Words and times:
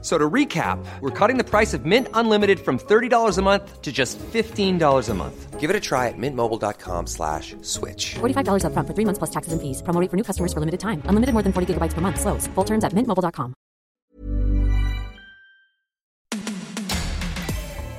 So 0.00 0.16
to 0.16 0.30
recap, 0.30 0.78
we're 1.00 1.10
cutting 1.10 1.38
the 1.38 1.44
price 1.44 1.74
of 1.74 1.84
Mint 1.84 2.06
Unlimited 2.14 2.60
from 2.60 2.78
$30 2.78 3.36
a 3.36 3.42
month 3.42 3.82
to 3.82 3.90
just 3.90 4.16
$15 4.18 5.08
a 5.08 5.14
month. 5.14 5.58
Give 5.58 5.70
it 5.70 5.74
a 5.74 5.80
try 5.80 6.06
at 6.06 6.14
mintmobile.com 6.16 7.06
slash 7.08 7.56
switch. 7.62 8.14
$45 8.20 8.62
upfront 8.62 8.86
for 8.86 8.94
three 8.94 9.04
months 9.04 9.18
plus 9.18 9.30
taxes 9.30 9.52
and 9.52 9.60
fees. 9.60 9.82
Promo 9.82 10.00
rate 10.00 10.10
for 10.10 10.16
new 10.16 10.22
customers 10.22 10.52
for 10.52 10.60
limited 10.60 10.78
time. 10.78 11.02
Unlimited 11.10 11.34
more 11.34 11.42
than 11.42 11.52
40 11.52 11.74
gigabytes 11.74 11.94
per 11.94 12.00
month. 12.00 12.20
Slows. 12.20 12.46
Full 12.54 12.64
terms 12.64 12.84
at 12.84 12.92
mintmobile.com. 12.92 13.54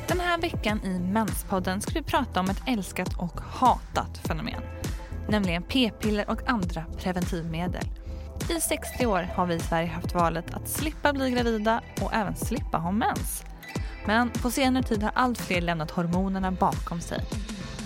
Den 0.07 0.19
här 0.19 0.37
veckan 0.41 0.79
i 0.83 0.99
Menspodden 0.99 1.81
ska 1.81 1.91
vi 1.93 2.03
prata 2.03 2.39
om 2.39 2.49
ett 2.49 2.61
älskat 2.67 3.13
och 3.17 3.41
hatat 3.41 4.17
fenomen. 4.17 4.61
Nämligen 5.27 5.63
p-piller 5.63 6.29
och 6.29 6.49
andra 6.49 6.85
preventivmedel. 6.97 7.83
I 8.49 8.61
60 8.61 9.05
år 9.05 9.27
har 9.35 9.45
vi 9.45 9.55
i 9.55 9.59
Sverige 9.59 9.87
haft 9.87 10.13
valet 10.13 10.53
att 10.53 10.69
slippa 10.69 11.13
bli 11.13 11.31
gravida 11.31 11.81
och 12.01 12.13
även 12.13 12.35
slippa 12.35 12.77
ha 12.77 12.91
mens. 12.91 13.43
Men 14.05 14.29
på 14.29 14.51
senare 14.51 14.83
tid 14.83 15.03
har 15.03 15.11
allt 15.15 15.41
fler 15.41 15.61
lämnat 15.61 15.91
hormonerna 15.91 16.51
bakom 16.51 17.01
sig. 17.01 17.23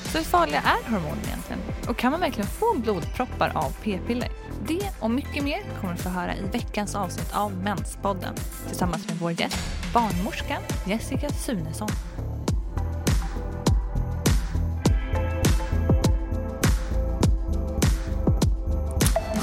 Så 0.03 0.17
hur 0.17 0.25
farliga 0.25 0.59
är 0.59 0.91
hormoner 0.91 1.23
egentligen? 1.27 1.61
Och 1.88 1.97
kan 1.97 2.11
man 2.11 2.20
verkligen 2.20 2.49
få 2.49 2.77
blodproppar 2.77 3.52
av 3.55 3.75
p-piller? 3.84 4.30
Det 4.67 4.89
och 4.99 5.11
mycket 5.11 5.44
mer 5.44 5.59
kommer 5.81 5.94
du 5.94 5.99
få 5.99 6.09
höra 6.09 6.35
i 6.35 6.41
veckans 6.52 6.95
avsnitt 6.95 7.35
av 7.35 7.53
Menspodden 7.53 8.35
tillsammans 8.67 9.08
med 9.08 9.17
vår 9.17 9.31
gäst, 9.31 9.58
barnmorskan 9.94 10.61
Jessica 10.85 11.30
Sunesson. 11.30 11.89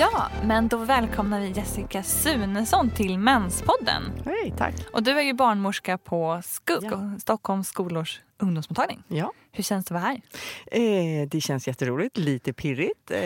Ja, 0.01 0.31
men 0.45 0.69
då 0.69 0.77
välkomnar 0.77 1.41
vi 1.41 1.49
Jessica 1.51 2.03
Sunesson 2.03 2.91
till 2.91 3.19
Menspodden. 3.19 4.03
Hej, 4.25 4.55
tack. 4.59 4.75
Och 4.93 5.03
du 5.03 5.11
är 5.11 5.23
ju 5.23 5.33
barnmorska 5.33 5.99
på 5.99 6.43
SKUG, 6.45 6.85
Ja. 6.85 7.19
Stockholms 7.21 7.69
skolors 7.69 8.21
ungdomsmottagning. 8.39 9.03
Ja. 9.09 9.33
Hur 9.53 9.65
känns 9.65 9.87
det 9.87 9.95
att 9.95 10.03
vara 10.03 10.13
här? 10.13 10.21
Eh, 11.23 11.29
det 11.29 11.41
känns 11.41 11.69
jätteroligt, 11.69 12.19
lite 12.19 12.53
pirrigt, 12.53 13.11
eh, 13.11 13.21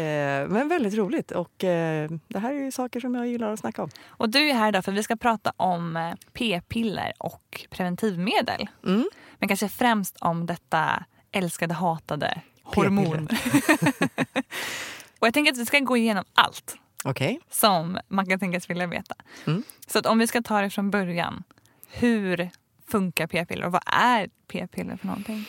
men 0.48 0.69
väldigt 0.69 0.94
roligt. 0.94 1.31
Och 1.31 1.64
eh, 1.64 2.11
det 2.28 2.39
här 2.39 2.55
är 2.55 2.70
saker 2.70 3.00
som 3.00 3.14
jag 3.14 3.27
gillar 3.27 3.53
att 3.53 3.61
snacka 3.61 3.83
om. 3.83 3.91
Och 4.06 4.28
du 4.28 4.50
är 4.50 4.55
här 4.55 4.69
idag 4.69 4.84
för 4.84 4.92
vi 4.92 5.03
ska 5.03 5.16
prata 5.16 5.53
om 5.56 5.97
eh, 5.97 6.12
p-piller 6.33 7.12
och 7.19 7.66
preventivmedel. 7.70 8.69
Mm. 8.86 9.05
Men 9.38 9.48
kanske 9.48 9.69
främst 9.69 10.16
om 10.20 10.47
detta 10.47 11.05
älskade, 11.33 11.75
hatade 11.75 12.41
hormon. 12.62 13.28
och 15.25 15.28
jag 15.28 15.34
tänker 15.34 15.53
att 15.53 15.58
vi 15.58 15.67
ska 15.67 15.78
gå 15.78 15.97
igenom 15.97 16.25
allt 16.34 16.77
Okej. 17.05 17.41
som 17.50 17.98
man 18.08 18.27
kan 18.27 18.39
tänkas 18.39 18.70
vilja 18.70 18.86
veta. 18.86 19.14
Mm. 19.47 19.62
Så 19.86 19.98
att 19.98 20.06
om 20.06 20.19
vi 20.19 20.27
ska 20.27 20.42
ta 20.42 20.61
det 20.61 20.70
från 20.70 20.91
början. 20.91 21.42
Hur 21.89 22.50
funkar 22.89 23.27
p-piller 23.27 23.66
och 23.66 23.72
vad 23.72 23.83
är 23.86 24.28
p-piller 24.48 24.97
för 24.97 25.06
någonting? 25.06 25.44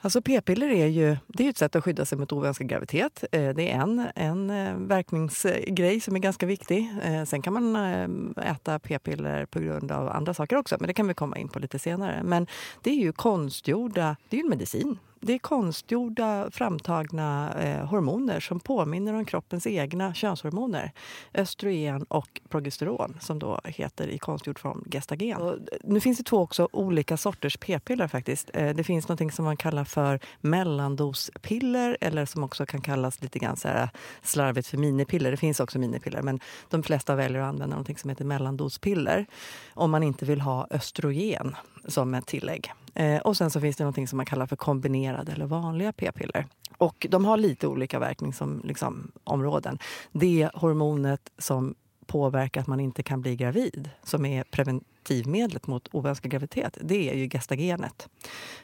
Alltså 0.00 0.22
p-piller 0.22 0.68
är 0.68 0.86
ju 0.86 1.16
det 1.26 1.46
är 1.46 1.50
ett 1.50 1.56
sätt 1.56 1.76
att 1.76 1.84
skydda 1.84 2.04
sig 2.04 2.18
mot 2.18 2.32
oönskad 2.32 2.68
graviditet. 2.68 3.24
Eh, 3.32 3.48
det 3.48 3.70
är 3.70 3.80
en, 3.80 4.06
en 4.14 4.50
eh, 4.50 4.74
verkningsgrej 4.76 6.00
som 6.00 6.16
är 6.16 6.20
ganska 6.20 6.46
viktig. 6.46 6.94
Eh, 7.02 7.24
sen 7.24 7.42
kan 7.42 7.52
man 7.52 8.34
äta 8.36 8.78
p-piller 8.78 9.46
på 9.46 9.60
grund 9.60 9.92
av 9.92 10.08
andra 10.08 10.34
saker 10.34 10.56
också, 10.56 10.76
men 10.80 10.86
det 10.86 10.94
kan 10.94 11.08
vi 11.08 11.14
komma 11.14 11.38
in 11.38 11.48
på 11.48 11.58
lite 11.58 11.78
senare. 11.78 12.22
Men 12.22 12.46
det 12.82 12.90
är 12.90 12.94
ju 12.94 13.12
konstgjorda, 13.12 14.16
det 14.28 14.36
är 14.36 14.38
ju 14.38 14.44
en 14.44 14.50
medicin. 14.50 14.98
Det 15.26 15.32
är 15.32 15.38
konstgjorda 15.38 16.50
framtagna 16.50 17.54
eh, 17.54 17.86
hormoner 17.86 18.40
som 18.40 18.60
påminner 18.60 19.14
om 19.14 19.24
kroppens 19.24 19.66
egna 19.66 20.14
könshormoner. 20.14 20.92
Östrogen 21.34 22.02
och 22.02 22.40
progesteron 22.48 23.16
som 23.20 23.38
då 23.38 23.60
heter 23.64 24.08
i 24.08 24.18
konstgjord 24.18 24.58
form 24.58 24.84
gestagen. 24.86 25.42
Och, 25.42 25.58
nu 25.84 26.00
finns 26.00 26.18
det 26.18 26.24
två 26.24 26.38
också 26.38 26.68
olika 26.72 27.16
sorters 27.16 27.56
p-piller 27.56 28.08
faktiskt. 28.08 28.50
Eh, 28.54 28.74
det 28.74 28.84
finns 28.84 29.08
något 29.08 29.34
som 29.34 29.44
man 29.44 29.56
kallar 29.56 29.84
för 29.84 30.20
mellandospiller 30.40 31.96
eller 32.00 32.26
som 32.26 32.44
också 32.44 32.66
kan 32.66 32.80
kallas 32.80 33.22
lite 33.22 33.38
grann 33.38 33.56
så 33.56 33.68
här 33.68 33.88
slarvigt 34.22 34.68
för 34.68 34.78
minipiller. 34.78 35.30
Det 35.30 35.36
finns 35.36 35.60
också 35.60 35.78
minipiller 35.78 36.22
men 36.22 36.40
de 36.68 36.82
flesta 36.82 37.14
väljer 37.14 37.40
att 37.40 37.48
använda 37.48 37.76
något 37.76 38.00
som 38.00 38.10
heter 38.10 38.24
mellandospiller 38.24 39.26
om 39.74 39.90
man 39.90 40.02
inte 40.02 40.24
vill 40.24 40.40
ha 40.40 40.66
östrogen 40.70 41.56
som 41.88 42.14
ett 42.14 42.26
tillägg. 42.26 42.72
Eh, 42.94 43.20
och 43.20 43.36
sen 43.36 43.50
så 43.50 43.60
finns 43.60 43.76
det 43.76 43.84
något 43.84 44.08
som 44.08 44.16
man 44.16 44.26
kallar 44.26 44.46
för 44.46 44.56
kombinerade 44.56 45.32
eller 45.32 45.46
vanliga 45.46 45.92
p-piller. 45.92 46.46
Och 46.78 47.06
de 47.10 47.24
har 47.24 47.36
lite 47.36 47.66
olika 47.66 47.98
verkningsområden. 47.98 48.68
Liksom, 48.68 49.12
områden. 49.24 49.78
det 50.12 50.50
hormonet 50.54 51.32
som 51.38 51.74
påverkar 52.06 52.60
att 52.60 52.66
man 52.66 52.80
inte 52.80 53.02
kan 53.02 53.20
bli 53.20 53.36
gravid, 53.36 53.90
som 54.02 54.24
är 54.26 54.44
preventivmedlet 54.44 55.66
mot 55.66 55.88
oönskad 55.92 56.30
graviditet, 56.30 56.78
det 56.80 57.10
är 57.10 57.14
ju 57.14 57.28
gestagenet. 57.28 58.08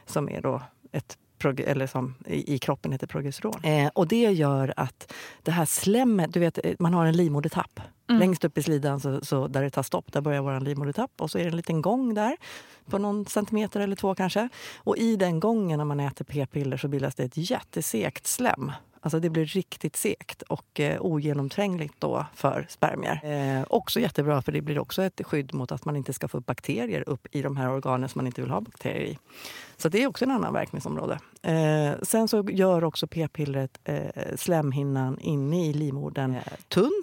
Som 0.06 0.28
är 0.28 0.40
då 0.40 0.62
ett 0.92 1.18
eller 1.44 1.86
som 1.86 2.14
i, 2.26 2.58
kroppen 2.58 2.92
heter 2.92 3.06
progesteron. 3.06 3.64
Eh, 3.64 3.90
och 3.94 4.08
det 4.08 4.32
gör 4.32 4.74
att 4.76 5.12
det 5.42 5.50
här 5.50 5.64
slemmet, 5.64 6.32
du 6.32 6.40
vet 6.40 6.58
eh, 6.64 6.74
man 6.78 6.94
har 6.94 7.06
en 7.06 7.16
livmodertapp. 7.16 7.80
Längst 8.08 8.44
upp 8.44 8.58
i 8.58 8.62
slidan 8.62 9.00
så, 9.00 9.24
så 9.24 9.48
där 9.48 9.62
det 9.62 9.70
tar 9.70 9.82
stopp, 9.82 10.12
där 10.12 10.20
börjar 10.20 10.42
vår 10.42 10.60
livmodertapp. 10.60 11.10
Och 11.20 11.30
så 11.30 11.38
är 11.38 11.42
det 11.42 11.48
en 11.48 11.56
liten 11.56 11.82
gång 11.82 12.14
där 12.14 12.36
på 12.90 12.98
någon 12.98 13.26
centimeter 13.26 13.80
eller 13.80 13.96
två 13.96 14.14
kanske. 14.14 14.48
Och 14.78 14.96
i 14.96 15.16
den 15.16 15.40
gången 15.40 15.78
när 15.78 15.84
man 15.84 16.00
äter 16.00 16.24
p-piller 16.24 16.76
så 16.76 16.88
bildas 16.88 17.14
det 17.14 17.24
ett 17.24 17.36
jättesekt 17.36 18.26
slem. 18.26 18.72
Alltså 19.02 19.20
det 19.20 19.30
blir 19.30 19.44
riktigt 19.44 19.96
sekt 19.96 20.42
och 20.42 20.80
eh, 20.80 21.00
ogenomträngligt 21.00 21.94
då 21.98 22.26
för 22.34 22.66
spermier. 22.68 23.20
Eh, 23.24 23.64
också 23.70 24.00
jättebra 24.00 24.42
för 24.42 24.52
det 24.52 24.60
blir 24.60 24.78
också 24.78 25.02
ett 25.02 25.20
skydd 25.24 25.54
mot 25.54 25.72
att 25.72 25.84
man 25.84 25.96
inte 25.96 26.12
ska 26.12 26.28
få 26.28 26.40
bakterier 26.40 27.08
upp 27.08 27.26
i 27.32 27.42
de 27.42 27.56
här 27.56 27.70
organen 27.70 28.08
som 28.08 28.18
man 28.18 28.26
inte 28.26 28.40
vill 28.42 28.50
ha 28.50 28.60
bakterier 28.60 29.06
i. 29.06 29.18
Så 29.76 29.88
det 29.88 30.02
är 30.02 30.06
också 30.06 30.24
en 30.24 30.30
annan 30.30 30.52
verkningsområde. 30.52 31.18
Eh, 31.42 31.92
sen 32.02 32.28
så 32.28 32.44
gör 32.50 32.84
också 32.84 33.06
p-pillret 33.06 33.78
eh, 33.84 34.36
slemhinnan 34.36 35.18
inne 35.18 35.66
i 35.66 35.72
livmodern 35.72 36.34
eh, 36.34 36.42
tunn 36.68 37.02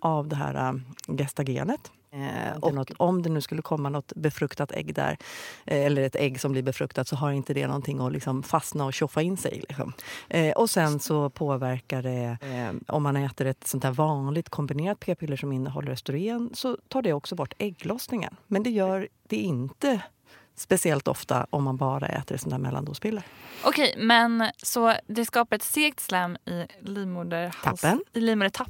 av 0.00 0.28
det 0.28 0.36
här 0.36 0.68
äh, 0.68 1.16
gestagenet. 1.16 1.90
Eh, 2.12 2.56
och 2.60 2.74
något, 2.74 2.90
om 2.96 3.22
det 3.22 3.30
nu 3.30 3.40
skulle 3.40 3.62
komma 3.62 3.88
något 3.88 4.12
befruktat 4.16 4.72
ägg 4.72 4.94
där, 4.94 5.16
eh, 5.64 5.86
eller 5.86 6.02
ett 6.02 6.16
ägg 6.16 6.40
som 6.40 6.52
blir 6.52 6.62
befruktat, 6.62 7.08
så 7.08 7.16
har 7.16 7.32
inte 7.32 7.54
det 7.54 7.66
någonting 7.66 8.00
att 8.00 8.12
liksom 8.12 8.42
fastna 8.42 8.84
och 8.84 8.94
tjoffa 8.94 9.22
in 9.22 9.36
sig. 9.36 9.64
Liksom. 9.68 9.92
Eh, 10.28 10.52
och 10.52 10.70
sen 10.70 11.00
så 11.00 11.30
påverkar 11.30 12.02
det, 12.02 12.38
eh, 12.42 12.94
om 12.94 13.02
man 13.02 13.16
äter 13.16 13.46
ett 13.46 13.66
sånt 13.66 13.84
här 13.84 13.92
vanligt 13.92 14.48
kombinerat 14.48 15.00
p-piller 15.00 15.36
som 15.36 15.52
innehåller 15.52 15.92
östrogen, 15.92 16.50
så 16.54 16.78
tar 16.88 17.02
det 17.02 17.12
också 17.12 17.34
bort 17.34 17.54
ägglossningen. 17.58 18.36
Men 18.46 18.62
det 18.62 18.70
gör 18.70 19.08
det 19.28 19.36
inte 19.36 20.00
speciellt 20.56 21.08
ofta 21.08 21.46
om 21.50 21.64
man 21.64 21.76
bara 21.76 22.06
äter 22.06 22.38
här 22.52 22.58
mellandospiller. 22.58 23.22
Okej, 23.64 23.94
men 23.98 24.50
så 24.62 24.94
det 25.06 25.24
skapar 25.24 25.56
ett 25.56 25.62
segt 25.62 26.00
slem 26.00 26.36
i 26.36 26.66
livmodertappen. 26.80 28.00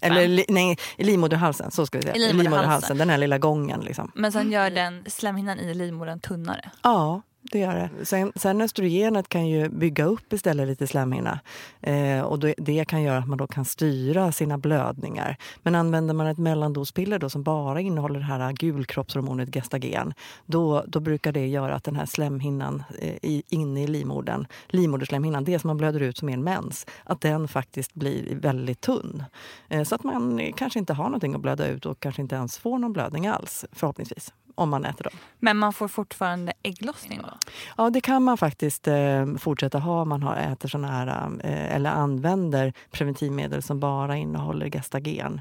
Eller 0.03 0.29
li, 0.29 0.45
nej, 0.49 0.77
i 0.97 1.05
livmoderhalsen. 1.05 1.71
Så 1.71 1.87
ska 1.87 1.99
vi 1.99 2.03
säga. 2.03 2.15
I 2.15 2.33
livmoderhalsen. 2.33 2.99
Den 2.99 3.11
här 3.11 3.19
lilla 3.19 3.39
gången. 3.39 3.81
Liksom. 3.81 4.13
Men 4.15 4.33
sen 4.33 4.53
gör 4.53 4.71
den 4.71 5.05
slemhinnan 5.07 5.59
i 5.59 5.75
livmodern 5.75 6.21
tunnare. 6.21 6.71
Ja, 6.83 7.23
det 7.43 7.59
gör 7.59 7.75
det. 7.75 8.05
Sen, 8.05 8.33
sen 8.37 8.61
östrogenet 8.61 9.29
kan 9.29 9.49
ju 9.49 9.69
bygga 9.69 10.05
upp 10.05 10.33
istället 10.33 10.69
lite 10.69 10.87
slemhinna. 10.87 11.41
Eh, 11.81 12.21
och 12.21 12.39
det, 12.39 12.55
det 12.57 12.85
kan 12.85 13.03
göra 13.03 13.19
att 13.19 13.29
man 13.29 13.39
då 13.39 13.47
kan 13.47 13.65
styra 13.65 14.33
sina 14.33 14.59
blödningar. 14.59 15.37
Men 15.63 15.75
använder 15.75 16.15
man 16.15 16.27
ett 16.27 16.39
mellandospiller 16.39 17.19
då 17.19 17.31
som 17.31 17.43
bara 17.43 17.81
innehåller 17.81 18.19
det 18.21 18.27
här 18.27 18.53
gulkroppshormonet 18.53 19.55
gestagen 19.55 20.15
då, 20.47 20.85
då 20.87 21.01
brukar 21.01 21.33
det 21.33 21.47
göra 21.47 21.75
att 21.75 21.85
den 21.85 21.97
här 21.97 22.07
slemhinnan 22.07 22.83
eh, 22.99 23.17
i, 23.23 23.43
inne 23.49 23.83
i 23.83 23.87
livmodern, 23.87 24.47
livmoderslemhinnan, 24.69 25.45
det 25.45 25.59
som 25.59 25.69
man 25.69 25.77
blöder 25.77 26.01
ut 26.01 26.19
som 26.19 26.29
är 26.29 26.33
en 26.33 26.45
mens, 26.45 26.87
att 27.05 27.21
den 27.21 27.49
faktiskt 27.49 27.95
blir 27.95 28.37
väldigt 28.37 28.81
tunn. 28.81 29.25
Eh, 29.69 29.85
så 29.85 29.95
att 29.95 30.05
man 30.05 30.53
kanske 30.57 30.79
inte 30.79 30.93
har 30.93 31.05
någonting 31.05 31.35
att 31.35 31.41
blöda 31.41 31.69
ut 31.69 31.87
och 31.87 32.01
kanske 32.01 32.23
inte 32.23 32.35
ens 32.35 32.59
får 32.59 32.79
någon 32.79 32.93
blödning 32.93 33.27
alls, 33.27 33.65
förhoppningsvis. 33.73 34.33
Om 34.55 34.71
man 34.71 34.85
äter 34.85 35.05
dem. 35.05 35.13
Men 35.39 35.57
man 35.57 35.73
får 35.73 35.89
fortfarande 35.89 36.53
ägglossning 36.63 37.21
då? 37.23 37.39
Ja, 37.77 37.91
det 37.91 38.01
kan 38.01 38.23
man 38.23 38.39
faktiskt 38.39 38.89
eh, 38.89 39.27
fortsätta 39.39 39.79
ha 39.79 40.03
om 40.03 40.09
man 40.09 40.23
har, 40.23 40.37
äter 40.37 40.69
såna 40.69 40.89
här, 40.89 41.31
eh, 41.45 41.77
eller 41.77 41.91
använder 41.91 42.73
preventivmedel 42.91 43.63
som 43.63 43.81
bara 43.81 44.17
innehåller 44.17 44.71
gestagen. 44.71 45.41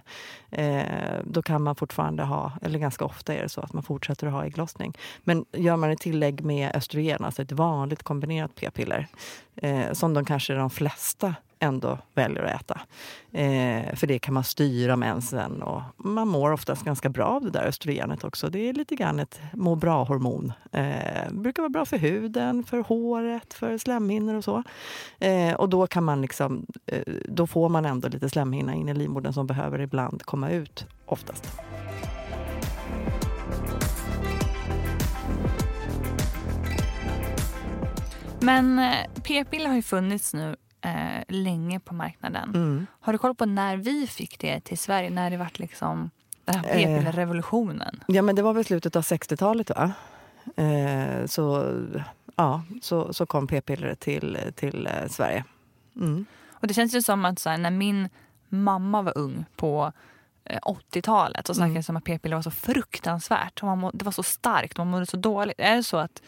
Eh, 0.52 0.84
då 1.24 1.42
kan 1.42 1.64
man 1.64 1.76
fortfarande 1.76 2.24
ha, 2.24 2.52
eller 2.62 2.80
ganska 2.80 3.06
ofta 3.06 3.34
är 3.34 3.42
det 3.42 3.50
så 3.50 3.62
att 3.62 3.74
man 3.74 3.84
fortsätter 3.84 4.28
att 4.28 4.34
ha 4.34 4.46
ägglossning. 4.46 4.98
Men 5.24 5.46
gör 5.52 5.76
man 5.76 5.90
ett 5.90 6.00
tillägg 6.00 6.42
med 6.42 6.76
östrogen, 6.76 7.26
alltså 7.26 7.42
ett 7.42 7.52
vanligt 7.52 8.04
kombinerat 8.04 8.56
p-piller, 8.56 9.08
eh, 9.56 9.92
som 9.94 10.14
de 10.14 10.26
kanske 10.26 10.54
de 10.54 10.70
flesta 10.70 11.36
ändå 11.62 11.98
väljer 12.14 12.44
att 12.44 12.62
äta. 12.62 12.82
Eh, 13.32 13.96
för 13.96 14.08
det 14.08 14.20
kan 14.20 14.34
man 14.34 14.44
styra 14.44 14.96
mensen 14.96 15.62
och 15.62 15.82
man 15.98 16.28
mår 16.28 16.52
oftast 16.52 16.86
ganska 16.86 17.10
bra 17.10 17.26
av 17.26 17.42
det 17.42 17.50
där 17.50 17.66
östrogenet 17.66 18.24
också. 18.24 18.50
Det 18.50 18.70
är 18.70 18.74
lite 18.74 18.96
grann 18.96 19.20
ett 19.20 19.42
må 19.54 19.76
bra-hormon. 19.76 20.54
Eh, 20.72 21.32
brukar 21.32 21.62
vara 21.62 21.70
bra 21.70 21.86
för 21.86 21.98
huden, 21.98 22.64
för 22.64 22.80
håret, 22.80 23.54
för 23.54 23.78
slemhinnor 23.78 24.36
och 24.36 24.44
så. 24.44 24.64
Eh, 25.20 25.54
och 25.54 25.70
då 25.70 25.88
kan 25.88 26.04
man 26.04 26.22
liksom, 26.22 26.66
eh, 26.86 27.14
då 27.26 27.48
får 27.48 27.70
man 27.70 27.86
ändå 27.86 28.08
lite 28.08 28.30
slemhinna 28.30 28.74
in 28.74 28.90
i 28.90 28.94
livmodern 28.94 29.34
som 29.34 29.48
behöver 29.48 29.82
ibland 29.82 30.24
komma 30.24 30.50
ut, 30.50 30.86
oftast. 31.06 31.48
Men 38.44 38.80
eh, 38.80 38.96
p-piller 39.24 39.68
har 39.68 39.76
ju 39.76 39.82
funnits 39.82 40.34
nu 40.34 40.56
eh, 40.82 41.24
länge 41.28 41.80
på 41.80 41.94
marknaden. 41.94 42.50
Mm. 42.50 42.88
Har 43.00 43.14
du 43.14 43.20
koll 43.20 43.36
på 43.36 43.46
när 43.46 43.78
vi 43.78 44.08
fick 44.08 44.40
det 44.40 44.60
till 44.60 44.78
Sverige? 44.78 45.10
När 45.10 45.30
det 45.30 45.38
vart 45.38 45.60
liksom 45.60 46.10
den 46.46 46.56
här 46.56 46.64
p-pillerrevolutionen? 46.64 48.04
Ja, 48.08 48.22
men 48.22 48.36
det 48.36 48.42
var 48.42 48.54
väl 48.54 48.66
slutet 48.66 48.96
av 48.96 49.04
60-talet, 49.04 49.70
va? 49.70 49.94
Eh, 50.56 51.26
så, 51.26 51.76
ja, 52.36 52.64
så, 52.82 53.14
så 53.14 53.26
kom 53.26 53.48
p-pillret 53.48 54.00
till, 54.00 54.38
till 54.56 54.88
eh, 54.88 55.08
Sverige. 55.10 55.44
Mm. 55.96 56.26
Och 56.50 56.68
det 56.68 56.74
känns 56.74 56.96
ju 56.96 57.02
som 57.02 57.26
att 57.26 57.40
så 57.40 57.50
här, 57.50 57.58
när 57.58 57.72
min 57.72 58.10
mamma 58.50 59.02
var 59.02 59.18
ung 59.18 59.46
på 59.56 59.92
eh, 60.46 60.60
80-talet 60.60 61.48
så 61.48 61.54
snackades 61.54 61.88
det 61.88 61.92
om 61.92 61.98
att 61.98 62.04
p-piller 62.04 62.36
var 62.36 62.44
så 62.44 62.52
fruktansvärt. 62.52 63.62
Man 63.62 63.80
må, 63.80 63.92
det 63.92 64.06
var 64.06 64.12
så 64.12 64.24
starkt, 64.24 64.78
man 64.78 64.88
mådde 64.88 65.06
så 65.06 65.18
dåligt. 65.18 65.60
Är 65.60 65.76
det 65.76 65.84
så 65.84 65.98
att 65.98 66.22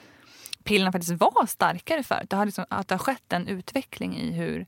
pillerna 0.63 0.91
faktiskt 0.91 1.19
var 1.19 1.45
starkare 1.45 2.03
förut? 2.03 2.29
Det 2.29 2.35
har 2.35 2.45
liksom, 2.45 2.65
att 2.69 2.87
det 2.87 2.95
har 2.95 2.99
skett 2.99 3.33
en 3.33 3.47
utveckling 3.47 4.17
i 4.17 4.31
hur 4.31 4.65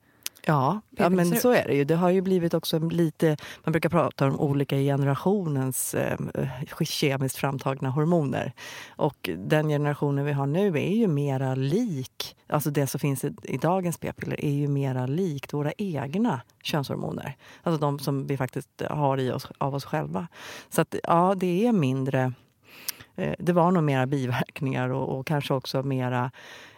Ja, 0.48 0.82
ja 0.90 1.10
men 1.10 1.36
så 1.36 1.52
är 1.52 1.68
det 1.68 1.74
ju. 1.74 1.84
Det 1.84 1.96
har 1.96 2.10
ju 2.10 2.22
blivit 2.22 2.54
också 2.54 2.80
lite... 2.80 3.38
Man 3.64 3.72
brukar 3.72 3.90
prata 3.90 4.28
om 4.28 4.40
olika 4.40 4.76
generationens 4.76 5.94
eh, 5.94 6.18
kemiskt 6.82 7.38
framtagna 7.38 7.90
hormoner. 7.90 8.54
Och 8.88 9.30
den 9.38 9.68
generationen 9.70 10.26
vi 10.26 10.32
har 10.32 10.48
nu 10.48 10.68
är 10.68 10.96
ju 10.96 11.08
mera 11.08 11.56
lik... 11.56 12.36
Alltså 12.48 12.70
det 12.70 12.88
som 12.88 13.00
finns 13.00 13.26
i, 13.26 13.34
i 13.44 13.58
dagens 13.58 13.98
p-piller 13.98 14.46
är 14.46 14.52
ju 14.52 14.68
mera 14.68 15.06
likt 15.06 15.54
våra 15.54 15.72
egna 15.78 16.42
könshormoner. 16.64 17.36
Alltså 17.64 17.82
de 17.82 18.00
som 18.00 18.28
vi 18.28 18.38
faktiskt 18.38 18.82
har 18.90 19.18
i 19.18 19.32
oss, 19.32 19.48
av 19.58 19.76
oss 19.76 19.86
själva. 19.86 20.28
Så 20.70 20.82
att, 20.82 20.96
ja, 21.04 21.36
det 21.38 21.68
är 21.68 21.72
mindre... 21.72 22.34
Eh, 23.16 23.34
det 23.40 23.54
var 23.54 23.72
nog 23.72 23.84
mera 23.84 24.06
biverkningar 24.06 24.90
och, 24.90 25.20
och 25.20 25.28
kanske 25.28 25.54
också 25.54 25.84
mera... 25.84 26.32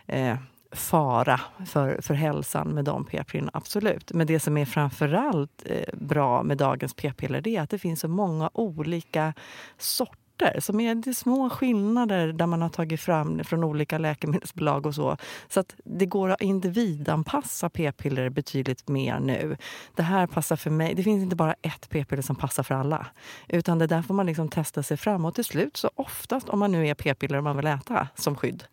Eh, 0.06 0.36
fara 0.72 1.42
för, 1.66 2.02
för 2.02 2.14
hälsan 2.14 2.68
med 2.68 2.86
de 2.86 3.06
p-pillerna, 3.06 3.52
absolut. 3.54 4.12
Men 4.14 4.28
det 4.28 4.40
som 4.40 4.58
är 4.58 4.66
framförallt 4.66 5.64
eh, 5.66 5.94
bra 5.94 6.44
med 6.44 6.58
dagens 6.58 6.94
p-piller 6.94 7.48
är 7.48 7.62
att 7.62 7.70
det 7.70 7.78
finns 7.78 8.00
så 8.00 8.08
många 8.08 8.50
olika 8.54 9.34
sorter 9.78 10.27
som 10.60 10.80
är 10.80 10.96
det 10.96 11.10
är 11.10 11.14
små 11.14 11.50
skillnader 11.50 12.28
där 12.28 12.46
man 12.46 12.62
har 12.62 12.70
tagit 12.70 13.02
fram 13.02 13.44
från 13.44 13.64
olika 13.64 13.98
läkemedelsbolag 13.98 14.86
och 14.86 14.96
så. 14.96 15.18
Så 15.48 15.60
att 15.60 15.76
det 15.84 16.06
går 16.06 16.30
att 16.30 16.42
individanpassa 16.42 17.70
p-piller 17.70 18.30
betydligt 18.30 18.88
mer 18.88 19.20
nu. 19.20 19.58
Det 19.96 20.04
här 20.04 20.28
passar 20.28 20.56
för 20.56 20.70
mig. 20.70 20.96
Det 20.96 21.04
finns 21.04 21.24
inte 21.24 21.36
bara 21.36 21.56
ett 21.62 21.90
p-piller 21.90 22.22
som 22.22 22.36
passar 22.36 22.64
för 22.64 22.76
alla. 22.76 23.08
Utan 23.48 23.80
det 23.80 23.88
där 23.88 24.02
får 24.02 24.14
man 24.14 24.26
liksom 24.26 24.50
testa 24.50 24.84
sig 24.84 24.98
fram. 24.98 25.26
Och 25.26 25.36
till 25.36 25.46
slut, 25.46 25.78
så 25.78 25.90
oftast 25.96 26.50
om 26.50 26.60
man 26.60 26.72
nu 26.72 26.88
är 26.88 26.94
p-piller 26.94 27.38
och 27.38 27.44
man 27.44 27.58
vill 27.58 27.68
äta 27.68 28.08
som 28.16 28.36
skydd 28.36 28.64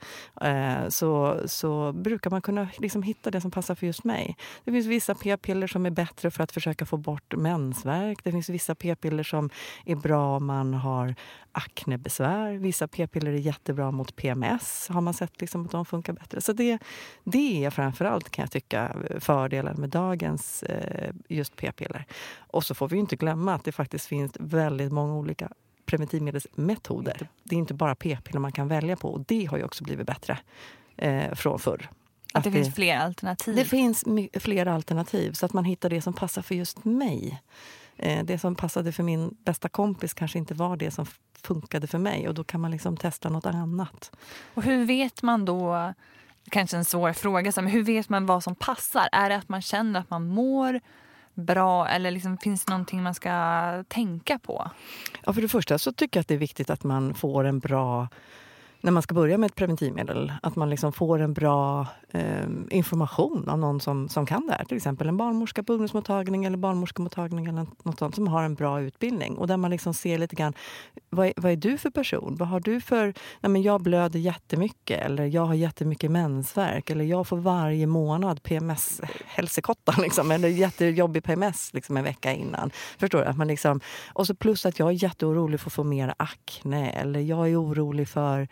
eh, 0.41 0.89
så, 0.89 1.41
så 1.47 1.93
brukar 1.93 2.31
man 2.31 2.43
kunna 2.43 2.69
liksom 2.79 3.03
hitta 3.03 3.31
det 3.31 3.41
som 3.41 3.51
passar 3.51 3.75
för 3.75 3.87
just 3.87 4.05
mig. 4.05 4.37
Det 4.65 4.73
finns 4.73 4.87
vissa 4.87 5.15
p-piller 5.15 5.67
som 5.67 5.87
är 5.87 5.91
bättre 5.91 6.31
för 6.31 6.43
att 6.43 6.53
försöka 6.53 6.87
få 6.87 6.97
bort 6.97 7.35
mensvärk. 7.37 8.25
Det 8.25 8.33
finns 8.33 8.49
vissa 8.49 8.75
p-piller 8.75 9.23
som 9.23 9.51
är 9.85 9.97
bra 9.97 10.37
om 10.37 10.47
man 10.47 10.75
har 10.75 11.15
aknebesvär. 11.55 12.53
Vissa 12.53 12.89
p-piller 12.89 13.33
är 13.33 13.37
jättebra 13.37 13.91
mot 13.91 14.17
PMS. 14.17 14.89
Har 14.91 15.01
man 15.01 15.15
sett 15.15 15.41
liksom 15.41 15.65
att 15.65 15.71
de 15.71 15.85
funkar 15.85 16.13
bättre. 16.13 16.41
Så 16.41 16.53
det, 16.53 16.79
det 17.25 17.65
är 17.65 17.71
framförallt 17.71 18.31
kan 18.31 18.43
jag 18.43 18.51
tycka 18.53 18.97
fördelen 19.21 19.81
med 19.81 19.91
dagens 19.91 20.63
eh, 20.63 21.15
just 21.29 21.57
p-piller. 21.57 22.07
Och 22.37 22.65
så 22.65 22.75
får 22.75 22.89
vi 22.89 22.99
inte 22.99 23.17
glömma 23.17 23.55
att 23.55 23.65
det 23.65 23.73
faktiskt 23.73 24.07
finns 24.07 24.33
väldigt 24.41 24.93
många 24.93 25.15
olika 25.15 25.49
preventivmedelsmetoder. 25.87 27.29
Det 27.43 27.55
är 27.55 27.59
inte 27.59 27.75
bara 27.75 27.95
p-piller 27.95 28.41
man 28.41 28.53
kan 28.53 28.69
välja 28.69 28.97
på 28.97 29.09
och 29.09 29.25
det 29.29 29.45
har 29.45 29.59
ju 29.59 29.65
också 29.65 29.85
blivit 29.85 30.07
bättre 30.07 30.39
eh, 30.97 31.35
från 31.35 31.59
förr. 31.59 31.89
Att 32.35 32.45
det 32.45 32.53
finns 32.53 32.75
fler 32.75 32.97
alternativ? 32.97 33.57
Det 33.57 33.65
finns 33.65 34.07
my- 34.07 34.29
fler 34.35 34.67
alternativ 34.67 35.33
så 35.33 35.47
att 35.47 35.53
man 35.53 35.65
hittar 35.65 35.91
det 35.91 36.03
som 36.03 36.13
passar 36.13 36.43
för 36.43 36.55
just 36.55 36.85
mig. 36.85 37.43
Eh, 37.97 38.25
det 38.25 38.39
som 38.39 38.55
passade 38.55 38.93
för 38.93 39.03
min 39.03 39.37
bästa 39.45 39.69
kompis 39.69 40.15
kanske 40.15 40.39
inte 40.39 40.55
var 40.55 40.77
det 40.77 40.91
som 40.91 41.07
funkade 41.43 41.87
för 41.87 41.99
mig 41.99 42.29
och 42.29 42.35
då 42.35 42.45
kan 42.45 42.61
man 42.61 42.71
liksom 42.71 42.97
testa 42.97 43.29
något 43.29 43.47
annat. 43.47 44.11
Och 44.55 44.63
hur 44.63 44.85
vet 44.85 45.23
man 45.23 45.45
då, 45.45 45.95
kanske 46.51 46.77
en 46.77 46.85
svår 46.85 47.13
fråga, 47.13 47.53
men 47.57 47.67
hur 47.67 47.83
vet 47.83 48.09
man 48.09 48.27
vad 48.27 48.43
som 48.43 48.55
passar? 48.55 49.09
Är 49.13 49.31
det 49.31 49.37
att 49.37 49.49
man 49.49 49.63
känner 49.63 50.01
att 50.01 50.11
man 50.11 50.29
mår 50.29 50.81
bra 51.35 51.89
eller 51.89 52.11
liksom, 52.11 52.39
finns 52.39 52.65
det 52.65 52.71
någonting 52.71 53.03
man 53.03 53.15
ska 53.15 53.85
tänka 53.89 54.39
på? 54.39 54.71
Ja, 55.25 55.33
för 55.33 55.43
det 55.43 55.49
första 55.49 55.79
så 55.79 55.93
tycker 55.93 56.19
jag 56.19 56.21
att 56.21 56.29
det 56.29 56.35
är 56.35 56.39
viktigt 56.39 56.71
att 56.71 56.85
man 56.85 57.15
får 57.15 57.45
en 57.45 57.59
bra 57.59 58.09
när 58.85 58.93
man 58.93 59.03
ska 59.03 59.15
börja 59.15 59.39
med 59.39 59.47
ett 59.47 59.55
preventivmedel, 59.55 60.33
att 60.43 60.57
man 60.57 60.71
liksom 60.71 60.93
får 60.93 61.19
en 61.19 61.33
bra 61.33 61.87
eh, 62.11 62.47
information 62.71 63.49
av 63.49 63.59
någon 63.59 63.81
som, 63.81 64.09
som 64.09 64.27
kan 64.27 64.47
det 64.47 64.53
här. 64.53 64.65
Till 64.65 64.77
exempel 64.77 65.09
en 65.09 65.17
barnmorska 65.17 65.63
på 65.63 65.73
ungdomsmottagning 65.73 66.45
eller 66.45 66.57
barnmorskemottagning 66.57 67.47
eller 67.47 67.67
något 67.83 67.99
sånt 67.99 68.15
som 68.15 68.29
har 68.29 68.43
en 68.43 68.55
bra 68.55 68.81
utbildning. 68.81 69.37
Och 69.37 69.47
där 69.47 69.57
man 69.57 69.71
liksom 69.71 69.95
ser 69.95 70.19
lite 70.19 70.37
grann, 70.37 70.53
vad 71.11 71.27
är, 71.27 71.33
vad 71.37 71.53
är 71.53 71.57
du 71.57 71.79
för 71.79 71.91
person? 71.91 72.37
Vad 72.39 72.49
har 72.49 72.61
du 72.61 72.81
för, 72.81 73.15
nej 73.41 73.51
men 73.51 73.63
jag 73.63 73.83
blöder 73.83 74.19
jättemycket 74.19 75.01
eller 75.01 75.27
jag 75.27 75.47
har 75.47 75.55
jättemycket 75.55 76.11
mensvärk 76.11 76.91
eller 76.91 77.05
jag 77.05 77.27
får 77.27 77.37
varje 77.37 77.87
månad 77.87 78.43
PMS 78.43 79.01
hälsokotta 79.27 79.95
liksom, 80.03 80.31
eller 80.31 80.49
jättejobbig 80.49 81.25
PMS 81.25 81.75
liksom 81.75 81.97
en 81.97 82.05
vecka 82.05 82.33
innan. 82.33 82.71
Förstår 82.99 83.19
du? 83.19 83.25
Att 83.25 83.37
man 83.37 83.49
liksom, 83.49 83.81
och 84.09 84.27
så 84.27 84.35
plus 84.35 84.67
att 84.67 84.79
jag 84.79 84.89
är 84.89 85.03
jätteorolig 85.03 85.61
för 85.61 85.69
att 85.69 85.75
få 85.75 85.85
mer 85.85 86.15
akne 86.17 86.91
eller 86.91 87.21
jag 87.21 87.51
är 87.51 87.63
orolig 87.63 88.09
för 88.09 88.49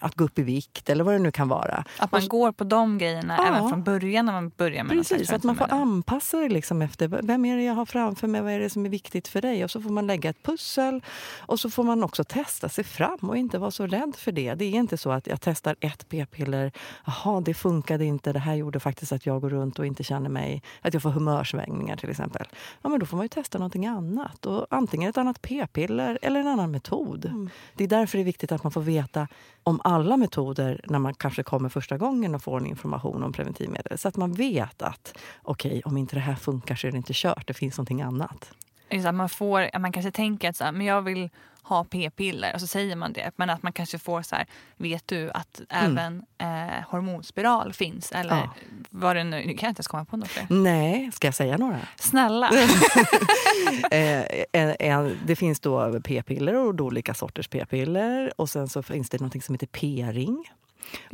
att 0.00 0.14
gå 0.14 0.24
upp 0.24 0.38
i 0.38 0.42
vikt 0.42 0.90
eller 0.90 1.04
vad 1.04 1.14
det 1.14 1.18
nu 1.18 1.30
kan 1.32 1.48
vara. 1.48 1.84
Att 1.98 2.12
man 2.12 2.22
Och- 2.22 2.28
går 2.28 2.52
på 2.52 2.64
de 2.64 2.98
grejerna 2.98 3.34
Ja. 3.38 3.46
även 3.48 3.68
från 3.68 3.82
början 3.82 4.26
när 4.26 4.32
man 4.32 4.48
börjar 4.56 4.84
med 4.84 4.96
Precis, 4.96 5.30
att 5.32 5.42
man 5.44 5.56
får 5.56 5.72
anpassa 5.72 6.36
det 6.38 6.48
liksom 6.48 6.82
efter 6.82 7.08
vem 7.08 7.44
är 7.44 7.56
det 7.56 7.62
jag 7.62 7.74
har 7.74 7.86
framför 7.86 8.26
mig, 8.28 8.40
vad 8.40 8.52
är 8.52 8.58
det 8.60 8.70
som 8.70 8.86
är 8.86 8.90
viktigt 8.90 9.28
för 9.28 9.42
dig? 9.42 9.64
Och 9.64 9.70
så 9.70 9.80
får 9.82 9.90
man 9.90 10.06
lägga 10.06 10.30
ett 10.30 10.42
pussel 10.42 11.00
och 11.38 11.60
så 11.60 11.70
får 11.70 11.84
man 11.84 12.04
också 12.04 12.24
testa 12.24 12.68
sig 12.68 12.84
fram 12.84 13.18
och 13.20 13.36
inte 13.36 13.58
vara 13.58 13.70
så 13.70 13.86
rädd 13.86 14.12
för 14.16 14.32
det. 14.32 14.54
Det 14.54 14.64
är 14.64 14.70
inte 14.72 14.96
så 14.96 15.10
att 15.10 15.26
jag 15.26 15.40
testar 15.40 15.76
ett 15.80 16.08
p-piller, 16.08 16.72
jaha 17.06 17.40
det 17.40 17.54
funkade 17.54 18.04
inte, 18.04 18.32
det 18.32 18.38
här 18.38 18.54
gjorde 18.54 18.80
faktiskt 18.80 19.12
att 19.12 19.26
jag 19.26 19.40
går 19.40 19.50
runt 19.50 19.78
och 19.78 19.86
inte 19.86 20.04
känner 20.04 20.30
mig, 20.30 20.62
att 20.82 20.94
jag 20.94 21.02
får 21.02 21.10
humörsvängningar 21.10 21.96
till 21.96 22.10
exempel. 22.10 22.46
Ja 22.82 22.88
men 22.88 23.00
då 23.00 23.06
får 23.06 23.16
man 23.16 23.24
ju 23.24 23.28
testa 23.28 23.58
någonting 23.58 23.86
annat 23.86 24.46
och 24.46 24.66
antingen 24.70 25.10
ett 25.10 25.18
annat 25.18 25.42
p-piller 25.42 26.18
eller 26.22 26.40
en 26.40 26.46
annan 26.46 26.70
metod. 26.70 27.48
Det 27.74 27.84
är 27.84 27.88
därför 27.88 28.18
det 28.18 28.22
är 28.22 28.24
viktigt 28.24 28.52
att 28.52 28.62
man 28.62 28.72
får 28.72 28.80
veta 28.80 29.25
om 29.62 29.80
alla 29.84 30.16
metoder 30.16 30.80
när 30.84 30.98
man 30.98 31.14
kanske 31.14 31.42
kommer 31.42 31.68
första 31.68 31.96
gången 31.96 32.34
och 32.34 32.42
får 32.42 32.60
en 32.60 32.66
information 32.66 33.22
om 33.22 33.32
preventivmedel. 33.32 33.98
Så 33.98 34.08
att 34.08 34.16
man 34.16 34.32
vet 34.32 34.82
att 34.82 35.18
okej, 35.42 35.70
okay, 35.70 35.82
om 35.84 35.96
inte 35.96 36.16
det 36.16 36.20
här 36.20 36.34
funkar 36.34 36.74
så 36.74 36.86
är 36.86 36.90
det 36.90 36.96
inte 36.96 37.12
kört, 37.14 37.46
det 37.46 37.54
finns 37.54 37.78
någonting 37.78 38.02
annat. 38.02 38.52
Just 38.90 39.12
man, 39.12 39.28
får, 39.28 39.78
man 39.78 39.92
kanske 39.92 40.10
tänker 40.10 40.48
att 40.48 40.56
så 40.56 40.64
här, 40.64 40.72
men 40.72 40.86
jag 40.86 41.02
vill 41.02 41.30
ha 41.68 41.84
p-piller 41.84 42.54
och 42.54 42.60
så 42.60 42.66
säger 42.66 42.96
man 42.96 43.12
det. 43.12 43.30
Men 43.36 43.50
att 43.50 43.62
man 43.62 43.72
kanske 43.72 43.98
får 43.98 44.22
så 44.22 44.36
här, 44.36 44.46
vet 44.76 45.02
du 45.08 45.30
att 45.30 45.60
även 45.68 46.22
eh, 46.38 46.84
hormonspiral 46.88 47.72
finns? 47.72 48.12
Eller 48.12 48.36
Mm. 48.36 48.48
Ja. 48.54 48.86
vad 48.90 49.16
det 49.16 49.24
nu, 49.24 49.36
nu 49.36 49.42
kan 49.42 49.48
jag 49.48 49.70
inte 49.70 49.80
ens 49.80 49.86
komma 49.86 50.04
på 50.04 50.16
något 50.16 50.28
fler. 50.28 50.46
Nej, 50.50 51.10
ska 51.12 51.26
jag 51.26 51.34
säga 51.34 51.56
några? 51.56 51.78
Snälla! 51.96 52.50
Eh, 53.90 54.24
en, 54.52 54.76
en, 54.78 55.18
det 55.26 55.36
finns 55.36 55.60
då 55.60 56.00
p-piller 56.04 56.54
och 56.54 56.74
då 56.74 56.84
olika 56.84 57.14
sorters 57.14 57.48
p-piller. 57.48 58.32
Och 58.40 58.50
sen 58.50 58.68
så 58.68 58.82
finns 58.82 59.10
det 59.10 59.20
något 59.20 59.44
som 59.44 59.54
heter 59.54 59.66
p-ring. 59.66 60.44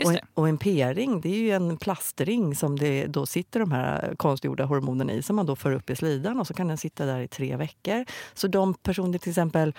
Och 0.04 0.12
en, 0.12 0.18
och 0.34 0.48
en 0.48 0.58
p-ring 0.58 1.20
det 1.20 1.28
är 1.28 1.38
ju 1.38 1.50
en 1.50 1.76
plastring 1.76 2.54
som 2.56 2.78
det 2.78 3.06
då 3.06 3.26
sitter 3.26 3.60
de 3.60 3.72
här 3.72 4.14
konstgjorda 4.16 4.64
hormonerna 4.64 5.12
i 5.12 5.22
som 5.22 5.36
man 5.36 5.46
då 5.46 5.56
för 5.56 5.72
upp 5.72 5.90
i 5.90 5.96
slidan 5.96 6.40
och 6.40 6.46
så 6.46 6.54
kan 6.54 6.68
den 6.68 6.78
sitta 6.78 7.06
där 7.06 7.20
i 7.20 7.28
tre 7.28 7.56
veckor. 7.56 8.04
Så 8.34 8.48
de 8.48 8.74
personer 8.74 9.18
till 9.18 9.30
exempel, 9.30 9.74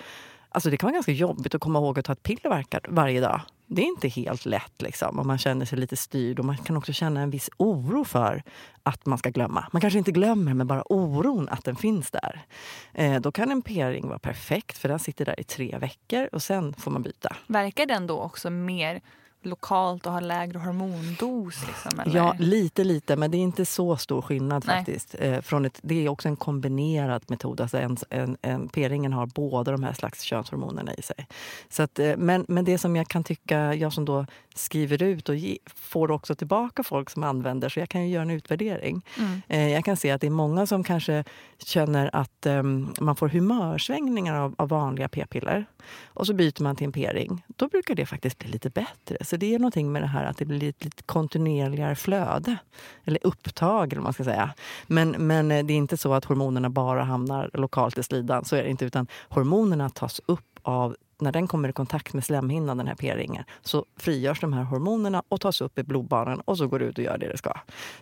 alltså 0.54 0.70
det 0.70 0.76
kan 0.76 0.86
vara 0.86 0.94
ganska 0.94 1.12
jobbigt 1.12 1.54
att 1.54 1.60
komma 1.60 1.78
ihåg 1.78 1.98
att 1.98 2.04
ta 2.04 2.12
ett 2.12 2.22
piller 2.22 2.50
var- 2.50 2.64
varje 2.88 3.20
dag. 3.20 3.40
Det 3.66 3.82
är 3.82 3.86
inte 3.86 4.08
helt 4.08 4.46
lätt 4.46 4.82
liksom, 4.82 5.18
och 5.18 5.26
man 5.26 5.38
känner 5.38 5.66
sig 5.66 5.78
lite 5.78 5.96
styrd 5.96 6.38
och 6.38 6.44
man 6.44 6.56
kan 6.56 6.76
också 6.76 6.92
känna 6.92 7.20
en 7.20 7.30
viss 7.30 7.50
oro 7.56 8.04
för 8.04 8.42
att 8.82 9.06
man 9.06 9.18
ska 9.18 9.30
glömma. 9.30 9.66
Man 9.72 9.80
kanske 9.80 9.98
inte 9.98 10.12
glömmer, 10.12 10.54
men 10.54 10.66
bara 10.66 10.92
oron 10.92 11.48
att 11.48 11.64
den 11.64 11.76
finns 11.76 12.10
där. 12.10 12.44
Eh, 12.92 13.20
då 13.20 13.32
kan 13.32 13.50
en 13.50 13.62
p-ring 13.62 14.08
vara 14.08 14.18
perfekt 14.18 14.78
för 14.78 14.88
den 14.88 14.98
sitter 14.98 15.24
där 15.24 15.40
i 15.40 15.44
tre 15.44 15.78
veckor 15.78 16.28
och 16.32 16.42
sen 16.42 16.74
får 16.74 16.90
man 16.90 17.02
byta. 17.02 17.36
Verkar 17.46 17.86
den 17.86 18.06
då 18.06 18.20
också 18.20 18.50
mer 18.50 19.00
lokalt 19.46 20.06
och 20.06 20.12
har 20.12 20.20
lägre 20.20 20.58
hormondos? 20.58 21.66
Liksom, 21.66 22.00
eller? 22.00 22.16
Ja, 22.16 22.36
lite, 22.38 22.84
lite, 22.84 23.16
men 23.16 23.30
det 23.30 23.36
är 23.36 23.40
inte 23.40 23.66
så 23.66 23.96
stor 23.96 24.22
skillnad 24.22 24.64
Nej. 24.66 24.76
faktiskt. 24.76 25.14
Eh, 25.18 25.40
från 25.40 25.64
ett, 25.64 25.78
det 25.82 26.04
är 26.04 26.08
också 26.08 26.28
en 26.28 26.36
kombinerad 26.36 27.22
metod. 27.26 27.60
Alltså 27.60 27.78
en, 27.78 27.96
en, 28.10 28.36
en, 28.42 28.68
p-ringen 28.68 29.12
har 29.12 29.26
båda 29.26 29.72
de 29.72 29.82
här 29.82 29.92
slags 29.92 30.22
könshormonerna 30.22 30.94
i 30.94 31.02
sig. 31.02 31.26
Så 31.68 31.82
att, 31.82 31.98
eh, 31.98 32.16
men, 32.16 32.44
men 32.48 32.64
det 32.64 32.78
som 32.78 32.96
jag 32.96 33.08
kan 33.08 33.24
tycka, 33.24 33.74
jag 33.74 33.92
som 33.92 34.04
då 34.04 34.26
skriver 34.54 35.02
ut 35.02 35.28
och 35.28 35.36
ge, 35.36 35.58
får 35.66 36.10
också 36.10 36.34
tillbaka 36.34 36.82
folk 36.82 37.10
som 37.10 37.24
använder, 37.24 37.68
så 37.68 37.80
jag 37.80 37.88
kan 37.88 38.02
ju 38.02 38.08
göra 38.08 38.22
en 38.22 38.30
utvärdering. 38.30 39.06
Mm. 39.18 39.42
Eh, 39.48 39.72
jag 39.72 39.84
kan 39.84 39.96
se 39.96 40.10
att 40.10 40.20
det 40.20 40.26
är 40.26 40.30
många 40.30 40.66
som 40.66 40.84
kanske 40.84 41.24
känner 41.58 42.10
att 42.12 42.46
ehm, 42.46 42.94
man 43.00 43.16
får 43.16 43.28
humörsvängningar 43.28 44.34
av, 44.34 44.54
av 44.58 44.68
vanliga 44.68 45.08
p-piller. 45.08 45.66
Och 46.04 46.26
så 46.26 46.34
byter 46.34 46.62
man 46.62 46.76
till 46.76 46.84
en 46.84 46.92
p-ring. 46.92 47.44
Då 47.56 47.68
brukar 47.68 47.94
det 47.94 48.06
faktiskt 48.06 48.38
bli 48.38 48.48
lite 48.48 48.70
bättre. 48.70 49.24
Så 49.24 49.33
det 49.36 49.54
är 49.54 49.58
någonting 49.58 49.92
med 49.92 50.02
det 50.02 50.06
här 50.06 50.24
att 50.24 50.36
det 50.36 50.44
blir 50.44 50.68
ett 50.68 50.84
lite 50.84 51.02
kontinuerligare 51.02 51.94
flöde. 51.94 52.56
Eller 53.04 53.18
upptag, 53.22 53.92
eller 53.92 54.00
vad 54.00 54.04
man 54.04 54.12
ska 54.12 54.24
säga. 54.24 54.54
Men, 54.86 55.10
men 55.10 55.50
eh, 55.50 55.64
det 55.64 55.72
är 55.72 55.76
inte 55.76 55.96
så 55.96 56.14
att 56.14 56.24
hormonerna 56.24 56.70
bara 56.70 57.04
hamnar 57.04 57.50
lokalt 57.52 57.98
i 57.98 58.02
slidan. 58.02 58.44
Så 58.44 58.56
är 58.56 58.62
det 58.62 58.70
inte. 58.70 58.84
Utan 58.84 59.06
hormonerna 59.28 59.90
tas 59.90 60.20
upp 60.26 60.58
av 60.62 60.96
när 61.20 61.32
den 61.32 61.48
kommer 61.48 61.68
i 61.68 61.72
kontakt 61.72 62.14
med 62.14 62.24
slemhinnan, 62.24 62.76
den 62.78 62.86
här 62.86 62.94
p-ringen, 62.94 63.44
så 63.62 63.84
frigörs 63.96 64.40
de 64.40 64.52
här 64.52 64.62
hormonerna 64.62 65.22
och 65.28 65.40
tas 65.40 65.60
upp 65.60 65.78
i 65.78 65.82
blodbanan 65.82 66.40
och 66.40 66.58
så 66.58 66.66
går 66.68 66.78
det 66.78 66.84
ut 66.84 66.98
och 66.98 67.04
gör 67.04 67.18
det 67.18 67.28
det 67.28 67.36
ska. 67.38 67.52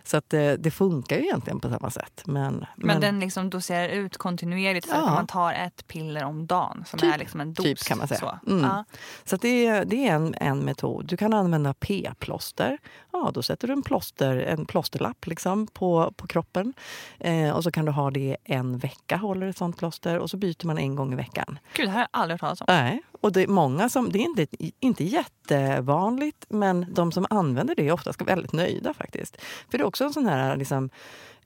Så 0.03 0.17
att 0.17 0.29
det, 0.29 0.57
det 0.57 0.71
funkar 0.71 1.15
ju 1.17 1.23
egentligen 1.23 1.59
på 1.59 1.69
samma 1.69 1.89
sätt. 1.89 2.23
Men, 2.25 2.65
Men, 2.75 3.01
den 3.01 3.19
liksom 3.19 3.49
doserar 3.49 3.89
ut 3.89 4.17
kontinuerligt 4.17 4.87
så 4.87 4.95
Ja. 4.95 5.05
att 5.05 5.13
man 5.13 5.27
tar 5.27 5.53
ett 5.53 5.87
piller 5.87 6.23
om 6.23 6.47
dagen 6.47 6.83
som 6.87 6.99
Typ. 6.99 7.13
är 7.13 7.17
liksom 7.17 7.41
en 7.41 7.53
dos. 7.53 7.65
Typ, 7.65 7.79
kan 7.83 7.97
man 7.97 8.07
säga. 8.07 8.19
Så. 8.19 8.51
Mm. 8.51 8.63
Ja. 8.63 8.83
Så 9.23 9.35
det, 9.37 9.65
är, 9.67 9.85
det 9.85 10.07
är 10.07 10.15
en, 10.15 10.35
en 10.37 10.59
metod. 10.59 11.05
Du 11.05 11.17
kan 11.17 11.33
använda 11.33 11.73
p-plåster. 11.73 12.77
Ja, 13.11 13.31
då 13.33 13.41
sätter 13.43 13.67
du 13.67 13.73
en, 13.73 13.81
plåster, 13.83 14.37
en 14.37 14.65
plåsterlapp 14.65 15.27
liksom 15.27 15.67
på, 15.67 16.13
på 16.17 16.27
kroppen. 16.27 16.73
Eh, 17.19 17.49
och 17.49 17.63
så 17.63 17.71
kan 17.71 17.85
du 17.85 17.91
ha 17.91 18.11
det 18.11 18.37
en 18.43 18.77
vecka, 18.77 19.17
håller 19.17 19.47
ett 19.47 19.57
sånt 19.57 19.77
plåster. 19.77 20.19
Och 20.19 20.29
så 20.29 20.37
byter 20.37 20.65
man 20.65 20.77
en 20.77 20.95
gång 20.95 21.13
i 21.13 21.15
veckan. 21.15 21.59
Gud, 21.73 21.87
det 21.87 21.91
här 21.91 21.97
har 21.99 22.07
jag 22.11 22.21
aldrig 22.21 22.33
hört 22.33 22.39
talas 22.39 22.61
om. 22.61 22.65
Nej, 22.69 23.01
och 23.23 23.31
det 23.31 23.43
är 23.43 23.47
många 23.47 23.89
som, 23.89 24.09
det 24.09 24.19
är 24.19 24.21
inte, 24.21 24.47
inte 24.79 25.03
jättevanligt, 25.03 26.45
men 26.49 26.85
de 26.93 27.11
som 27.11 27.25
använder 27.29 27.75
det 27.75 27.87
är 27.87 27.91
oftast 27.91 28.21
väldigt 28.21 28.53
nöjda 28.53 28.93
faktiskt. 28.93 29.41
För 29.69 29.77
det 29.77 29.81
är 29.81 29.85
också 29.85 30.03
en 30.03 30.13
sån 30.13 30.25
här 30.25 30.57
liksom, 30.57 30.89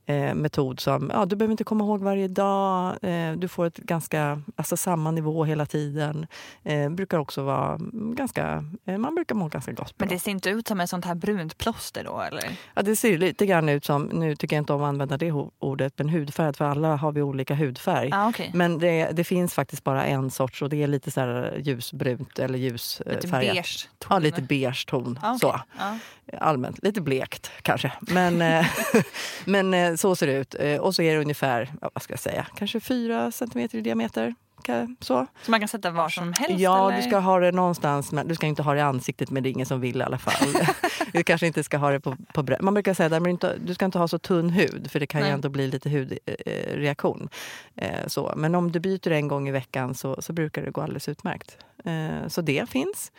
eh, 0.07 0.33
metod 0.33 0.79
som, 0.79 1.11
ja, 1.13 1.25
du 1.25 1.35
behöver 1.35 1.51
inte 1.51 1.63
komma 1.63 1.83
ihåg 1.83 2.01
varje 2.01 2.27
dag, 2.27 2.97
eh, 3.01 3.31
du 3.33 3.47
får 3.47 3.65
ett 3.65 3.77
ganska, 3.77 4.41
alltså 4.55 4.77
samma 4.77 5.11
nivå 5.11 5.45
hela 5.45 5.65
tiden. 5.65 6.27
Eh, 6.63 6.89
brukar 6.89 7.17
också 7.17 7.43
vara 7.43 7.77
ganska, 7.91 8.65
eh, 8.85 8.97
man 8.97 9.15
brukar 9.15 9.35
må 9.35 9.47
ganska 9.47 9.71
gott. 9.71 9.93
Men 9.97 10.07
det 10.07 10.19
ser 10.19 10.31
inte 10.31 10.49
ut 10.49 10.67
som 10.67 10.79
ett 10.81 10.89
sånt 10.89 11.05
här 11.05 11.15
brunt 11.15 11.57
plåster 11.57 12.03
då 12.03 12.21
eller? 12.21 12.43
Ja, 12.73 12.81
det 12.81 12.95
ser 12.95 13.17
lite 13.17 13.45
grann 13.45 13.69
ut 13.69 13.85
som, 13.85 14.03
nu 14.03 14.35
tycker 14.35 14.55
jag 14.55 14.61
inte 14.61 14.73
om 14.73 14.83
att 14.83 14.87
använda 14.89 15.17
det 15.17 15.31
ordet, 15.59 15.93
men 15.97 16.09
hudfärg, 16.09 16.53
för 16.53 16.65
alla 16.65 16.95
har 16.95 17.11
vi 17.11 17.21
olika 17.21 17.55
hudfärg. 17.55 18.09
Ja, 18.11 18.29
okej. 18.29 18.51
Men 18.53 18.79
det, 18.79 19.09
det 19.11 19.23
finns 19.23 19.53
faktiskt 19.53 19.83
bara 19.83 20.05
en 20.05 20.31
sorts 20.31 20.61
och 20.61 20.69
det 20.69 20.83
är 20.83 20.87
lite 20.87 21.11
så 21.11 21.47
ljusbrunt 21.57 22.39
eller 22.39 22.57
Lite 22.57 22.63
ljusfärgat. 22.73 23.31
beige 23.31 23.87
ton. 23.99 24.07
Ja, 24.15 24.19
lite 24.19 24.41
beige 24.41 24.85
ton. 24.87 25.19
Ja, 25.21 25.29
okej. 25.29 25.39
så. 25.39 25.61
Ja. 25.77 25.97
Allmänt. 26.39 26.83
Lite 26.83 27.01
blekt 27.01 27.51
kanske. 27.61 27.91
Men, 28.01 28.41
eh, 28.41 28.65
men 29.45 29.73
eh, 29.73 29.95
så 29.97 30.15
ser 30.15 30.27
det 30.27 30.33
ut. 30.33 30.55
Eh, 30.59 30.77
Och 30.77 30.95
så 30.95 31.01
är 31.01 31.13
det 31.15 31.21
ungefär, 31.21 31.69
vad 31.93 32.03
ska 32.03 32.13
jag 32.13 32.19
säga, 32.19 32.47
kanske 32.55 32.79
fyra 32.79 33.31
centimeter 33.31 33.77
i 33.77 33.81
diameter. 33.81 34.35
Så. 34.99 35.27
Så 35.41 35.51
man 35.51 35.59
kan 35.59 35.67
sätta 35.69 35.91
var 35.91 36.09
som 36.09 36.33
helst? 36.39 36.59
Ja, 36.59 36.87
eller? 36.87 36.97
du 37.01 37.03
ska 37.09 37.17
ha 37.19 37.39
det 37.39 37.51
någonstans. 37.51 38.11
Men 38.11 38.27
du 38.27 38.35
ska 38.35 38.45
inte 38.47 38.63
ha 38.63 38.73
det 38.73 38.79
i 38.79 38.81
ansiktet, 38.81 39.29
men 39.31 39.43
det 39.43 39.49
är 39.49 39.51
ingen 39.51 39.65
som 39.65 39.81
vill 39.81 39.97
i 40.01 40.03
alla 40.03 40.17
fall. 40.17 40.53
du 41.13 41.23
kanske 41.23 41.47
inte 41.47 41.63
ska 41.63 41.77
ha 41.77 41.89
det 41.91 41.99
på, 41.99 42.17
på 42.33 42.43
brö- 42.43 42.61
Man 42.61 42.73
brukar 42.73 42.93
säga 42.93 43.15
att 43.17 43.65
du 43.67 43.73
ska 43.73 43.85
inte 43.85 43.97
ha 43.99 44.07
så 44.07 44.19
tunn 44.19 44.49
hud, 44.49 44.91
för 44.91 44.99
det 44.99 45.07
kan 45.07 45.21
ju 45.21 45.25
Nej. 45.25 45.33
ändå 45.33 45.49
bli 45.49 45.67
lite 45.67 45.89
hudreaktion. 45.89 47.29
Eh, 47.75 48.07
så. 48.07 48.33
Men 48.37 48.55
om 48.55 48.71
du 48.71 48.79
byter 48.79 49.11
en 49.11 49.27
gång 49.27 49.47
i 49.47 49.51
veckan 49.51 49.95
så, 49.95 50.21
så 50.21 50.33
brukar 50.33 50.61
det 50.61 50.71
gå 50.71 50.81
alldeles 50.81 51.09
utmärkt. 51.09 51.57
Eh, 51.85 52.27
så 52.27 52.41
det 52.41 52.69
finns. 52.69 53.11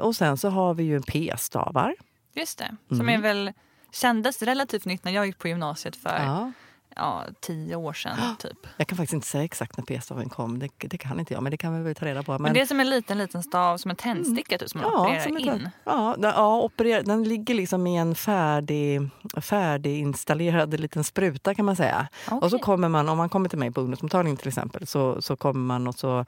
Och 0.00 0.16
sen 0.16 0.36
så 0.36 0.48
har 0.48 0.74
vi 0.74 0.82
ju 0.84 1.00
p-stavar. 1.02 1.94
Just 2.34 2.58
det. 2.58 2.76
Som 2.88 3.00
Mm. 3.00 3.14
är 3.14 3.18
väl 3.22 3.52
kändes 3.92 4.42
relativt 4.42 4.84
nytt 4.84 5.04
när 5.04 5.12
jag 5.12 5.26
gick 5.26 5.38
på 5.38 5.48
gymnasiet 5.48 5.96
för 5.96 6.18
Ja. 6.24 6.52
ja, 6.96 7.24
tio 7.40 7.76
år 7.76 7.92
sedan 7.92 8.18
typ. 8.38 8.58
Jag 8.76 8.86
kan 8.86 8.96
faktiskt 8.98 9.12
inte 9.14 9.26
säga 9.26 9.44
exakt 9.44 9.76
när 9.76 9.84
p-staven 9.84 10.28
kom. 10.28 10.58
Det, 10.58 10.68
det 10.78 10.98
kan 10.98 11.20
inte 11.20 11.34
jag, 11.34 11.42
men 11.42 11.50
det 11.50 11.56
kan 11.56 11.76
vi 11.78 11.82
väl 11.82 11.94
ta 11.94 12.04
reda 12.06 12.22
på. 12.22 12.38
Men, 12.38 12.54
det 12.54 12.60
är 12.60 12.66
som 12.66 12.80
en 12.80 12.90
liten 12.90 13.18
liten 13.18 13.42
stav, 13.42 13.76
som 13.78 13.90
en 13.90 13.96
tändsticka 13.96 14.58
typ, 14.58 14.70
som 14.70 14.80
man 14.80 14.94
opererar 14.94 15.20
som 15.22 15.36
ett- 15.36 15.42
in. 15.42 15.68
Ja, 15.84 16.16
den, 16.18 16.32
ja 16.36 16.62
operer, 16.62 17.02
den 17.02 17.24
ligger 17.24 17.54
liksom 17.54 17.86
i 17.86 17.96
en 17.96 18.14
färdig, 18.14 19.00
färdiginstallerad 19.40 20.80
liten 20.80 21.04
spruta 21.04 21.54
kan 21.54 21.64
man 21.64 21.76
säga. 21.76 22.08
Och 22.30 22.50
så 22.50 22.58
kommer 22.58 22.88
man, 22.88 23.08
om 23.08 23.18
man 23.18 23.28
kommer 23.28 23.48
till 23.48 23.58
mig 23.58 23.70
på 23.70 23.80
ungdomsmottagningen 23.80 24.36
till 24.36 24.48
exempel, 24.48 24.86
så, 24.86 25.22
så 25.22 25.36
kommer 25.36 25.60
man 25.60 25.86
och 25.86 25.94
så 25.94 26.24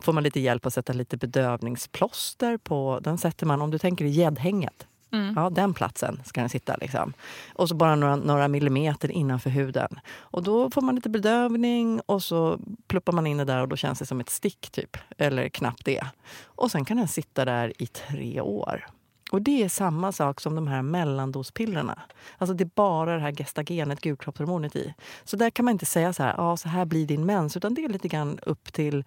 får 0.00 0.12
man 0.12 0.22
lite 0.22 0.40
hjälp 0.40 0.66
att 0.66 0.74
sätta 0.74 0.92
lite 0.92 1.16
bedövningsplåster 1.16 2.56
på. 2.56 3.00
Den 3.02 3.18
sätter 3.18 3.46
man, 3.46 3.62
om 3.62 3.70
du 3.70 3.78
tänker 3.78 4.04
i 4.04 4.08
gäddhänget. 4.08 4.86
Mm. 5.10 5.34
Ja, 5.36 5.50
den 5.50 5.74
platsen 5.74 6.20
ska 6.24 6.40
den 6.40 6.48
sitta. 6.48 6.76
Liksom. 6.76 7.12
Och 7.54 7.68
så 7.68 7.74
bara 7.74 7.96
några, 7.96 8.16
några 8.16 8.48
millimeter 8.48 9.10
innanför 9.10 9.50
huden. 9.50 10.00
Och 10.18 10.42
då 10.42 10.70
får 10.70 10.82
man 10.82 10.94
lite 10.94 11.08
bedövning 11.08 12.00
och 12.06 12.22
så 12.22 12.58
pluppar 12.86 13.12
man 13.12 13.26
in 13.26 13.36
det 13.36 13.44
där 13.44 13.60
och 13.60 13.68
då 13.68 13.76
känns 13.76 13.98
det 13.98 14.06
som 14.06 14.20
ett 14.20 14.30
stick 14.30 14.70
typ. 14.70 14.96
Eller 15.18 15.48
knappt 15.48 15.84
det. 15.84 16.04
Och 16.44 16.70
sen 16.70 16.84
kan 16.84 16.96
den 16.96 17.08
sitta 17.08 17.44
där 17.44 17.82
i 17.82 17.86
tre 17.86 18.40
år. 18.40 18.86
Och 19.30 19.42
det 19.42 19.62
är 19.62 19.68
samma 19.68 20.12
sak 20.12 20.40
som 20.40 20.54
de 20.54 20.66
här 20.66 20.82
mellandospillerna. 20.82 21.98
Alltså 22.38 22.54
det 22.54 22.64
är 22.64 22.70
bara 22.74 23.14
det 23.14 23.20
här 23.20 23.32
gestagenet, 23.32 24.00
gulkroppshormonet 24.00 24.76
i. 24.76 24.94
Så 25.24 25.36
där 25.36 25.50
kan 25.50 25.64
man 25.64 25.72
inte 25.72 25.86
säga 25.86 26.12
så 26.12 26.22
här, 26.22 26.34
ja 26.36 26.56
så 26.56 26.68
här 26.68 26.84
blir 26.84 27.06
din 27.06 27.26
mens. 27.26 27.56
Utan 27.56 27.74
det 27.74 27.84
är 27.84 27.88
lite 27.88 28.08
grann 28.08 28.38
upp 28.42 28.72
till 28.72 29.04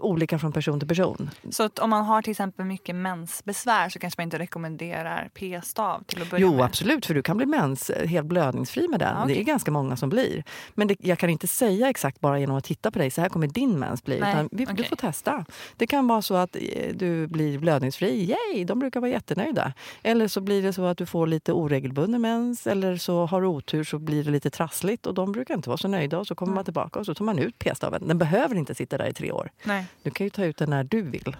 olika 0.00 0.38
från 0.38 0.52
person 0.52 0.78
till 0.80 0.88
person. 0.88 1.30
Så 1.50 1.68
om 1.80 1.90
man 1.90 2.04
har 2.04 2.22
till 2.22 2.30
exempel 2.30 2.64
mycket 2.66 2.94
mensbesvär 2.94 3.88
så 3.88 3.98
kanske 3.98 4.20
man 4.20 4.24
inte 4.24 4.38
rekommenderar 4.38 5.30
p-stav 5.34 6.02
till 6.06 6.22
att 6.22 6.30
börja 6.30 6.42
Jo, 6.42 6.56
med. 6.56 6.64
absolut, 6.64 7.06
för 7.06 7.14
du 7.14 7.22
kan 7.22 7.36
bli 7.36 7.46
mens 7.46 7.90
eh, 7.90 8.08
helt 8.08 8.26
blödningsfri 8.26 8.88
med 8.88 9.00
den. 9.00 9.16
Okej. 9.22 9.34
Det 9.34 9.40
är 9.40 9.44
ganska 9.44 9.70
många 9.70 9.96
som 9.96 10.08
blir. 10.08 10.44
Men 10.74 10.88
det, 10.88 10.96
jag 11.00 11.18
kan 11.18 11.30
inte 11.30 11.46
säga 11.46 11.90
exakt 11.90 12.20
bara 12.20 12.38
genom 12.38 12.56
att 12.56 12.64
titta 12.64 12.90
på 12.90 12.98
dig, 12.98 13.10
så 13.10 13.20
här 13.20 13.28
kommer 13.28 13.46
din 13.46 13.78
mens 13.78 14.04
bli. 14.04 14.20
Nej, 14.20 14.48
vi, 14.52 14.64
Du 14.64 14.72
okej. 14.72 14.84
får 14.88 14.96
testa. 14.96 15.44
Det 15.76 15.86
kan 15.86 16.06
vara 16.08 16.22
så 16.22 16.34
att 16.34 16.56
eh, 16.56 16.94
du 16.94 17.26
blir 17.26 17.58
blödningsfri. 17.58 18.24
Yay, 18.54 18.64
de 18.64 18.78
brukar 18.78 19.00
vara 19.00 19.10
jättenöjda. 19.10 19.72
Eller 20.02 20.28
så 20.28 20.40
blir 20.40 20.62
det 20.62 20.72
så 20.72 20.84
att 20.84 20.98
du 20.98 21.06
får 21.06 21.26
lite 21.26 21.52
oregelbunden 21.52 22.20
mens. 22.20 22.66
Eller 22.66 22.96
så 22.96 23.26
har 23.26 23.40
du 23.40 23.46
otur 23.46 23.84
så 23.84 23.98
blir 23.98 24.24
det 24.24 24.30
lite 24.30 24.50
trassligt 24.50 25.06
och 25.06 25.14
de 25.14 25.32
brukar 25.32 25.54
inte 25.54 25.68
vara 25.68 25.76
så 25.76 25.88
nöjda. 25.88 26.18
Och 26.18 26.26
så 26.26 26.34
kommer 26.34 26.54
man 26.54 26.64
tillbaka 26.64 26.98
och 27.00 27.06
så 27.06 27.14
tar 27.14 27.24
man 27.24 27.38
ut 27.38 27.58
p-staven. 27.58 28.08
Den 28.08 28.18
behöver 28.18 28.54
inte 28.56 28.74
sitta 28.74 28.98
där 28.98 29.06
i 29.06 29.12
tre 29.12 29.32
år. 29.32 29.50
Nej. 29.64 29.77
Du 30.02 30.10
kan 30.10 30.26
ju 30.26 30.30
ta 30.30 30.44
ut 30.44 30.56
den 30.56 30.70
när 30.70 30.84
du 30.84 31.02
vill. 31.02 31.36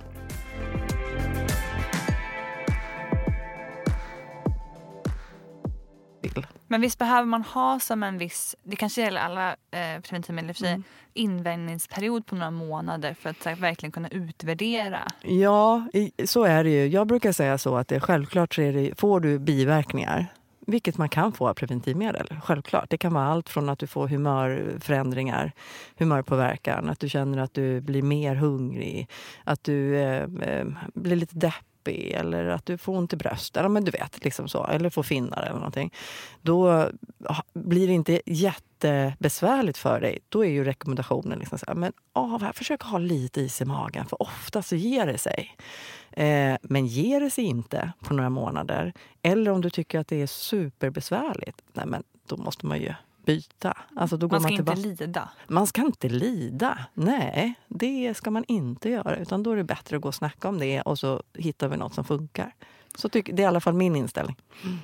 Men 6.70 6.80
visst 6.80 6.98
behöver 6.98 7.24
man 7.26 7.42
ha 7.42 7.78
som 7.80 8.02
en 8.02 8.18
viss, 8.18 8.56
det 8.62 8.76
kanske 8.76 9.00
gäller 9.00 9.20
alla 9.20 9.50
eh, 9.50 10.00
preventivmedel 10.02 10.54
för 10.54 10.60
sig, 10.60 10.68
Mm. 10.68 10.82
invändningsperiod 11.14 12.26
på 12.26 12.34
några 12.34 12.50
månader 12.50 13.14
för 13.14 13.30
att 13.30 13.44
här, 13.44 13.54
verkligen 13.54 13.92
kunna 13.92 14.08
utvärdera. 14.08 14.98
Ja, 15.22 15.88
i- 15.92 16.26
så 16.26 16.44
är 16.44 16.64
det 16.64 16.70
ju. 16.70 16.86
Jag 16.86 17.06
brukar 17.06 17.32
säga 17.32 17.58
så 17.58 17.76
att 17.76 17.88
det, 17.88 18.00
självklart 18.00 18.54
så 18.54 18.60
det, 18.60 18.98
får 19.00 19.20
du 19.20 19.38
biverkningar 19.38 20.26
vilket 20.68 20.98
man 20.98 21.08
kan 21.08 21.32
få 21.32 21.48
av 21.48 21.54
preventivmedel. 21.54 22.34
Självklart. 22.42 22.90
Det 22.90 22.98
kan 22.98 23.14
vara 23.14 23.24
allt 23.24 23.48
från 23.48 23.68
att 23.68 23.78
du 23.78 23.86
får 23.86 24.08
humörförändringar, 24.08 25.52
humörpåverkan, 25.98 26.88
att 26.88 27.00
du 27.00 27.08
känner 27.08 27.38
att 27.38 27.54
du 27.54 27.80
blir 27.80 28.02
mer 28.02 28.34
hungrig, 28.34 29.08
att 29.44 29.64
du 29.64 29.96
eh, 29.96 30.22
eh 30.22 30.66
blir 30.94 31.16
lite 31.16 31.36
deppig 31.36 31.67
eller 31.90 32.44
att 32.44 32.66
du 32.66 32.78
får 32.78 32.96
ont 32.96 33.12
i 33.12 33.16
bröstet. 33.16 33.56
Eller, 33.56 33.68
men 33.68 33.84
du 33.84 33.90
vet, 33.90 34.24
liksom 34.24 34.48
så. 34.48 34.66
Eller 34.66 34.90
får 34.90 35.02
finnar 35.02 35.42
eller 35.42 35.54
någonting. 35.54 35.92
Då 36.42 36.88
blir 37.54 37.86
det 37.86 37.92
inte 37.92 38.20
jättebesvärligt 38.26 39.78
för 39.78 40.00
dig. 40.00 40.18
Då 40.28 40.44
är 40.44 40.48
ju 40.48 40.64
rekommendationen 40.64 41.38
liksom 41.38 41.58
så 41.58 41.66
här, 41.66 41.74
men 41.74 41.92
försök 42.54 42.82
ha 42.82 42.98
lite 42.98 43.40
is 43.40 43.60
i 43.60 43.64
magen 43.64 44.06
för 44.06 44.22
ofta 44.22 44.62
så 44.62 44.76
ger 44.76 45.06
det 45.06 45.18
sig. 45.18 45.56
Eh, 46.10 46.56
men 46.62 46.86
ger 46.86 47.20
det 47.20 47.30
sig 47.30 47.44
inte 47.44 47.92
på 48.00 48.14
några 48.14 48.30
månader 48.30 48.92
eller 49.22 49.50
om 49.50 49.60
du 49.60 49.70
tycker 49.70 49.98
att 49.98 50.08
det 50.08 50.22
är 50.22 50.26
superbesvärligt, 50.26 51.62
nej 51.72 51.86
men 51.86 52.02
då 52.26 52.36
måste 52.36 52.66
man 52.66 52.80
ju 52.80 52.94
byta. 53.28 53.76
Alltså 53.96 54.16
då 54.16 54.28
Man 54.28 54.40
ska 54.40 54.50
man 54.50 54.58
inte 54.58 54.74
lida. 54.74 55.28
Man 55.46 55.66
ska 55.66 55.82
inte 55.82 56.08
lida. 56.08 56.78
Nej, 56.94 57.54
det 57.68 58.14
ska 58.16 58.30
man 58.30 58.44
inte 58.48 58.90
göra. 58.90 59.16
Utan 59.16 59.42
då 59.42 59.52
är 59.52 59.56
det 59.56 59.64
bättre 59.64 59.96
att 59.96 60.02
gå 60.02 60.08
och 60.08 60.14
snacka 60.14 60.48
om 60.48 60.58
det 60.58 60.80
och 60.80 60.98
så 60.98 61.22
hittar 61.34 61.68
vi 61.68 61.76
något 61.76 61.94
som 61.94 62.04
funkar. 62.04 62.54
Så 62.94 63.08
tycker, 63.08 63.32
det 63.32 63.42
är 63.42 63.44
i 63.44 63.46
alla 63.46 63.60
fall 63.60 63.74
min 63.74 63.96
inställning. 63.96 64.36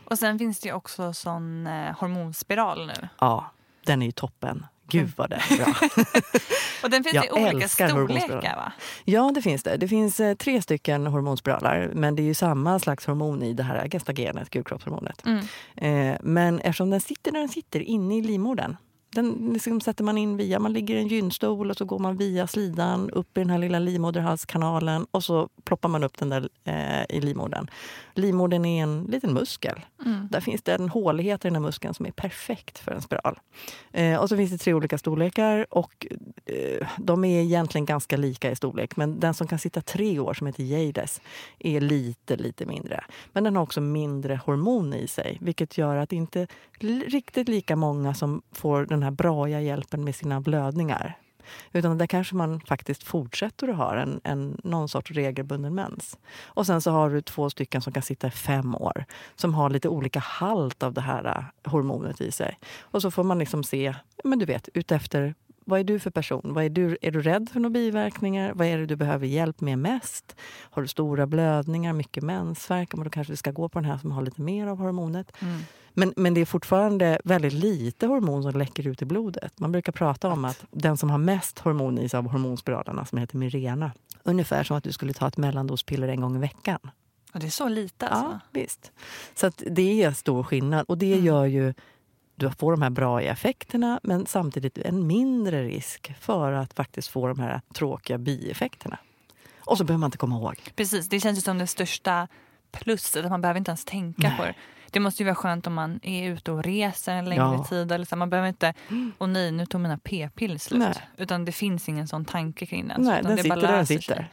Och 0.05 0.19
sen 0.19 0.39
finns 0.39 0.61
det 0.61 0.73
också 0.73 1.13
sån 1.13 1.67
eh, 1.67 1.99
hormonspiral 1.99 2.87
nu. 2.87 3.09
Ja, 3.19 3.51
den 3.87 4.03
är 4.03 4.07
ju 4.07 4.13
toppen. 4.13 4.67
Gud 5.01 5.13
vad 5.17 5.31
det 5.31 5.37
är 5.37 5.57
bra. 5.57 5.75
Och 6.83 6.91
den 6.91 7.05
finns 7.05 7.15
Jag 7.15 7.27
i 7.27 7.31
olika 7.31 7.65
älskar 7.65 7.89
storlekar 7.89 8.57
va? 8.57 8.73
Ja, 9.05 9.33
det 9.35 9.43
finns 9.43 9.63
det. 9.63 9.77
Det 9.77 9.89
finns 9.89 10.21
eh, 10.21 10.35
tre 10.35 10.63
stycken 10.63 11.07
hormonspiraler, 11.07 11.91
men 11.95 12.17
det 12.17 12.23
är 12.23 12.25
ju 12.25 12.35
samma 12.35 12.79
slags 12.79 13.07
hormon 13.07 13.43
i 13.43 13.53
det 13.53 13.63
här 13.63 13.89
gestagenet, 13.89 14.51
gulkroppshormonet. 14.51 15.23
Mm. 15.27 15.45
Eh, 15.77 16.19
men 16.23 16.59
eftersom 16.59 16.91
den 16.91 17.01
sitter 17.01 17.33
där 17.33 17.41
den 17.41 17.49
sitter, 17.49 17.81
inne 17.81 18.19
i 18.19 18.23
livmodern, 18.23 18.77
den 19.15 19.51
liksom 19.53 19.81
sätter 19.81 20.05
man 20.05 20.19
in 20.19 20.37
via, 20.37 20.59
man 20.59 20.73
ligger 20.73 20.97
i 20.97 20.99
en 20.99 21.09
gynstol 21.09 21.71
och 21.71 21.77
så 21.77 21.85
går 21.85 21.99
man 21.99 22.17
via 22.17 22.47
slidan 22.47 23.11
upp 23.11 23.37
i 23.37 23.41
den 23.41 23.51
här 23.51 23.59
lilla 23.59 23.79
livmoderhalskanalen 23.79 25.07
och 25.11 25.25
så 25.25 25.49
ploppar 25.65 25.89
man 25.89 26.05
upp 26.05 26.19
den 26.19 26.29
där 26.29 26.49
eh, 26.65 27.17
i 27.17 27.21
livmodern. 27.21 27.71
Livmodern 28.15 28.65
är 28.65 28.83
en 28.83 29.05
liten 29.05 29.33
muskel. 29.33 29.81
Mm. 30.05 30.29
Där 30.31 30.41
finns 30.41 30.63
det 30.63 30.75
en 30.75 30.89
hålighet 30.89 31.45
i 31.45 31.49
den 31.49 31.55
här 31.55 31.63
muskeln 31.63 31.95
som 31.95 32.07
är 32.07 32.11
perfekt 32.11 32.79
för 32.79 32.93
en 32.93 33.03
spiral. 33.03 33.39
Eh, 33.93 34.17
och 34.17 34.29
så 34.29 34.37
finns 34.37 34.51
det 34.51 34.59
tre 34.59 34.75
olika 34.75 34.99
storlekar 34.99 35.67
och 35.71 36.07
eh, 36.47 36.89
de 36.99 37.25
är 37.25 37.43
egentligen 37.43 37.85
ganska 37.85 38.17
lika 38.17 38.51
i 38.51 38.57
storlek. 38.57 38.97
Men 38.97 39.21
den 39.21 39.35
som 39.35 39.47
kan 39.47 39.59
sitta 39.59 39.81
tre 39.81 40.19
år, 40.19 40.35
som 40.35 40.47
heter 40.47 40.65
Jades, 40.65 41.21
är 41.59 41.81
lite, 41.81 42.37
lite 42.37 42.67
mindre. 42.67 43.05
Men 43.33 43.45
den 43.45 43.57
har 43.57 43.63
också 43.63 43.81
mindre 43.81 44.41
hormon 44.45 44.95
i 44.95 45.09
sig, 45.09 45.39
vilket 45.41 45.79
gör 45.79 45.97
att 45.97 46.13
inte 46.13 46.47
riktigt 47.07 47.49
lika 47.49 47.77
många 47.77 48.15
som 48.15 48.43
får 48.53 48.87
den 48.87 49.03
här 49.05 49.11
braiga 49.11 49.61
hjälpen 49.61 50.05
med 50.05 50.15
sina 50.15 50.41
blödningar. 50.41 51.19
Utan 51.73 51.99
där 51.99 52.07
kanske 52.07 52.35
man 52.35 52.61
faktiskt 52.61 53.03
fortsätter 53.03 53.69
att 53.69 53.77
ha 53.77 53.97
en, 53.97 54.21
en, 54.25 54.61
någon 54.65 54.89
sorts 54.89 55.11
regelbunden 55.11 55.75
mens. 55.75 56.19
Och 56.45 56.67
sen 56.67 56.81
så 56.81 56.91
har 56.91 57.11
du 57.11 57.21
två 57.21 57.51
stycken 57.51 57.83
som 57.83 57.93
kan 57.93 58.03
sitta 58.03 58.27
i 58.27 58.31
fem 58.31 58.75
år 58.75 59.05
som 59.37 59.55
har 59.55 59.71
lite 59.71 59.89
olika 59.89 60.19
halt 60.19 60.83
av 60.83 60.93
det 60.93 61.01
här 61.01 61.25
äh, 61.25 61.71
hormonet 61.71 62.21
i 62.21 62.33
sig. 62.33 62.59
Och 62.81 63.03
så 63.03 63.11
får 63.11 63.25
man 63.25 63.39
liksom 63.39 63.65
se, 63.65 63.95
men 64.25 64.39
du 64.39 64.47
vet, 64.47 64.69
utefter 64.75 65.35
vad 65.67 65.81
är 65.81 65.85
du 65.85 65.99
för 65.99 66.11
person? 66.11 66.41
Vad 66.45 66.65
är, 66.65 66.69
du, 66.69 66.99
är 67.03 67.11
du 67.11 67.23
rädd 67.23 67.49
för 67.53 67.61
några 67.61 67.71
biverkningar? 67.71 68.53
Vad 68.55 68.67
är 68.67 68.79
det 68.79 68.87
du 68.87 68.97
behöver 68.97 69.27
hjälp 69.27 69.61
med 69.61 69.79
mest? 69.79 70.37
Har 70.71 70.83
du 70.83 70.89
stora 70.89 71.27
blödningar, 71.27 71.93
mycket 71.93 72.23
mensvärk? 72.23 72.91
Då 72.91 73.11
kanske 73.11 73.33
du 73.33 73.37
ska 73.37 73.51
gå 73.51 73.69
på 73.69 73.79
den 73.79 73.91
här 73.91 73.99
som 73.99 74.13
har 74.13 74.23
lite 74.23 74.43
mer 74.43 74.67
av 74.67 74.79
hormonet. 74.79 75.33
Mm. 75.41 75.61
Men, 75.95 76.13
men 76.17 76.35
det 76.35 76.41
är 76.41 76.45
fortfarande 76.45 77.19
väldigt 77.25 77.53
lite 77.53 78.07
hormon 78.07 78.43
som 78.43 78.53
läcker 78.53 78.87
ut 78.87 79.03
i 79.03 79.05
blodet. 79.05 79.61
Man 79.61 79.73
brukar 79.73 79.93
prata 79.93 80.29
om 80.29 80.45
att 80.45 80.65
den 80.71 80.97
som 80.97 81.11
har 81.11 81.19
mest 81.19 81.59
hormon 81.59 81.99
i 81.99 82.09
sig 82.09 82.19
av 82.19 82.29
hormonspiralerna, 82.31 83.05
som 83.05 83.19
heter 83.19 83.37
Mirena, 83.37 83.93
ungefär 84.23 84.65
som 84.65 84.77
att 84.77 84.85
du 84.85 84.93
skulle 84.93 85.13
ta 85.13 85.29
ett 85.29 85.37
mellandospiller 85.37 86.09
en 86.09 86.21
gång 86.21 86.37
i 86.37 86.39
veckan. 86.39 86.79
Och 87.35 87.41
det 87.41 87.47
är 87.47 87.51
så 87.51 87.69
lite 87.69 88.09
alltså? 88.09 88.31
Ja, 88.33 88.41
visst. 88.61 88.93
Så 89.35 89.51
det 89.57 90.03
är 90.03 90.13
stor 90.13 90.43
skillnad. 90.43 90.85
Och 90.89 90.99
det 90.99 91.13
Mm. 91.13 91.25
gör 91.25 91.45
ju 91.45 91.75
du 92.37 92.51
får 92.51 92.73
de 92.73 92.83
här 92.83 92.91
bra 92.91 93.21
effekterna 93.23 94.01
men 94.03 94.27
samtidigt 94.27 94.79
en 94.79 95.07
mindre 95.07 95.63
risk 95.65 96.15
för 96.21 96.53
att 96.53 96.75
faktiskt 96.75 97.09
få 97.09 97.27
de 97.29 97.39
här 97.41 97.61
tråkiga 97.75 98.19
bieffekterna. 98.19 98.99
Och 99.59 99.79
så 99.79 99.85
behöver 99.85 100.01
man 100.01 100.09
inte 100.09 100.19
komma 100.19 100.37
ihåg. 100.37 100.57
Precis, 100.77 101.09
det 101.09 101.21
känns 101.21 101.39
ju 101.39 101.43
som 101.43 101.59
det 101.59 101.67
största 101.67 102.29
plusset. 102.73 103.25
Att 103.25 103.31
man 103.31 103.41
behöver 103.41 103.59
inte 103.59 103.71
ens 103.71 103.85
tänka 103.85 104.29
Nej. 104.29 104.37
på 104.37 104.45
det. 104.45 104.55
Det 104.95 105.01
måste 105.01 105.23
ju 105.23 105.25
vara 105.25 105.35
skönt 105.35 105.67
om 105.67 105.75
man 105.75 106.01
är 106.03 106.31
ute 106.31 106.53
och 106.53 106.63
reser 106.65 107.13
en 107.15 107.25
längre 107.25 107.43
Ja. 107.43 107.65
tid. 107.69 107.93
Eller 107.93 108.05
så. 108.05 108.17
Man 108.17 108.31
behöver 108.31 108.49
inte, 108.49 108.75
och 109.19 109.29
nej 109.29 109.53
nu 109.53 109.67
tog 109.67 109.81
mina 109.81 109.99
p-piller 109.99 110.59
slut. 110.59 110.79
Nej. 110.81 110.95
Utan 111.17 111.45
det 111.45 111.53
finns 111.53 111.89
ingen 111.89 112.09
sån 112.09 112.25
tanke 112.25 112.67
kring 112.67 112.89
den. 112.89 113.03
Nej, 113.03 113.21
utan 113.21 113.29
den 113.29 113.37
det 113.37 113.43
sitter 113.43 113.57
bara 113.57 113.67
där 113.67 113.77
den 113.77 113.87
sitter. 113.87 114.03
sig. 114.15 114.29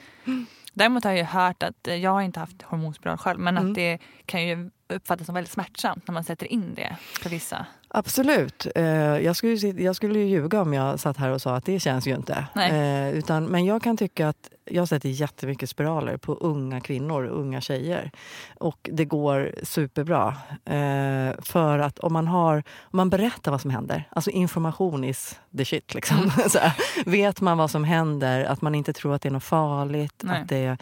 Däremot 0.74 1.04
har 1.04 1.12
jag 1.12 1.26
hört 1.26 1.64
att, 1.64 1.88
eh, 1.88 1.96
jag 1.96 2.12
har 2.12 2.22
inte 2.22 2.40
haft 2.40 2.62
hormonspiral 2.62 3.18
själv, 3.18 3.40
men 3.40 3.58
Mm. 3.58 3.70
att 3.70 3.76
det 3.76 4.00
kan 4.26 4.48
ju 4.48 4.70
uppfattas 4.90 5.26
som 5.26 5.36
väldigt 5.36 5.52
smärtsamt 5.54 6.08
när 6.08 6.14
man 6.14 6.24
sätter 6.24 6.52
in 6.54 6.74
det 6.76 6.96
för 7.22 7.30
vissa. 7.30 7.66
Absolut. 7.88 8.68
Eh, 8.76 8.84
jag, 8.86 9.36
skulle, 9.36 9.54
jag 9.84 9.96
skulle 9.96 10.20
ju 10.20 10.26
ljuga 10.26 10.62
om 10.62 10.74
jag 10.74 11.00
satt 11.00 11.18
här 11.18 11.30
och 11.30 11.42
sa 11.42 11.56
att 11.56 11.66
det 11.66 11.80
känns 11.80 12.08
ju 12.08 12.16
inte. 12.16 12.46
Nej. 12.56 12.72
Eh, 13.10 13.18
utan, 13.18 13.46
men 13.46 13.66
jag 13.66 13.84
kan 13.84 13.98
tycka 13.98 14.28
att 14.30 14.50
jag 14.72 14.88
sätter 14.88 15.10
jättemycket 15.10 15.70
spiraler 15.70 16.18
på 16.18 16.34
unga 16.34 16.82
kvinnor, 16.82 17.26
unga 17.26 17.62
tjejer. 17.62 18.12
Och 18.60 18.90
det 18.94 19.06
går 19.06 19.52
superbra. 19.64 20.38
Eh, 20.66 21.34
för 21.42 21.80
att 21.80 22.00
om 22.00 22.14
man, 22.14 22.28
har, 22.28 22.58
om 22.82 22.98
man 22.98 23.10
berättar 23.10 23.52
vad 23.52 23.62
som 23.62 23.72
händer, 23.72 24.04
alltså 24.12 24.30
information 24.30 25.04
is 25.04 25.40
the 25.58 25.66
shit. 25.66 25.94
Liksom. 25.94 26.32
Så 26.50 26.60
här, 26.60 26.74
vet 27.06 27.42
man 27.42 27.58
vad 27.58 27.72
som 27.72 27.84
händer, 27.84 28.44
att 28.46 28.62
man 28.62 28.76
inte 28.76 28.94
tror 28.94 29.14
att 29.16 29.22
det 29.22 29.30
är 29.30 29.34
något 29.34 29.44
farligt, 29.44 30.22
Nej. 30.24 30.42
att 30.42 30.50
det 30.50 30.58
är 30.58 30.78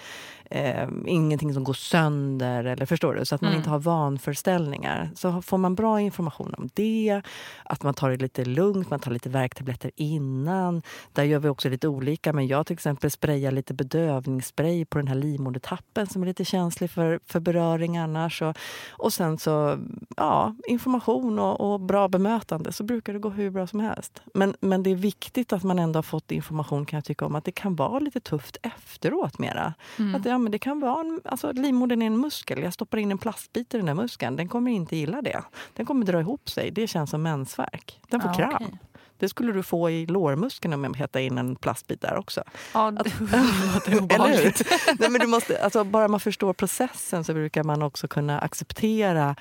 eh, 0.52 0.90
ingenting 1.06 1.54
som 1.54 1.64
går 1.64 1.74
sönder. 1.74 2.64
Eller, 2.64 2.86
förstår 2.86 3.14
du? 3.14 3.26
Så 3.26 3.36
att 3.36 3.42
man 3.42 3.50
Mm. 3.50 3.58
inte 3.60 3.70
har 3.70 3.80
vanföreställningar. 3.80 5.10
Så 5.16 5.42
får 5.42 5.58
man 5.58 5.76
bra 5.76 6.02
information 6.02 6.54
om 6.58 6.70
det, 6.74 7.22
att 7.64 7.84
man 7.84 7.94
tar 7.94 8.10
det 8.10 8.18
lite 8.18 8.46
lugnt, 8.46 8.90
man 8.90 9.00
tar 9.00 9.12
lite 9.12 9.30
värktabletter 9.30 9.92
innan. 9.96 10.82
Där 11.14 11.24
gör 11.24 11.40
vi 11.40 11.50
också 11.50 11.70
lite 11.70 11.88
olika. 11.88 12.34
Men 12.34 12.48
jag 12.48 12.66
till 12.68 12.74
exempel 12.74 13.12
sprayar 13.12 13.52
lite 13.52 13.74
bedövningsspray 13.80 14.86
på 14.86 14.98
den 14.98 15.08
här 15.08 15.16
livmodertappen 15.16 16.08
som 16.08 16.22
är 16.22 16.26
lite 16.26 16.46
känslig 16.46 16.92
för, 16.92 17.20
för 17.26 17.40
beröring 17.40 17.98
annars. 17.98 18.42
Och, 18.42 18.58
och 18.90 19.14
sen 19.14 19.38
så, 19.38 19.80
ja, 20.18 20.56
information 20.68 21.40
och, 21.40 21.74
och 21.74 21.80
bra 21.80 22.08
bemötande 22.08 22.72
så 22.72 22.84
brukar 22.84 23.14
det 23.14 23.20
gå 23.20 23.30
hur 23.30 23.50
bra 23.50 23.68
som 23.68 23.80
helst. 23.80 24.22
Men, 24.34 24.56
men 24.60 24.84
det 24.84 24.90
är 24.90 24.96
viktigt 24.96 25.54
att 25.54 25.64
man 25.64 25.80
ändå 25.80 25.98
har 25.98 26.04
fått 26.04 26.32
information 26.32 26.86
kan 26.86 26.98
jag 26.98 27.06
tycka 27.06 27.26
om 27.26 27.36
att 27.36 27.46
det 27.46 27.52
kan 27.52 27.76
vara 27.76 28.00
lite 28.00 28.20
tufft 28.20 28.58
efteråt 28.62 29.40
mera. 29.40 29.74
Mm. 30.00 30.16
Att, 30.16 30.26
ja, 30.26 30.38
men 30.38 30.52
det 30.52 30.60
kan 30.60 30.80
vara 30.80 31.00
en, 31.02 31.22
alltså, 31.26 31.52
livmodern 31.52 32.02
är 32.02 32.06
en 32.08 32.18
muskel. 32.22 32.64
Jag 32.64 32.74
stoppar 32.74 32.98
in 32.98 33.12
en 33.12 33.18
plastbit 33.18 33.74
i 33.74 33.78
den 33.78 33.86
där 33.86 33.94
muskeln. 33.94 34.36
Den 34.36 34.48
kommer 34.48 34.72
inte 34.72 34.96
gilla 34.96 35.22
det. 35.22 35.44
Den 35.74 35.86
kommer 35.86 36.06
dra 36.06 36.20
ihop 36.20 36.50
sig. 36.50 36.72
Det 36.72 36.88
känns 36.88 37.10
som 37.10 37.22
mensvärk. 37.22 38.00
Den 38.10 38.22
får 38.22 38.30
Ja, 38.30 38.36
kramp. 38.36 38.56
okej. 38.56 38.80
Det 39.20 39.30
skulle 39.30 39.54
du 39.54 39.64
få 39.64 39.90
i 39.90 40.06
lårmuskeln 40.06 40.74
om 40.74 40.84
jag 40.84 40.94
petade 40.94 41.26
in 41.26 41.38
en 41.38 41.56
plastbit 41.56 42.02
där 42.02 42.18
också. 42.18 42.44
Ja, 42.74 42.92
det 42.92 43.14
låter 43.74 43.92
Eller 44.16 44.44
hur? 44.44 44.54
Nej, 45.00 45.10
men 45.10 45.22
du 45.22 45.28
måste, 45.28 45.64
alltså, 45.64 45.84
bara 45.84 46.08
man 46.08 46.20
förstår 46.20 46.54
processen 46.54 47.24
så 47.24 47.34
brukar 47.34 47.64
man 47.64 47.82
också 47.82 48.08
kunna 48.08 48.40
acceptera 48.40 49.36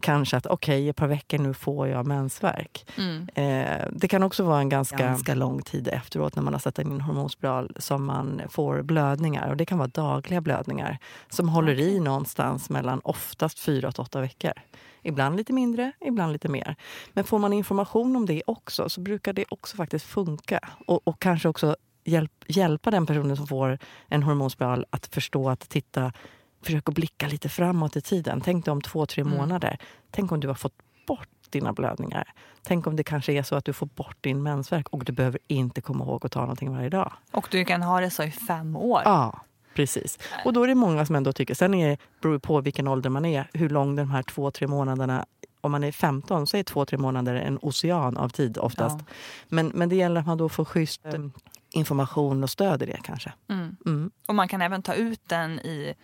kanske 0.00 0.36
att 0.36 0.46
okej, 0.46 0.80
i 0.84 0.88
ett 0.88 0.96
par 0.96 1.06
veckor 1.06 1.38
nu 1.38 1.54
får 1.54 1.88
jag 1.88 2.06
mensvärk. 2.06 2.86
Mm. 2.98 3.28
Eh, 3.34 3.88
det 3.92 4.08
kan 4.08 4.22
också 4.22 4.44
vara 4.44 4.60
en 4.60 4.68
ganska, 4.68 4.96
ganska 4.96 5.34
lång 5.34 5.62
tid 5.62 5.88
efteråt 5.88 6.36
när 6.36 6.42
man 6.42 6.54
har 6.54 6.60
satt 6.60 6.78
in 6.78 6.92
en 6.92 7.00
hormonspiral 7.00 7.76
som 7.78 8.04
man 8.04 8.42
får 8.48 8.82
blödningar. 8.82 9.50
Och 9.50 9.56
det 9.56 9.64
kan 9.64 9.78
vara 9.78 9.88
dagliga 9.88 10.40
blödningar 10.40 10.98
som 11.28 11.48
håller 11.48 11.80
i 11.80 12.00
någonstans 12.00 12.70
mellan 12.70 13.00
oftast 13.04 13.58
fyra 13.58 13.92
till 13.92 14.02
åtta 14.02 14.20
veckor. 14.20 14.52
Ibland 15.02 15.36
lite 15.36 15.52
mindre, 15.52 15.92
ibland 16.00 16.32
lite 16.32 16.48
mer. 16.48 16.76
Men 17.12 17.24
får 17.24 17.38
man 17.38 17.52
information 17.52 18.16
om 18.16 18.26
det 18.26 18.42
också 18.46 18.88
så 18.88 19.00
brukar 19.00 19.32
det 19.32 19.44
också 19.48 19.76
faktiskt 19.76 20.06
funka. 20.06 20.60
Och, 20.86 21.08
och 21.08 21.22
kanske 21.22 21.48
också 21.48 21.76
hjälp, 22.04 22.32
hjälpa 22.46 22.90
den 22.90 23.06
personen 23.06 23.36
som 23.36 23.46
får 23.46 23.78
en 24.08 24.22
hormonspiral 24.22 24.84
att 24.90 25.06
förstå 25.06 25.48
att 25.48 25.68
titta 25.68 26.12
Försök 26.66 26.88
att 26.88 26.94
blicka 26.94 27.28
lite 27.28 27.48
framåt 27.48 27.96
i 27.96 28.00
tiden. 28.00 28.40
Tänk 28.40 28.64
dig 28.64 28.72
om 28.72 28.82
två, 28.82 29.06
tre 29.06 29.22
Mm. 29.22 29.34
månader. 29.38 29.78
Tänk 30.10 30.32
om 30.32 30.40
du 30.40 30.48
har 30.48 30.54
fått 30.54 30.74
bort 31.06 31.28
dina 31.50 31.72
blödningar. 31.72 32.32
Tänk 32.62 32.86
om 32.86 32.96
det 32.96 33.04
kanske 33.04 33.32
är 33.32 33.42
så 33.42 33.56
att 33.56 33.64
du 33.64 33.72
får 33.72 33.86
bort 33.86 34.16
din 34.20 34.42
mensvärk 34.42 34.88
och 34.88 35.04
du 35.04 35.12
behöver 35.12 35.40
inte 35.46 35.80
komma 35.80 36.04
ihåg 36.04 36.26
att 36.26 36.32
ta 36.32 36.40
någonting 36.40 36.72
varje 36.76 36.88
dag. 36.88 37.12
Och 37.32 37.48
du 37.50 37.64
kan 37.64 37.82
ha 37.82 38.00
det 38.00 38.10
så 38.10 38.22
i 38.22 38.30
fem 38.30 38.76
år. 38.76 39.02
Ja, 39.04 39.40
precis. 39.74 40.18
Och 40.44 40.52
då 40.52 40.62
är 40.62 40.68
det 40.68 40.74
många 40.74 41.06
som 41.06 41.16
ändå 41.16 41.32
tycker, 41.32 41.54
sen 41.54 41.74
är 41.74 41.88
det, 41.88 41.96
beror 42.20 42.32
det 42.32 42.40
på 42.40 42.60
vilken 42.60 42.88
ålder 42.88 43.10
man 43.10 43.24
är, 43.24 43.48
hur 43.52 43.68
lång 43.68 43.96
de 43.96 44.10
här 44.10 44.22
två, 44.22 44.50
tre 44.50 44.66
månaderna 44.66 45.26
om 45.60 45.72
man 45.72 45.84
är 45.84 45.92
15 45.92 46.46
så 46.46 46.56
är 46.56 46.62
två, 46.62 46.84
tre 46.84 46.98
månader 46.98 47.34
en 47.34 47.58
ocean 47.62 48.16
av 48.16 48.28
tid 48.28 48.58
oftast. 48.58 48.98
Ja. 48.98 49.14
Men, 49.48 49.66
men 49.74 49.88
det 49.88 49.96
gäller 49.96 50.20
att 50.20 50.26
man 50.26 50.38
då 50.38 50.48
får 50.48 50.64
schysst 50.64 51.04
eh, 51.04 51.12
information 51.70 52.42
och 52.42 52.50
stöd 52.50 52.82
i 52.82 52.86
det 52.86 53.00
kanske. 53.04 53.32
Mm. 53.48 53.76
Mm. 53.86 54.10
Och 54.28 54.34
man 54.34 54.48
kan 54.48 54.62
även 54.62 54.82
ta 54.82 54.94
ut 54.94 55.20
den 55.28 55.58
i 55.58 55.94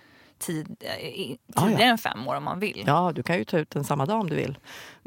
tid, 0.42 0.76
i, 1.00 1.06
i- 1.06 1.38
Ja, 1.46 1.62
ja. 1.62 1.62
tidigare 1.68 1.90
än 1.90 1.98
fem 1.98 2.28
år 2.28 2.34
om 2.36 2.44
man 2.44 2.58
vill. 2.60 2.84
Ja, 2.86 3.12
du 3.14 3.22
kan 3.22 3.38
ju 3.38 3.44
ta 3.44 3.58
ut 3.58 3.70
den 3.70 3.84
samma 3.84 4.06
dag 4.06 4.20
om 4.20 4.28
du 4.30 4.36
vill. 4.36 4.58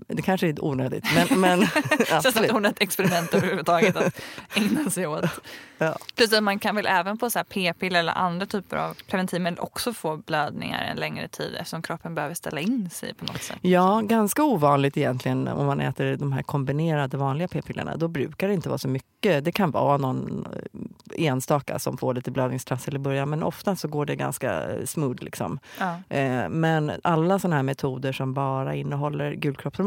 Det 0.07 0.21
kanske 0.21 0.47
är 0.47 0.63
onödigt, 0.65 1.05
men, 1.15 1.39
men 1.39 1.67
känns 2.07 2.49
som 2.49 2.65
ett 2.65 2.81
experiment 2.81 3.33
överhuvudtaget 3.33 3.95
att 3.95 4.21
ägna 4.55 4.89
sig 4.89 5.07
åt. 5.07 5.25
Ja. 5.77 5.97
Plus 6.15 6.33
att 6.33 6.43
man 6.43 6.59
kan 6.59 6.75
väl 6.75 6.85
även 6.85 7.17
på 7.17 7.29
så 7.29 7.43
p-piller 7.49 7.99
eller 7.99 8.13
andra 8.13 8.45
typer 8.45 8.77
av 8.77 8.97
preventivmedel 9.07 9.59
också 9.59 9.93
få 9.93 10.17
blödningar 10.17 10.83
en 10.83 10.97
längre 10.97 11.27
tid 11.27 11.55
eftersom 11.59 11.81
kroppen 11.81 12.15
behöver 12.15 12.35
ställa 12.35 12.59
in 12.59 12.89
sig 12.89 13.13
på 13.13 13.25
något 13.25 13.41
sätt. 13.41 13.57
Ja, 13.61 14.01
ganska 14.03 14.43
ovanligt 14.43 14.97
egentligen 14.97 15.47
om 15.47 15.65
man 15.65 15.81
äter 15.81 16.15
de 16.15 16.31
här 16.33 16.43
kombinerade 16.43 17.17
vanliga 17.17 17.47
p-pillerna. 17.47 17.95
Då 17.97 18.07
brukar 18.07 18.47
det 18.47 18.53
inte 18.53 18.69
vara 18.69 18.79
så 18.79 18.87
mycket. 18.87 19.45
Det 19.45 19.51
kan 19.51 19.71
vara 19.71 19.97
någon 19.97 20.47
eh, 21.15 21.25
enstaka 21.25 21.79
som 21.79 21.97
får 21.97 22.13
lite 22.13 22.31
blödningstrassel 22.31 22.95
i 22.95 22.99
början 22.99 23.29
men 23.29 23.43
ofta 23.43 23.75
så 23.75 23.87
går 23.87 24.05
det 24.05 24.15
ganska 24.15 24.71
eh, 24.71 24.85
smooth. 24.85 25.23
Liksom. 25.23 25.59
Ja. 25.79 26.15
Eh, 26.17 26.49
Men 26.49 26.91
alla 27.03 27.39
såna 27.39 27.55
här 27.55 27.63
metoder 27.63 28.11
som 28.11 28.33
bara 28.33 28.75
innehåller 28.75 29.33
gulkroppshormon, 29.33 29.84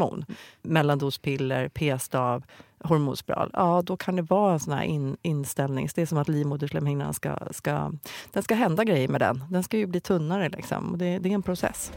mellandospiller, 0.62 1.68
p-stav, 1.68 2.44
hormonspiral, 2.84 3.50
ja 3.52 3.82
då 3.82 3.96
kan 3.96 4.16
det 4.16 4.22
vara 4.22 4.52
en 4.52 4.60
sån 4.60 4.72
här 4.74 4.82
in, 4.82 5.16
inställning. 5.22 5.88
Det 5.94 6.02
är 6.02 6.06
som 6.06 6.18
att 6.18 6.28
livmoderslemhinnan 6.28 7.14
ska, 7.14 7.38
ska, 7.50 7.92
den 8.32 8.42
ska 8.42 8.54
hända 8.54 8.84
grejer 8.84 9.08
med 9.08 9.20
den. 9.20 9.44
Den 9.50 9.62
ska 9.62 9.76
ju 9.78 9.86
bli 9.86 10.00
tunnare 10.00 10.48
liksom. 10.48 10.92
Och 10.92 10.98
Det, 10.98 11.18
det 11.18 11.28
är 11.28 11.34
en 11.34 11.42
process. 11.42 11.92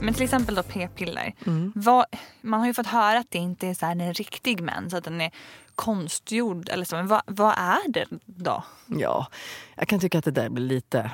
Men 0.00 0.14
till 0.14 0.22
exempel 0.22 0.54
då 0.54 0.62
p-piller. 0.62 1.34
Mm. 1.46 1.72
Vad- 1.74 2.06
Man 2.40 2.60
har 2.60 2.66
ju 2.66 2.74
fått 2.74 2.86
höra 2.86 3.18
att 3.18 3.30
det 3.30 3.38
inte 3.38 3.66
är 3.68 3.74
så 3.74 3.86
här 3.86 3.92
en 3.92 4.12
riktig 4.14 4.60
mens, 4.62 4.94
att 4.94 5.04
den 5.04 5.20
är 5.20 5.30
konstgjord. 5.74 6.68
Eller 6.68 6.84
så. 6.84 6.96
Men 6.96 7.06
vad, 7.06 7.22
vad 7.26 7.54
är 7.58 7.88
det 7.92 8.06
då? 8.24 8.64
Ja, 8.86 9.26
jag 9.76 9.88
kan 9.88 10.00
tycka 10.00 10.18
att 10.18 10.24
det 10.24 10.30
där 10.30 10.48
blir 10.48 10.64
lite 10.64 11.10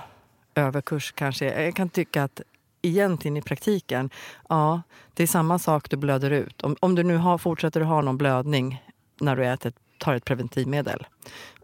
överkurs 0.54 1.12
kanske. 1.12 1.62
Jag 1.64 1.74
kan 1.74 1.88
tycka 1.88 2.22
att 2.22 2.40
egentligen 2.82 3.36
i 3.36 3.42
praktiken, 3.42 4.10
ja, 4.48 4.82
det 5.14 5.22
är 5.22 5.26
samma 5.26 5.58
sak 5.58 5.90
du 5.90 5.96
blöder 5.96 6.30
ut. 6.30 6.62
Om, 6.62 6.76
om 6.80 6.94
du 6.94 7.02
nu 7.02 7.16
har, 7.16 7.38
fortsätter 7.38 7.80
att 7.80 7.86
ha 7.86 8.02
någon 8.02 8.18
blödning 8.18 8.82
när 9.20 9.36
du 9.36 9.46
äter, 9.46 9.72
tar 10.00 10.14
ett 10.14 10.24
preventivmedel, 10.24 11.06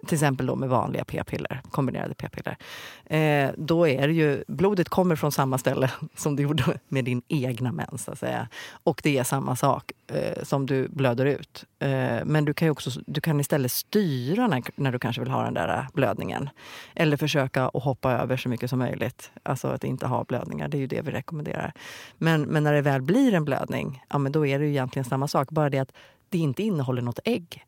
till 0.07 0.14
exempel 0.14 0.46
då 0.46 0.57
med 0.57 0.68
vanliga 0.68 1.05
p-piller, 1.05 1.61
kombinerade 1.70 2.14
p-piller, 2.14 2.57
eh, 3.05 3.51
då 3.57 3.88
är 3.88 4.09
det 4.09 4.14
ju, 4.14 4.44
blodet 4.49 4.88
kommer 4.88 5.16
från 5.16 5.33
samma 5.33 5.59
ställe 5.59 5.90
som 6.16 6.37
det 6.37 6.42
gjorde 6.42 6.79
med 6.88 7.05
din 7.05 7.22
egna 7.29 7.72
mens. 7.72 8.05
Så 8.05 8.12
att 8.12 8.18
säga. 8.18 8.49
Och 8.68 9.01
det 9.03 9.18
är 9.18 9.25
samma 9.25 9.57
sak 9.57 9.92
eh, 10.07 10.42
som 10.42 10.66
du 10.66 10.88
blöder 10.88 11.27
ut. 11.27 11.64
Eh, 11.79 12.25
men 12.25 12.44
du 12.44 12.55
kan, 12.55 12.66
ju 12.66 12.72
också, 12.72 12.90
du 13.07 13.20
kan 13.20 13.40
istället 13.40 13.72
styra 13.72 14.46
när, 14.46 14.62
när 14.77 14.92
du 14.92 14.99
kanske 14.99 15.22
vill 15.22 15.31
ha 15.31 15.44
den 15.44 15.55
där 15.55 15.79
eh, 15.79 15.85
blödningen. 15.92 16.51
Eller 16.94 17.16
försöka 17.16 17.64
att 17.68 17.83
hoppa 17.83 18.12
över 18.12 18.37
så 18.37 18.49
mycket 18.49 18.70
som 18.70 18.79
möjligt. 18.79 19.31
Alltså 19.42 19.68
att 19.68 19.85
inte 19.85 20.07
ha 20.07 20.25
blödningar, 20.25 20.68
det 20.68 20.77
är 20.77 20.81
ju 20.81 20.87
det 20.87 21.03
vi 21.03 21.11
rekommenderar. 21.11 21.72
Men, 22.18 22.42
men 22.42 22.64
när 22.64 22.72
det 22.72 22.83
väl 22.83 23.03
blir 23.03 23.35
en 23.35 23.44
blödning, 23.44 24.03
ja, 24.09 24.18
men 24.18 24.33
då 24.33 24.46
är 24.46 24.59
det 24.59 24.64
ju 24.64 24.70
egentligen 24.70 25.05
samma 25.05 25.29
sak. 25.29 25.51
Bara 25.51 25.70
det 25.70 25.79
att 25.79 25.92
det 26.29 26.38
inte 26.38 26.62
innehåller 26.62 27.03
något 27.03 27.18
ägg. 27.25 27.64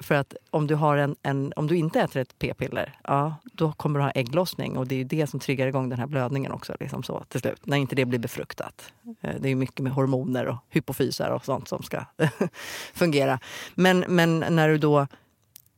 För 0.00 0.14
att 0.14 0.34
om 0.50 0.66
du, 0.66 0.74
har 0.74 0.96
en, 0.96 1.16
en, 1.22 1.52
om 1.56 1.66
du 1.66 1.76
inte 1.76 2.00
äter 2.00 2.22
ett 2.22 2.38
p-piller, 2.38 2.98
ja, 3.04 3.34
då 3.52 3.72
kommer 3.72 3.98
du 3.98 4.04
ha 4.04 4.10
ägglossning. 4.10 4.76
Och 4.76 4.86
det 4.86 5.00
är 5.00 5.04
det 5.04 5.26
som 5.26 5.40
triggar 5.40 5.66
igång 5.66 5.88
den 5.88 5.98
här 5.98 6.06
blödningen 6.06 6.52
också 6.52 6.76
liksom 6.80 7.02
så, 7.02 7.24
till 7.28 7.40
slut. 7.40 7.66
När 7.66 7.76
inte 7.76 7.94
det 7.94 8.04
blir 8.04 8.18
befruktat. 8.18 8.92
Eh, 9.20 9.34
Det 9.40 9.48
är 9.48 9.54
mycket 9.54 9.80
med 9.80 9.92
hormoner 9.92 10.46
och 10.46 10.56
hypofyser 10.70 11.30
och 11.30 11.44
sånt 11.44 11.68
som 11.68 11.82
ska 11.82 12.04
fungera. 12.94 13.38
Men, 13.74 14.04
men 14.08 14.38
när 14.50 14.68
du 14.68 14.78
då 14.78 15.06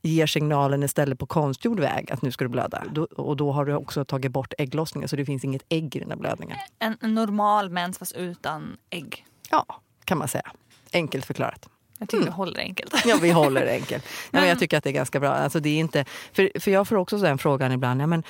ger 0.02 0.26
signalen 0.26 0.82
istället 0.82 1.18
på 1.18 1.26
konstgjord 1.26 1.80
väg 1.80 2.12
att 2.12 2.22
nu 2.22 2.32
ska 2.32 2.44
du 2.44 2.48
blöda. 2.48 2.84
Då, 2.92 3.02
och 3.02 3.36
då 3.36 3.52
har 3.52 3.64
du 3.64 3.74
också 3.74 4.04
tagit 4.04 4.32
bort 4.32 4.52
ägglossningen 4.58 5.08
så 5.08 5.16
det 5.16 5.24
finns 5.24 5.44
inget 5.44 5.62
ägg 5.68 5.96
i 5.96 5.98
den 5.98 6.10
här 6.10 6.16
blödningen. 6.16 6.56
En, 6.78 6.96
en 7.00 7.14
normal 7.14 7.70
mens 7.70 7.98
fast 7.98 8.12
utan 8.12 8.76
ägg. 8.90 9.26
Ja, 9.50 9.80
kan 10.04 10.18
man 10.18 10.28
säga. 10.28 10.52
Enkelt 10.92 11.24
förklarat. 11.24 11.68
Jag 11.98 12.08
tycker 12.08 12.24
vi 12.24 12.30
håller 12.30 12.60
enkelt. 12.60 12.94
Ja, 13.06 13.18
vi 13.22 13.30
håller 13.30 13.66
enkelt. 13.72 14.04
Ja, 14.30 14.40
men 14.40 14.48
jag 14.48 14.58
tycker 14.58 14.78
att 14.78 14.84
det 14.84 14.90
är 14.90 14.92
ganska 14.92 15.20
bra. 15.20 15.30
Alltså, 15.30 15.60
det 15.60 15.68
är 15.68 15.78
inte, 15.78 16.04
för, 16.32 16.60
för 16.60 16.70
jag 16.70 16.88
får 16.88 16.96
också 16.96 17.18
den 17.18 17.38
frågan 17.38 17.72
ibland. 17.72 18.02
Ja, 18.02 18.06
men, 18.06 18.22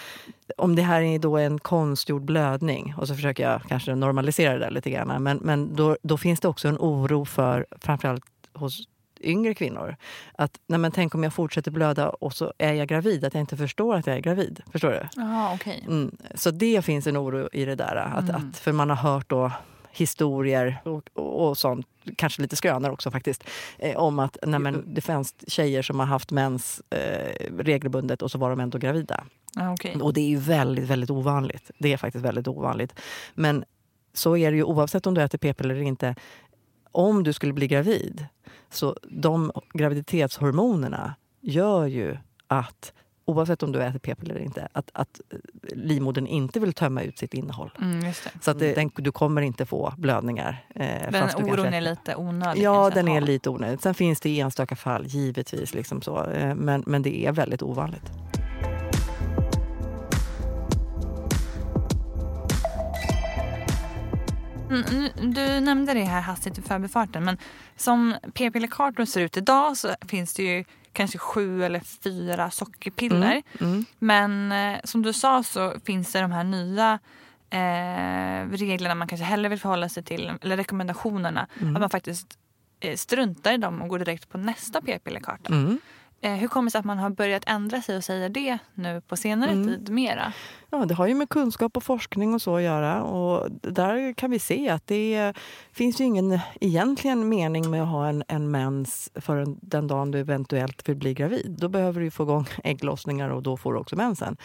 om 0.57 0.77
det 0.77 0.83
här 0.83 1.03
är 1.03 1.19
då 1.19 1.37
en 1.37 1.59
konstgjord 1.59 2.23
blödning 2.23 2.95
och 2.97 3.09
så 3.09 3.15
försöker 3.15 3.51
jag 3.51 3.63
kanske 3.69 3.95
normalisera 3.95 4.53
det 4.53 4.59
där 4.59 4.71
lite 4.71 4.91
grann. 4.91 5.23
Men, 5.23 5.37
men 5.37 5.77
då, 5.77 5.97
då 6.03 6.19
finns 6.19 6.41
det 6.41 6.49
också 6.49 6.69
en 6.69 6.79
oro 6.79 7.25
för 7.25 7.67
framförallt 7.81 8.25
hos 8.53 8.89
yngre 9.21 9.55
kvinnor. 9.55 9.97
Att 10.39 10.59
nej 10.67 10.79
men 10.79 10.93
tänk 10.93 11.15
om 11.15 11.23
jag 11.23 11.35
fortsätter 11.35 11.71
blöda 11.71 12.09
och 12.09 12.33
så 12.33 12.53
är 12.59 12.73
jag 12.73 12.89
gravid. 12.89 13.25
Att 13.25 13.35
jag 13.35 13.41
inte 13.41 13.57
förstår 13.57 13.97
att 13.97 14.07
jag 14.07 14.17
är 14.17 14.21
gravid. 14.21 14.63
Förstår 14.73 14.91
du? 14.91 15.09
Ja, 15.17 15.55
okej. 15.55 15.85
Mm. 15.87 16.17
Så 16.35 16.51
det 16.51 16.85
finns 16.85 17.07
en 17.07 17.17
oro 17.17 17.49
i 17.53 17.65
det 17.65 17.75
där. 17.75 17.97
Att, 17.97 18.31
att, 18.31 18.59
för 18.59 18.73
man 18.73 18.91
har 18.91 18.97
hört 18.97 19.31
då 19.31 19.53
historier 19.91 20.81
och, 20.85 21.09
och, 21.15 21.59
sånt, 21.59 21.87
kanske 22.17 22.43
lite 22.43 22.57
skrönor 22.57 22.91
också 22.91 23.11
faktiskt, 23.11 23.45
eh, 23.79 23.97
om 23.97 24.19
att 24.19 24.39
nej 24.43 24.61
men, 24.61 24.95
det 24.95 25.01
fanns 25.01 25.35
tjejer 25.47 25.83
som 25.83 25.99
har 25.99 26.07
haft 26.07 26.31
mens 26.31 26.83
eh, 26.91 27.47
regelbundet 27.59 28.23
och 28.23 28.31
så 28.31 28.39
var 28.39 28.51
de 28.51 28.61
ändå 28.61 28.79
gravida. 28.79 29.25
Ja, 29.55 29.73
okej. 29.73 29.97
Och 30.01 30.13
det 30.13 30.21
är 30.21 30.29
ju 30.29 30.37
väldigt, 30.37 30.85
väldigt 30.85 31.11
ovanligt. 31.11 31.71
Det 31.79 31.93
är 31.93 31.97
faktiskt 31.97 32.25
väldigt 32.25 32.49
ovanligt. 32.49 32.95
Men 33.35 33.65
så 34.13 34.37
är 34.37 34.51
det 34.51 34.57
ju 34.57 34.63
oavsett 34.63 35.07
om 35.07 35.15
du 35.15 35.23
äter 35.23 35.39
p-piller 35.39 35.75
eller 35.75 35.85
inte. 35.85 36.15
Om 36.93 37.23
du 37.23 37.33
skulle 37.33 37.53
bli 37.53 37.67
gravid, 37.67 38.27
så 38.71 38.97
de 39.11 39.53
graviditetshormonerna 39.75 41.15
gör 41.41 41.87
ju 41.87 42.17
att 42.47 42.93
oavsett 43.29 43.63
om 43.63 43.73
du 43.73 43.83
äter 43.83 43.99
p-piller 43.99 44.35
eller 44.35 44.45
inte, 44.45 44.69
att, 44.73 44.91
att 44.93 45.21
livmodern 45.73 46.27
inte 46.27 46.61
vill 46.61 46.73
tömma 46.73 47.03
ut 47.03 47.19
sitt 47.19 47.35
innehåll. 47.35 47.71
Mm. 47.81 48.13
Så 48.41 48.51
att 48.51 48.59
det, 48.59 48.75
den, 48.75 48.91
du 48.95 49.13
kommer 49.13 49.43
inte 49.43 49.67
få 49.67 49.93
blödningar. 49.97 50.65
Eh, 50.75 50.87
Den 51.11 51.23
oron 51.25 51.57
kanske- 51.57 51.77
är 51.77 51.81
lite 51.81 52.17
onödig. 52.17 52.63
Ja, 52.63 52.91
den 52.95 53.09
är 53.09 53.21
lite 53.21 53.51
onödig. 53.51 53.81
Sen 53.81 53.95
finns 53.95 54.21
det 54.21 54.41
enstaka 54.41 54.77
fall, 54.77 55.07
givetvis. 55.07 55.75
Liksom 55.75 56.03
så. 56.03 56.25
Eh, 56.25 56.55
Men, 56.55 56.83
men 56.87 57.03
det 57.03 57.27
är 57.27 57.33
väldigt 57.33 57.63
ovanligt. 57.63 58.13
Mm, 64.71 65.33
Du 65.35 65.61
nämnde 65.61 65.95
det 65.95 66.05
här 66.05 66.21
hastigt 66.21 66.59
i 66.59 66.63
förbifarten 66.63 67.25
men 67.25 67.39
som 67.77 68.15
p-pillerkartor 68.35 69.05
ser 69.05 69.21
ut 69.21 69.37
idag 69.37 69.77
så 69.77 69.89
finns 70.09 70.35
det 70.35 70.43
ju 70.43 70.65
kanske 70.99 71.19
sju 71.19 71.65
eller 71.65 71.81
fyra 71.81 72.51
sockerpiller. 72.51 73.43
Mm. 73.61 73.85
Men 73.99 74.53
eh, 74.53 74.81
som 74.85 75.03
du 75.03 75.13
sa 75.13 75.43
så 75.43 75.75
finns 75.85 76.13
det 76.13 76.21
de 76.21 76.33
här 76.33 76.45
nya 76.45 76.99
eh, 77.51 78.51
reglerna 78.57 78.95
man 78.95 79.09
kanske 79.09 79.25
hellre 79.25 79.49
vill 79.49 79.61
förhålla 79.61 79.89
sig 79.89 80.03
till, 80.03 80.33
eller 80.43 80.57
rekommendationerna. 80.57 81.47
Mm. 81.61 81.77
Att 81.77 81.81
man 81.81 81.91
faktiskt 81.91 82.39
eh, 82.81 82.97
struntar 82.97 83.53
i 83.53 83.57
dem 83.57 83.83
och 83.83 83.89
går 83.89 83.99
direkt 83.99 84.29
på 84.29 84.39
nästa 84.39 84.81
p-pillerkarta. 84.81 85.55
Mm. 85.55 85.79
Eh, 86.21 86.33
hur 86.33 86.49
kommer 86.49 86.67
det 86.67 86.71
sig 86.71 86.79
att 86.79 86.85
man 86.85 86.99
har 86.99 87.11
börjat 87.11 87.43
ändra 87.47 87.83
sig 87.83 87.97
och 87.97 88.05
säger 88.05 88.29
det 88.29 88.59
nu 88.75 89.01
på 89.01 89.17
senare 89.17 89.51
Mm. 89.51 89.69
tid 89.69 89.91
mera? 89.91 90.33
Ja, 90.71 90.85
det 90.85 90.95
har 90.95 91.07
ju 91.07 91.15
med 91.15 91.29
kunskap 91.29 91.77
och 91.77 91.83
forskning 91.83 92.35
och 92.35 92.43
så 92.43 92.57
att 92.57 92.63
göra. 92.63 93.03
Och 93.03 93.51
där 93.51 94.13
kan 94.13 94.31
vi 94.31 94.39
se 94.39 94.69
att 94.69 94.87
det 94.87 95.33
finns 95.73 96.01
ju 96.01 96.05
ingen 96.05 96.39
egentligen 96.61 97.29
mening 97.29 97.71
med 97.71 97.83
att 97.83 97.89
ha 97.89 98.09
en, 98.09 98.25
en 98.29 98.51
mens 98.51 99.11
förrän 99.15 99.59
den 99.63 99.87
dagen 99.87 100.11
du 100.11 100.19
eventuellt 100.19 100.89
vill 100.89 100.97
bli 100.97 101.15
gravid. 101.15 101.57
Då 101.59 101.69
behöver 101.69 102.01
du 102.01 102.11
få 102.11 102.23
igång 102.23 102.47
ägglossningar 102.65 103.29
och 103.31 103.43
då 103.43 103.57
får 103.57 103.73
du 103.73 103.79
också 103.81 103.97
mensen. 103.97 104.37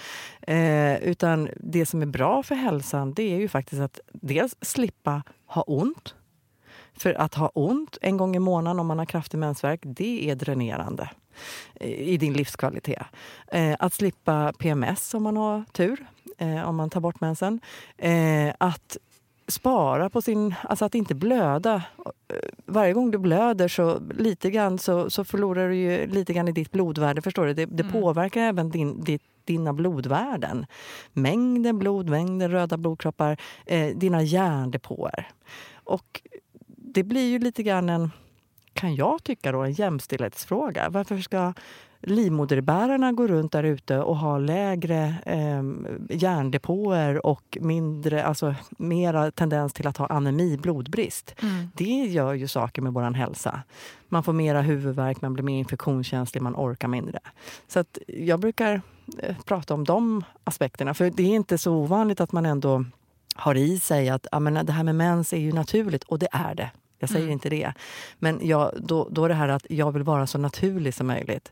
Eh, 0.41 1.03
utan 1.03 1.49
det 1.57 1.86
som 1.86 2.01
är 2.01 2.05
bra 2.05 2.43
för 2.43 2.55
hälsan 2.55 3.13
det 3.13 3.33
är 3.33 3.38
ju 3.38 3.47
faktiskt 3.47 3.81
att 3.81 3.99
dels 4.13 4.55
slippa 4.62 5.23
ha 5.45 5.62
ont. 5.62 6.15
För 6.97 7.13
att 7.13 7.33
ha 7.33 7.47
ont 7.47 7.97
en 8.01 8.17
gång 8.17 8.36
i 8.36 8.39
månaden 8.39 8.79
om 8.79 8.88
man 8.88 8.99
har 8.99 9.05
kraftig 9.05 9.38
mensvärk, 9.38 9.79
det 9.83 10.29
är 10.29 10.36
dränerande 10.36 11.09
i 11.80 12.17
din 12.17 12.34
livskvalitet. 12.34 13.04
Eh, 13.52 13.76
att 13.80 13.93
slippa 13.93 14.54
PMS 14.60 15.13
om 15.13 15.24
man 15.24 15.38
har 15.38 15.63
tur, 15.72 16.06
eh, 16.38 16.69
om 16.69 16.76
man 16.76 16.89
tar 16.89 17.02
bort 17.02 17.22
mensen. 17.22 17.60
Eh, 17.98 18.54
att 18.58 18.98
spara 19.48 20.10
på 20.10 20.22
sin... 20.22 20.56
Alltså 20.63 20.86
att 20.86 20.96
inte 20.96 21.15
blöda. 21.15 21.84
Varje 22.65 22.93
gång 22.93 23.12
du 23.12 23.17
blöder 23.17 23.67
så 23.67 24.00
lite 24.17 24.52
grann 24.52 24.80
så, 24.80 25.10
så 25.10 25.24
förlorar 25.24 25.69
du 25.69 25.76
ju 25.76 26.08
lite 26.08 26.34
grann 26.34 26.48
i 26.48 26.52
ditt 26.52 26.72
blodvärde. 26.72 27.22
Förstår 27.22 27.46
du? 27.46 27.54
Det, 27.54 27.65
det 27.65 27.84
påverkar 27.84 28.41
även 28.41 28.69
din, 28.69 29.04
ditt, 29.04 29.22
dina 29.46 29.74
blodvärden. 29.74 30.65
Mängden 31.13 31.80
blod, 31.80 32.10
mängden 32.10 32.52
röda 32.52 32.78
blodkroppar, 32.78 33.38
eh, 33.65 33.96
dina 33.96 34.22
järndepåer. 34.22 35.28
Och 35.74 36.22
det 36.67 37.04
blir 37.04 37.30
ju 37.30 37.39
lite 37.39 37.63
grann 37.63 37.89
en, 37.89 38.12
kan 38.73 38.95
jag 38.95 39.23
tycka, 39.23 39.51
då, 39.51 39.62
en 39.62 39.71
jämställdhetsfråga. 39.71 40.89
Varför 40.89 41.17
ska 41.17 41.53
livmoderbärarna 42.05 43.12
gå 43.12 43.27
runt 43.27 43.51
där 43.51 43.63
ute 43.63 43.99
och 43.99 44.17
ha 44.17 44.38
lägre 44.38 45.15
eh, 45.25 45.63
järndepåer 46.09 47.25
och 47.25 47.57
mindre, 47.62 48.23
alltså 48.23 48.55
mera 48.69 49.31
tendens 49.31 49.73
till 49.73 49.88
att 49.88 49.97
ha 49.97 50.07
anemi, 50.07 50.57
blodbrist. 50.57 51.36
Det 51.73 52.05
gör 52.05 52.33
ju 52.33 52.47
saker 52.47 52.81
med 52.81 52.93
vår 52.93 53.13
hälsa. 53.13 53.62
Man 54.09 54.23
får 54.23 54.33
mera 54.33 54.62
huvudvärk, 54.62 55.21
man 55.21 55.33
blir 55.33 55.43
mer 55.43 55.59
infektionskänslig, 55.59 56.41
man 56.41 56.55
orkar 56.55 56.88
mindre. 56.88 57.19
Så 57.67 57.79
att 57.79 57.97
jag 58.07 58.39
brukar 58.39 58.81
eh, 59.19 59.36
prata 59.45 59.73
om 59.73 59.83
de 59.83 60.23
aspekterna. 60.43 60.93
För 60.93 61.09
det 61.09 61.23
är 61.23 61.36
inte 61.36 61.57
så 61.57 61.73
ovanligt 61.73 62.21
att 62.21 62.31
man 62.31 62.45
ändå 62.45 62.86
har 63.36 63.55
i 63.55 63.79
sig 63.79 64.09
att 64.09 64.27
ja, 64.31 64.39
men 64.39 64.65
det 64.65 64.71
här 64.71 64.83
med 64.83 64.95
mens 64.95 65.33
är 65.33 65.38
ju 65.38 65.53
naturligt, 65.53 66.03
och 66.03 66.19
det 66.19 66.27
är 66.31 66.55
det. 66.55 66.71
Jag 67.04 67.10
säger 67.10 67.30
inte 67.30 67.50
det. 67.50 67.74
Men 68.20 68.39
jag, 68.48 68.72
då, 68.78 69.08
då 69.12 69.26
är 69.26 69.30
det 69.30 69.36
här 69.36 69.50
att 69.50 69.66
jag 69.70 69.92
vill 69.92 70.04
vara 70.04 70.28
så 70.28 70.38
naturlig 70.38 70.94
som 70.94 71.08
möjligt. 71.08 71.52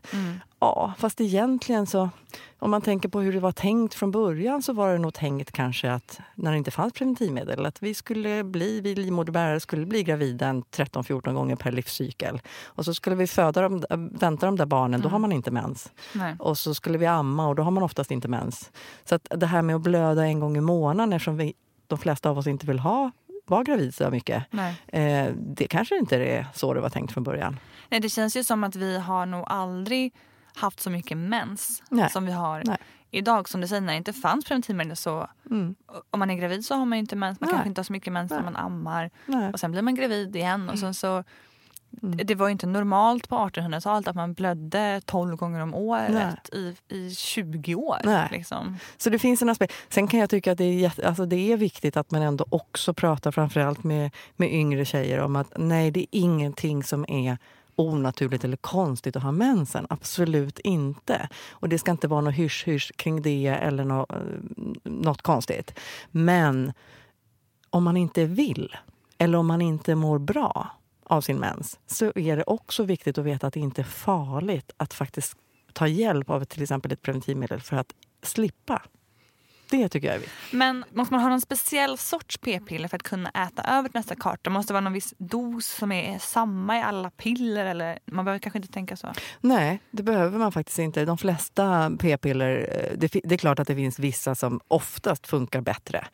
Ja, 0.60 0.92
fast 0.98 1.20
egentligen 1.20 1.86
så... 1.86 2.10
Om 2.58 2.70
man 2.70 2.82
tänker 2.82 3.08
på 3.08 3.20
hur 3.20 3.32
det 3.32 3.40
var 3.40 3.52
tänkt 3.52 3.94
från 3.94 4.10
början 4.10 4.62
så 4.62 4.72
var 4.72 4.92
det 4.92 4.98
nog 4.98 5.14
tänkt 5.14 5.52
kanske 5.52 5.92
att 5.92 6.20
när 6.34 6.50
det 6.50 6.58
inte 6.58 6.70
fanns 6.70 6.92
preventivmedel 6.92 7.66
att 7.66 7.82
vi 7.82 7.94
skulle 7.94 8.44
bli, 8.44 8.80
vi 8.80 8.94
livmoderbärare 8.94 9.60
skulle 9.60 9.86
bli 9.86 10.02
gravida 10.02 10.46
en 10.46 10.62
13-14 10.62 11.32
gånger 11.32 11.56
per 11.56 11.72
livscykel. 11.72 12.40
Och 12.64 12.84
så 12.84 12.94
skulle 12.94 13.16
vi 13.16 13.26
föda 13.26 13.62
dem, 13.62 13.84
vänta 14.12 14.46
de 14.46 14.56
där 14.56 14.66
barnen, 14.66 15.00
då 15.00 15.08
har 15.08 15.18
man 15.18 15.32
inte 15.32 15.50
mens. 15.50 15.92
Nej. 16.12 16.36
Och 16.38 16.58
så 16.58 16.74
skulle 16.74 16.98
vi 16.98 17.06
amma 17.06 17.48
och 17.48 17.54
då 17.54 17.62
har 17.62 17.70
man 17.70 17.82
oftast 17.82 18.10
inte 18.10 18.28
mens. 18.28 18.70
Så 19.04 19.14
att 19.14 19.26
det 19.30 19.46
här 19.46 19.62
med 19.62 19.76
att 19.76 19.82
blöda 19.82 20.26
en 20.26 20.40
gång 20.40 20.56
i 20.56 20.60
månaden 20.60 21.12
eftersom 21.12 21.36
vi, 21.36 21.54
de 21.86 21.98
flesta 21.98 22.30
av 22.30 22.38
oss 22.38 22.46
inte 22.46 22.66
vill 22.66 22.78
ha 22.78 23.10
vara 23.46 23.62
gravid 23.62 23.94
så 23.94 24.10
mycket. 24.10 24.44
Nej. 24.50 24.76
Eh, 24.88 25.32
det 25.36 25.66
kanske 25.68 25.98
inte 25.98 26.16
är 26.16 26.46
så 26.54 26.74
det 26.74 26.80
var 26.80 26.90
tänkt 26.90 27.12
från 27.12 27.24
början. 27.24 27.58
Nej, 27.88 28.00
det 28.00 28.08
känns 28.08 28.36
ju 28.36 28.44
som 28.44 28.64
att 28.64 28.76
vi 28.76 28.98
har 28.98 29.26
nog 29.26 29.44
aldrig 29.46 30.14
haft 30.54 30.80
så 30.80 30.90
mycket 30.90 31.16
mens 31.18 31.82
Nej. 31.88 32.10
som 32.10 32.26
vi 32.26 32.32
har 32.32 32.62
Nej. 32.66 32.76
idag. 33.10 33.48
Som 33.48 33.60
du 33.60 33.68
säger, 33.68 33.80
när 33.80 33.92
det 33.92 33.96
inte 33.96 34.12
fanns 34.12 34.44
preventivmedel 34.44 34.96
så 34.96 35.28
Mm. 35.50 35.74
om 36.10 36.18
man 36.18 36.30
är 36.30 36.34
gravid 36.34 36.64
så 36.64 36.74
har 36.74 36.84
man 36.84 36.98
ju 36.98 37.00
inte 37.00 37.16
mens. 37.16 37.40
Man 37.40 37.46
Nej. 37.46 37.52
kanske 37.54 37.68
inte 37.68 37.78
har 37.78 37.84
så 37.84 37.92
mycket 37.92 38.12
mens 38.12 38.30
när 38.30 38.42
man 38.42 38.56
ammar. 38.56 39.10
Och 39.52 39.60
sen 39.60 39.70
blir 39.72 39.82
man 39.82 39.94
gravid 39.94 40.36
igen. 40.36 40.68
Och 40.70 40.78
sen 40.78 40.94
så, 40.94 41.24
Mm. 42.02 42.26
Det 42.26 42.34
var 42.34 42.48
inte 42.48 42.66
normalt 42.66 43.28
på 43.28 43.36
1800-talet 43.36 44.08
att 44.08 44.16
man 44.16 44.34
blödde 44.34 45.00
12 45.04 45.36
gånger 45.36 45.60
om 45.60 45.74
året 45.74 46.48
i, 46.52 46.76
i 46.88 47.14
20 47.14 47.74
år. 47.74 48.28
Liksom. 48.30 48.76
Så 48.96 49.10
det 49.10 49.18
finns 49.18 49.42
en 49.42 49.48
aspekt. 49.48 49.74
Sen 49.88 50.08
kan 50.08 50.20
jag 50.20 50.30
tycka 50.30 50.52
att 50.52 50.58
det 50.58 50.64
är, 50.64 50.74
jätte, 50.74 51.08
alltså 51.08 51.26
det 51.26 51.52
är 51.52 51.56
viktigt 51.56 51.96
att 51.96 52.10
man 52.10 52.22
ändå 52.22 52.46
också 52.50 52.94
pratar 52.94 53.30
framförallt 53.30 53.84
med, 53.84 54.10
med 54.36 54.54
yngre 54.54 54.84
tjejer 54.84 55.20
om 55.20 55.36
att 55.36 55.52
nej, 55.56 55.90
det 55.90 56.00
är 56.00 56.06
ingenting 56.10 56.84
som 56.84 57.04
är 57.08 57.38
onaturligt 57.76 58.44
eller 58.44 58.56
konstigt 58.56 59.16
att 59.16 59.22
ha 59.22 59.32
mensen. 59.32 59.86
Absolut 59.90 60.58
inte. 60.58 61.28
Och 61.50 61.68
det 61.68 61.78
ska 61.78 61.90
inte 61.90 62.08
vara 62.08 62.20
något 62.20 62.34
hysch-hysch 62.34 62.92
kring 62.96 63.22
det 63.22 63.46
eller 63.46 63.84
nå, 63.84 64.06
eh, 64.10 64.16
något 64.84 65.22
konstigt. 65.22 65.78
Men 66.10 66.72
om 67.70 67.84
man 67.84 67.96
inte 67.96 68.24
vill 68.24 68.76
eller 69.18 69.38
om 69.38 69.46
man 69.46 69.60
inte 69.60 69.94
mår 69.94 70.18
bra 70.18 70.70
av 71.12 71.20
sin 71.20 71.38
mens 71.38 71.78
så 71.86 72.12
är 72.14 72.36
det 72.36 72.44
också 72.46 72.84
viktigt 72.84 73.18
att 73.18 73.24
veta 73.24 73.46
att 73.46 73.54
det 73.54 73.60
inte 73.60 73.82
är 73.82 73.84
farligt 73.84 74.72
att 74.76 74.94
faktiskt 74.94 75.36
ta 75.72 75.86
hjälp 75.86 76.30
av 76.30 76.44
till 76.44 76.62
exempel 76.62 76.92
ett 76.92 77.02
preventivmedel 77.02 77.60
för 77.60 77.76
att 77.76 77.92
slippa. 78.22 78.82
Det 79.72 79.88
tycker 79.88 80.08
jag 80.08 80.14
är 80.14 80.20
viktigt. 80.20 80.52
Men 80.52 80.84
måste 80.92 81.14
man 81.14 81.22
ha 81.22 81.28
någon 81.28 81.40
speciell 81.40 81.98
sorts 81.98 82.38
p-piller 82.38 82.88
för 82.88 82.96
att 82.96 83.02
kunna 83.02 83.28
äta 83.28 83.62
över 83.62 83.88
till 83.88 83.98
nästa 83.98 84.14
karta? 84.14 84.50
Måste 84.50 84.72
det 84.72 84.74
vara 84.74 84.80
någon 84.80 84.92
viss 84.92 85.14
dos 85.18 85.66
som 85.66 85.92
är 85.92 86.18
samma 86.18 86.78
i 86.78 86.82
alla 86.82 87.10
piller? 87.10 87.66
Eller 87.66 87.98
man 88.04 88.24
behöver 88.24 88.38
kanske 88.38 88.58
inte 88.58 88.72
tänka 88.72 88.96
så. 88.96 89.12
Nej, 89.40 89.80
det 89.90 90.02
behöver 90.02 90.38
man 90.38 90.52
faktiskt 90.52 90.78
inte. 90.78 91.04
De 91.04 91.18
flesta 91.18 91.92
p-piller, 91.98 92.68
eh, 92.72 92.98
det, 92.98 93.20
det 93.24 93.34
är 93.34 93.38
klart 93.38 93.58
att 93.58 93.68
det 93.68 93.74
finns 93.74 93.98
vissa 93.98 94.34
som 94.34 94.60
oftast 94.68 95.26
funkar 95.26 95.60
bättre. 95.60 96.06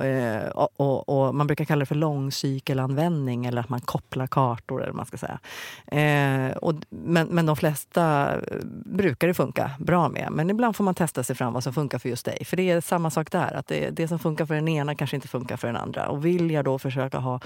Eh, 0.00 0.48
och, 0.48 0.68
och, 0.76 1.08
och 1.08 1.34
man 1.34 1.46
brukar 1.46 1.64
kalla 1.64 1.80
det 1.80 1.86
för 1.86 1.94
långcykelanvändning 1.94 3.46
eller 3.46 3.60
att 3.60 3.68
man 3.68 3.80
kopplar 3.80 4.26
kartor. 4.26 4.82
Eller 4.82 4.92
man 4.92 5.06
ska 5.06 5.16
säga. 5.16 5.38
Eh, 5.86 6.56
och, 6.56 6.74
men, 6.88 7.26
men 7.26 7.46
de 7.46 7.56
flesta 7.56 8.34
brukar 8.84 9.28
det 9.28 9.34
funka 9.34 9.70
bra 9.78 10.08
med. 10.08 10.28
Men 10.30 10.50
ibland 10.50 10.76
får 10.76 10.84
man 10.84 10.94
testa 10.94 11.24
sig 11.24 11.36
fram 11.36 11.52
vad 11.52 11.64
som 11.64 11.72
funkar 11.74 11.98
för 11.98 12.08
just 12.08 12.24
dig. 12.24 12.44
För 12.44 12.56
det 12.56 12.70
är 12.70 12.80
samma 12.80 13.03
sak 13.10 13.30
där, 13.30 13.54
att 13.54 13.66
det, 13.66 13.90
det 13.90 14.08
som 14.08 14.18
funkar 14.18 14.46
för 14.46 14.54
den 14.54 14.68
ena 14.68 14.94
kanske 14.94 15.16
inte 15.16 15.28
funkar 15.28 15.56
för 15.56 15.66
den 15.66 15.76
andra. 15.76 16.08
Och 16.08 16.24
vill 16.24 16.50
jag 16.50 16.64
då 16.64 16.78
försöka 16.78 17.18
ha, 17.18 17.40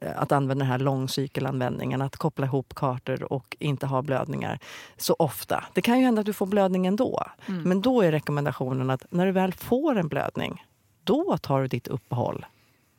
eh, 0.00 0.22
att 0.22 0.32
använda 0.32 0.64
den 0.64 0.70
här 0.70 0.78
långcykelanvändningen, 0.78 2.02
att 2.02 2.16
koppla 2.16 2.46
ihop 2.46 2.74
kartor 2.74 3.32
och 3.32 3.56
inte 3.58 3.86
ha 3.86 4.02
blödningar 4.02 4.58
så 4.96 5.16
ofta. 5.18 5.64
Det 5.72 5.82
kan 5.82 5.98
ju 5.98 6.04
hända 6.04 6.20
att 6.20 6.26
du 6.26 6.32
får 6.32 6.46
blödning 6.46 6.86
ändå. 6.86 7.24
Men 7.46 7.80
då 7.80 8.02
är 8.02 8.12
rekommendationen 8.12 8.90
att 8.90 9.06
när 9.10 9.26
du 9.26 9.32
väl 9.32 9.52
får 9.52 9.98
en 9.98 10.08
blödning, 10.08 10.64
då 11.04 11.38
tar 11.38 11.62
du 11.62 11.68
ditt 11.68 11.88
uppehåll 11.88 12.46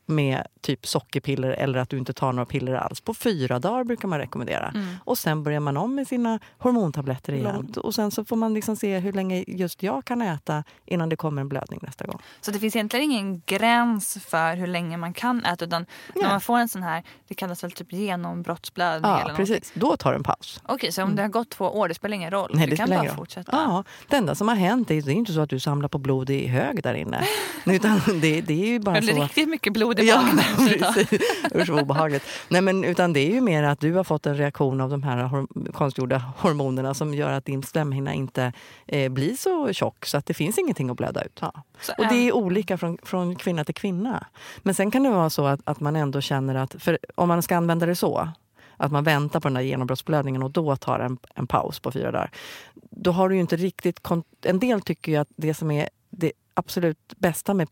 med 0.10 0.48
typ 0.62 0.88
sockerpiller 0.88 1.50
eller 1.50 1.80
att 1.80 1.89
du 1.89 1.98
inte 1.98 2.13
tar 2.13 2.34
några 2.34 2.46
piller 2.46 2.74
alls. 2.74 3.02
På 3.02 3.13
fyra 3.13 3.60
dagar 3.60 3.84
brukar 3.84 4.08
man 4.08 4.20
rekommendera. 4.20 4.74
Och 5.04 5.17
sen 5.17 5.43
börjar 5.43 5.60
man 5.60 5.78
om 5.78 5.96
med 5.96 6.08
sina 6.08 6.39
hormontabletter 6.58 7.34
igen. 7.34 7.74
Och 7.78 7.96
sen 7.96 8.12
så 8.12 8.26
får 8.26 8.36
man 8.36 8.54
liksom 8.54 8.76
se 8.76 9.00
hur 9.00 9.13
länge 9.13 9.43
just 9.48 9.84
jag 9.84 10.06
kan 10.06 10.22
äta 10.22 10.63
innan 10.86 11.10
det 11.10 11.15
kommer 11.15 11.41
en 11.41 11.50
blödning 11.50 11.80
nästa 11.84 12.06
gång. 12.06 12.20
Så 12.41 12.52
det 12.52 12.60
finns 12.60 12.76
egentligen 12.76 13.12
ingen 13.12 13.41
gräns 13.46 14.17
för 14.28 14.56
hur 14.56 14.67
länge 14.67 14.98
man 14.98 15.13
kan 15.13 15.46
äta. 15.46 15.65
Utan 15.65 15.86
när 16.15 16.22
Nej. 16.22 16.32
man 16.32 16.41
får 16.41 16.58
en 16.58 16.70
sån 16.70 16.84
här, 16.84 17.04
det 17.28 17.36
kallas 17.36 17.63
väl 17.63 17.72
typ 17.72 17.93
genombrottsblödning 17.93 19.12
Ja, 19.12 19.15
eller 19.22 19.30
någonting. 19.34 19.46
precis. 19.56 19.72
Då 19.76 19.98
tar 19.98 20.12
du 20.12 20.15
en 20.17 20.24
paus. 20.24 20.62
Okej, 20.65 20.91
så 20.91 21.04
om 21.04 21.15
det 21.15 21.22
har 21.22 21.30
gått 21.30 21.50
två 21.50 21.65
år, 21.65 21.88
det 21.88 21.93
spelar 21.93 22.15
ingen 22.15 22.32
roll? 22.32 22.52
Nej, 22.54 22.65
du 22.65 22.72
det 22.72 22.78
kan 22.78 22.88
spelar 22.88 23.04
bara 23.04 23.10
roll. 23.10 23.17
fortsätta? 23.17 23.52
Ja, 23.52 23.84
det 24.10 24.15
enda 24.17 24.36
som 24.36 24.48
har 24.48 24.56
hänt 24.56 24.91
är, 24.91 25.02
det 25.02 25.12
är 25.12 25.15
inte 25.15 25.34
så 25.34 25.39
att 25.41 25.50
du 25.50 25.60
samlar 25.60 25.89
på 25.89 25.98
blod 25.98 26.30
i 26.30 26.48
hög 26.48 26.84
där 26.84 26.93
inne. 26.93 27.24
Utan 27.65 28.02
det, 28.22 28.41
det 28.41 28.76
är 28.76 28.80
bara 28.80 29.02
så... 29.02 29.24
riktigt 29.24 29.50
mycket 29.50 29.74
blod 29.74 29.97
i 30.00 30.08
Ja, 30.08 30.30
precis. 30.58 31.22
Usch 31.56 31.70
vad 31.70 31.82
obehagligt. 31.82 32.24
Nej, 32.50 32.62
men, 32.62 32.84
utan 32.84 33.14
det 33.14 33.20
är 33.20 33.32
ju 33.32 33.42
mer 33.42 33.64
att 33.64 33.80
du 33.80 33.94
har 33.94 34.04
fått 34.04 34.26
en 34.26 34.38
reaktion 34.38 34.82
av 34.82 34.90
de 34.90 35.04
här 35.04 35.48
konstgjorda 35.72 36.22
hormonerna 36.38 36.94
som 36.94 37.14
gör 37.14 37.32
att 37.32 37.46
din 37.46 37.64
slemhinna 37.64 38.14
inte 38.14 38.54
eh, 38.86 39.12
blir 39.12 39.36
så 39.36 39.74
tjock 39.74 40.06
så 40.06 40.18
att 40.18 40.26
det 40.26 40.34
finns 40.34 40.58
ingenting 40.58 40.90
att 40.90 40.98
blöda 40.98 41.24
ut. 41.24 41.40
Ja. 41.42 41.64
Så 41.82 41.94
Och 41.98 42.08
det 42.08 42.16
är 42.16 42.36
olika 42.36 42.78
från, 42.78 42.98
från 43.04 43.36
kvinna 43.36 43.64
till 43.64 43.76
kvinna. 43.76 44.26
Men 44.58 44.74
sen 44.74 44.92
kan 44.92 45.04
det 45.04 45.10
vara 45.10 45.30
så 45.30 45.46
att, 45.46 45.60
att 45.64 45.80
man 45.80 45.96
ändå 45.96 46.22
känner 46.22 46.56
att, 46.56 46.76
för 46.80 46.98
om 47.16 47.28
man 47.28 47.42
ska 47.42 47.58
använda 47.58 47.86
det 47.86 47.96
så, 47.96 48.30
att 48.78 48.92
man 48.92 49.04
väntar 49.04 49.40
på 49.40 49.48
den 49.48 49.54
där 49.54 49.62
genombrottsblödningen 49.62 50.44
och 50.44 50.52
då 50.52 50.76
tar 50.76 51.00
en, 51.00 51.18
en 51.36 51.48
paus 51.48 51.80
på 51.80 51.92
fyra 51.92 52.12
dagar. 52.12 52.32
Då 52.74 53.12
har 53.12 53.30
du 53.30 53.36
ju 53.36 53.42
inte 53.42 53.56
riktigt... 53.56 54.00
En 54.42 54.60
del 54.60 54.82
tycker 54.82 55.12
ju 55.12 55.18
att 55.18 55.30
det 55.36 55.54
som 55.54 55.72
är 55.72 55.90
det 56.10 56.32
absolut 56.54 57.14
bästa 57.18 57.54
med 57.54 57.68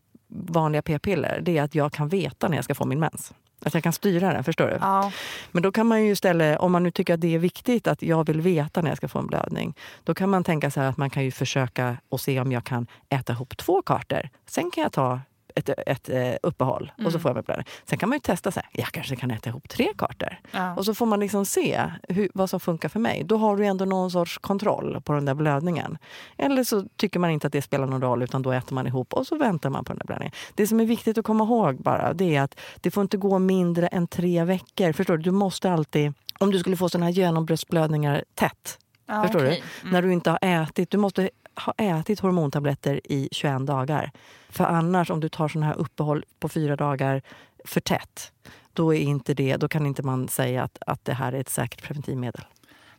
vanliga 0.48 0.82
p-piller, 0.82 1.42
det 1.42 1.58
är 1.58 1.64
att 1.64 1.76
jag 1.76 1.94
kan 1.94 2.10
veta 2.10 2.48
när 2.48 2.58
jag 2.58 2.64
ska 2.64 2.76
få 2.76 2.86
min 2.86 3.00
mens. 3.00 3.34
Att 3.66 3.74
jag 3.74 3.84
kan 3.84 3.94
styra 3.94 4.34
det, 4.34 4.44
förstår 4.44 4.68
du? 4.68 4.78
Ja. 4.82 5.12
Men 5.52 5.64
då 5.64 5.72
kan 5.72 5.88
man 5.88 6.04
ju 6.06 6.12
istället, 6.12 6.60
om 6.60 6.72
man 6.72 6.84
nu 6.84 6.92
tycker 6.92 7.14
att 7.14 7.22
det 7.22 7.36
är 7.36 7.40
viktigt 7.40 7.88
att 7.88 8.02
jag 8.02 8.28
vill 8.28 8.42
veta 8.42 8.82
när 8.82 8.90
jag 8.90 8.98
ska 8.98 9.08
få 9.08 9.20
en 9.20 9.28
blödning, 9.28 9.74
då 10.04 10.14
kan 10.14 10.30
man 10.30 10.44
tänka 10.44 10.72
så 10.72 10.82
här 10.82 10.90
att 10.90 10.98
man 10.98 11.10
kan 11.10 11.24
ju 11.24 11.32
försöka 11.32 11.98
och 12.10 12.22
se 12.22 12.40
om 12.40 12.52
jag 12.52 12.64
kan 12.64 12.88
äta 13.10 13.34
ihop 13.34 13.58
två 13.58 13.82
kartor. 13.82 14.30
Sen 14.46 14.72
kan 14.72 14.82
jag 14.82 14.92
ta 14.92 15.20
ett, 15.56 15.70
ett 15.70 16.10
eh, 16.10 16.34
uppehåll 16.44 16.92
och 17.06 17.12
så 17.12 17.20
får 17.20 17.30
jag 17.30 17.36
min 17.36 17.44
blödning. 17.44 17.66
Sen 17.86 17.98
kan 17.98 18.10
man 18.10 18.16
ju 18.16 18.20
testa 18.20 18.52
så 18.52 18.60
här, 18.60 18.70
jag 18.72 18.88
kanske 18.88 19.16
kan 19.16 19.32
äta 19.32 19.50
ihop 19.50 19.70
tre 19.70 19.88
kartor. 19.98 20.40
Ja. 20.52 20.76
Och 20.76 20.86
så 20.86 20.94
får 20.94 21.06
man 21.06 21.20
liksom 21.20 21.46
se 21.46 21.92
hur, 22.10 22.30
vad 22.34 22.50
som 22.50 22.60
funkar 22.60 22.90
för 22.90 23.00
mig. 23.00 23.24
Då 23.26 23.38
har 23.38 23.58
du 23.58 23.66
ändå 23.66 23.86
någon 23.86 24.12
sorts 24.12 24.38
kontroll 24.38 25.02
på 25.02 25.14
den 25.14 25.26
där 25.26 25.34
blödningen. 25.34 25.98
Eller 26.38 26.64
så 26.64 26.86
tycker 26.96 27.20
man 27.20 27.30
inte 27.30 27.48
att 27.48 27.54
det 27.54 27.62
spelar 27.62 27.88
någon 27.88 28.02
roll 28.02 28.24
utan 28.24 28.42
då 28.42 28.52
äter 28.52 28.76
man 28.76 28.88
ihop 28.88 29.14
och 29.14 29.28
så 29.28 29.38
väntar 29.38 29.70
man 29.70 29.84
på 29.86 29.94
den 29.94 29.98
där 30.00 30.06
blödningen. 30.06 30.34
Det 30.56 30.68
som 30.68 30.80
är 30.80 30.86
viktigt 30.86 31.18
att 31.18 31.26
komma 31.26 31.44
ihåg 31.44 31.76
bara 31.78 32.14
det 32.14 32.36
är 32.36 32.42
att 32.42 32.60
det 32.82 32.92
får 32.92 33.02
inte 33.02 33.18
gå 33.18 33.40
mindre 33.40 33.88
än 33.88 34.08
tre 34.08 34.44
veckor. 34.44 34.92
Förstår 34.92 35.18
du? 35.18 35.24
Du 35.24 35.32
måste 35.32 35.72
alltid, 35.72 36.14
om 36.40 36.52
du 36.52 36.60
skulle 36.60 36.78
få 36.78 36.90
såna 36.90 37.06
här 37.06 37.12
genombrottsblödningar 37.12 38.24
tätt, 38.34 38.78
Ja, 39.08 39.24
förstår 39.24 39.40
okej. 39.46 39.64
du? 39.84 39.92
När 39.92 40.02
du 40.02 40.14
inte 40.14 40.30
har 40.30 40.40
ätit, 40.42 40.90
du 40.92 40.98
måste 40.98 41.30
ha 41.56 41.74
ätit 41.78 42.20
hormontabletter 42.20 43.02
i 43.04 43.30
21 43.32 43.66
dagar. 43.66 44.12
För 44.50 44.64
annars, 44.64 45.10
om 45.10 45.20
du 45.20 45.30
tar 45.30 45.48
såna 45.48 45.66
här 45.66 45.76
uppehåll 45.76 46.26
på 46.40 46.50
fyra 46.50 46.76
dagar 46.76 47.22
för 47.66 47.82
tätt, 47.82 48.32
då, 48.74 48.94
är 48.94 49.00
inte 49.00 49.34
det, 49.34 49.58
då 49.58 49.68
kan 49.68 49.86
inte 49.86 50.04
man 50.04 50.28
säga 50.28 50.64
att, 50.64 50.78
att 50.88 51.06
det 51.06 51.14
här 51.14 51.34
är 51.34 51.40
ett 51.40 51.50
säkert 51.50 51.84
preventivmedel. 51.84 52.46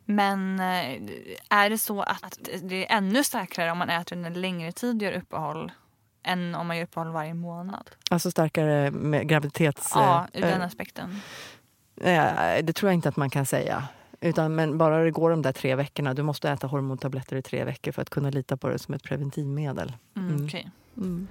Men 0.05 0.61
eh, 0.61 1.01
är 1.51 1.71
det 1.71 1.79
så 1.79 2.03
att 2.03 2.39
det 2.63 2.87
är 2.87 2.97
ännu 2.97 3.25
säkrare 3.25 3.71
om 3.71 3.79
man 3.79 3.91
äter 3.91 4.17
under 4.17 4.31
en 4.31 4.41
längre 4.41 4.73
tid 4.73 4.97
och 4.97 5.03
gör 5.03 5.13
uppehåll 5.13 5.73
än 6.23 6.55
om 6.55 6.67
man 6.67 6.77
gör 6.77 6.85
uppehåll 6.85 7.13
varje 7.13 7.35
månad? 7.35 7.91
Alltså 8.11 8.31
starkare 8.31 8.91
med 8.91 9.29
graviditets... 9.29 9.93
Ja, 9.95 10.27
ur 10.33 10.45
eh, 10.45 10.51
den 10.51 10.63
aspekten. 10.63 11.21
eh, 12.01 12.65
det 12.65 12.73
tror 12.73 12.91
jag 12.91 12.95
inte 12.95 13.09
att 13.09 13.17
man 13.17 13.31
kan 13.31 13.47
säga. 13.47 13.89
Utan, 14.21 14.55
men 14.55 14.79
bara 14.79 15.05
det 15.05 15.11
går 15.11 15.31
de 15.31 15.43
där 15.43 15.53
tre 15.53 15.75
veckorna. 15.75 16.15
Du 16.15 16.23
måste 16.23 16.51
äta 16.51 16.67
hormontabletter 16.67 17.37
i 17.37 17.43
tre 17.43 17.65
veckor 17.65 17.93
för 17.93 18.03
att 18.03 18.11
kunna 18.11 18.31
lita 18.31 18.57
på 18.57 18.69
det 18.69 18.79
som 18.79 18.95
ett 18.95 19.03
preventivmedel. 19.03 19.93
Mm, 20.17 20.29
Mm. 20.29 20.45
okej. 20.47 20.71
Mm. 20.97 21.29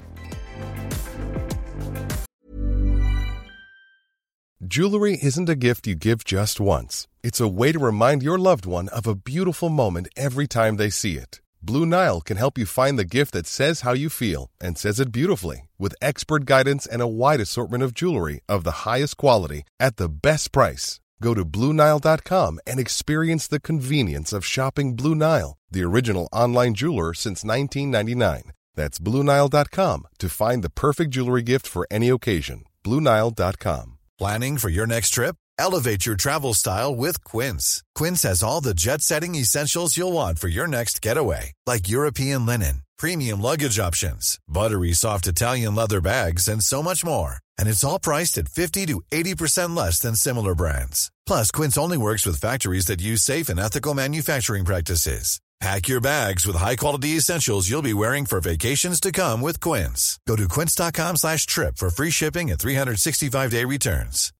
Jewelry 4.59 5.17
isn't 5.21 5.49
a 5.49 5.55
gift 5.55 5.85
you 5.87 5.95
give 5.95 6.23
just 6.23 6.59
once. 6.59 7.07
It's 7.23 7.41
a 7.41 7.47
way 7.47 7.71
to 7.71 7.79
remind 7.79 8.23
your 8.23 8.37
loved 8.39 8.65
one 8.65 8.87
of 8.89 9.05
a 9.07 9.15
beautiful 9.15 9.69
moment 9.69 10.07
every 10.15 10.47
time 10.47 10.77
they 10.77 10.89
see 10.89 11.17
it. 11.17 11.41
Blue 11.61 11.85
Nile 11.85 12.21
can 12.21 12.37
help 12.37 12.57
you 12.57 12.65
find 12.65 12.97
the 12.97 13.03
gift 13.17 13.33
that 13.33 13.47
says 13.47 13.81
how 13.81 13.93
you 13.93 14.09
feel 14.09 14.49
and 14.61 14.77
says 14.77 14.99
it 14.99 15.11
beautifully 15.11 15.67
with 15.79 15.95
expert 16.01 16.45
guidance 16.45 16.85
and 16.87 17.01
a 17.01 17.07
wide 17.07 17.41
assortment 17.41 17.83
of 17.83 17.93
jewelry 17.93 18.39
of 18.47 18.63
the 18.63 18.85
highest 18.89 19.17
quality 19.17 19.63
at 19.79 19.97
the 19.97 20.07
best 20.09 20.51
price. 20.51 20.99
Go 21.25 21.33
to 21.33 21.43
BlueNile.com 21.43 22.59
and 22.67 22.79
experience 22.79 23.47
the 23.47 23.59
convenience 23.69 24.31
of 24.31 24.45
shopping 24.45 24.95
Blue 24.95 25.15
Nile, 25.15 25.57
the 25.71 25.83
original 25.89 26.29
online 26.31 26.75
jeweler 26.75 27.15
since 27.15 27.43
1999. 27.43 28.51
That's 28.75 28.99
BlueNile.com 28.99 30.07
to 30.19 30.29
find 30.29 30.63
the 30.63 30.75
perfect 30.83 31.09
jewelry 31.15 31.41
gift 31.41 31.65
for 31.65 31.87
any 31.89 32.09
occasion. 32.09 32.65
BlueNile.com. 32.83 33.97
Planning 34.19 34.59
for 34.59 34.69
your 34.69 34.85
next 34.85 35.09
trip? 35.17 35.35
Elevate 35.57 36.05
your 36.05 36.15
travel 36.15 36.53
style 36.53 36.95
with 36.95 37.23
Quince. 37.23 37.83
Quince 37.95 38.21
has 38.21 38.43
all 38.43 38.61
the 38.61 38.75
jet 38.75 39.01
setting 39.01 39.33
essentials 39.33 39.97
you'll 39.97 40.13
want 40.21 40.37
for 40.37 40.49
your 40.57 40.67
next 40.67 41.01
getaway, 41.01 41.53
like 41.65 41.89
European 41.89 42.45
linen, 42.45 42.83
premium 42.99 43.41
luggage 43.41 43.79
options, 43.79 44.37
buttery 44.47 44.93
soft 44.93 45.25
Italian 45.25 45.73
leather 45.73 46.01
bags, 46.01 46.47
and 46.47 46.61
so 46.61 46.83
much 46.83 47.03
more. 47.03 47.39
And 47.59 47.69
it's 47.69 47.83
all 47.83 47.99
priced 47.99 48.37
at 48.37 48.49
50 48.49 48.85
to 48.87 49.01
80% 49.11 49.75
less 49.75 49.99
than 49.99 50.15
similar 50.15 50.55
brands. 50.55 51.11
Plus, 51.27 51.51
Quince 51.51 51.77
only 51.77 51.97
works 51.97 52.25
with 52.25 52.41
factories 52.41 52.85
that 52.85 53.01
use 53.01 53.21
safe 53.21 53.49
and 53.49 53.59
ethical 53.59 53.93
manufacturing 53.93 54.65
practices. 54.65 55.39
Pack 55.61 55.87
your 55.87 56.01
bags 56.01 56.45
with 56.45 56.57
high-quality 56.57 57.17
essentials 57.17 57.69
you'll 57.69 57.81
be 57.81 57.93
wearing 57.93 58.25
for 58.25 58.41
vacations 58.41 58.99
to 58.99 59.11
come 59.11 59.41
with 59.41 59.59
Quince. 59.61 60.19
Go 60.27 60.35
to 60.35 60.47
quince.com 60.49 61.15
slash 61.15 61.45
trip 61.45 61.77
for 61.77 61.89
free 61.89 62.11
shipping 62.11 62.51
and 62.51 62.59
365-day 62.59 63.63
returns. 63.63 64.33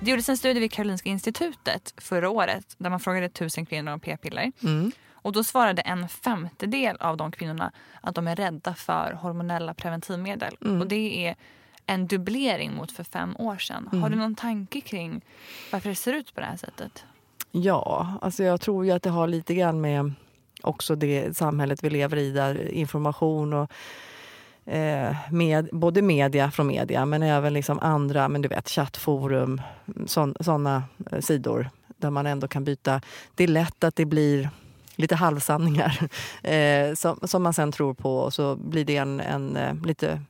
Det 0.00 0.10
gjordes 0.10 0.28
en 0.28 0.36
studie 0.36 0.60
vid 0.60 0.72
Karolinska 0.72 1.08
institutet 1.08 1.94
förra 1.96 2.30
året 2.30 2.64
där 2.78 2.90
man 2.90 3.00
frågade 3.00 3.28
tusen 3.28 3.66
kvinnor 3.66 3.92
om 3.92 4.00
p-piller. 4.00 4.52
Mm. 4.62 4.92
Och 5.22 5.32
då 5.32 5.44
svarade 5.44 5.82
en 5.82 6.08
femtedel 6.08 6.96
av 7.00 7.16
de 7.16 7.32
kvinnorna 7.32 7.72
att 8.00 8.14
de 8.14 8.28
är 8.28 8.36
rädda 8.36 8.74
för 8.74 9.12
hormonella 9.12 9.74
preventivmedel. 9.74 10.56
Mm. 10.64 10.80
Och 10.80 10.86
det 10.86 11.26
är 11.26 11.36
en 11.86 12.06
dubblering 12.06 12.74
mot 12.74 12.92
för 12.92 13.04
fem 13.04 13.36
år 13.38 13.58
sedan. 13.58 13.88
Mm. 13.92 14.02
Har 14.02 14.10
du 14.10 14.16
någon 14.16 14.34
tanke 14.34 14.80
kring 14.80 15.20
varför 15.72 15.88
det 15.88 15.94
ser 15.94 16.12
ut 16.12 16.34
på 16.34 16.40
det 16.40 16.46
här 16.46 16.56
sättet? 16.56 17.04
Ja, 17.50 18.14
alltså 18.20 18.42
jag 18.42 18.60
tror 18.60 18.84
ju 18.84 18.90
att 18.90 19.02
det 19.02 19.10
har 19.10 19.26
lite 19.26 19.54
grann 19.54 19.80
med 19.80 20.12
också 20.62 20.94
det 20.94 21.36
samhället 21.36 21.84
vi 21.84 21.90
lever 21.90 22.16
i 22.16 22.30
där 22.30 22.68
information 22.68 23.52
och 23.52 23.72
eh, 24.72 25.16
med, 25.30 25.68
både 25.72 26.02
media 26.02 26.50
från 26.50 26.66
media 26.66 27.06
men 27.06 27.22
även 27.22 27.52
liksom 27.52 27.78
andra, 27.78 28.28
men 28.28 28.42
du 28.42 28.48
vet 28.48 28.68
chattforum, 28.68 29.62
sådana 30.06 30.82
sidor 31.20 31.70
där 31.96 32.10
man 32.10 32.26
ändå 32.26 32.48
kan 32.48 32.64
byta. 32.64 33.00
Det 33.34 33.44
är 33.44 33.48
lätt 33.48 33.84
att 33.84 33.96
det 33.96 34.04
blir 34.04 34.50
lite 35.00 35.14
halvsanningar 35.14 36.08
eh, 36.42 36.94
som, 36.94 37.18
som 37.22 37.42
man 37.42 37.54
sen 37.54 37.72
tror 37.72 37.94
på 37.94 38.16
och 38.16 38.34
så 38.34 38.56
blir 38.56 38.84
det 38.84 38.96
en, 38.96 39.20
en, 39.20 39.56
eh, 39.56 39.74
lite, 39.84 40.22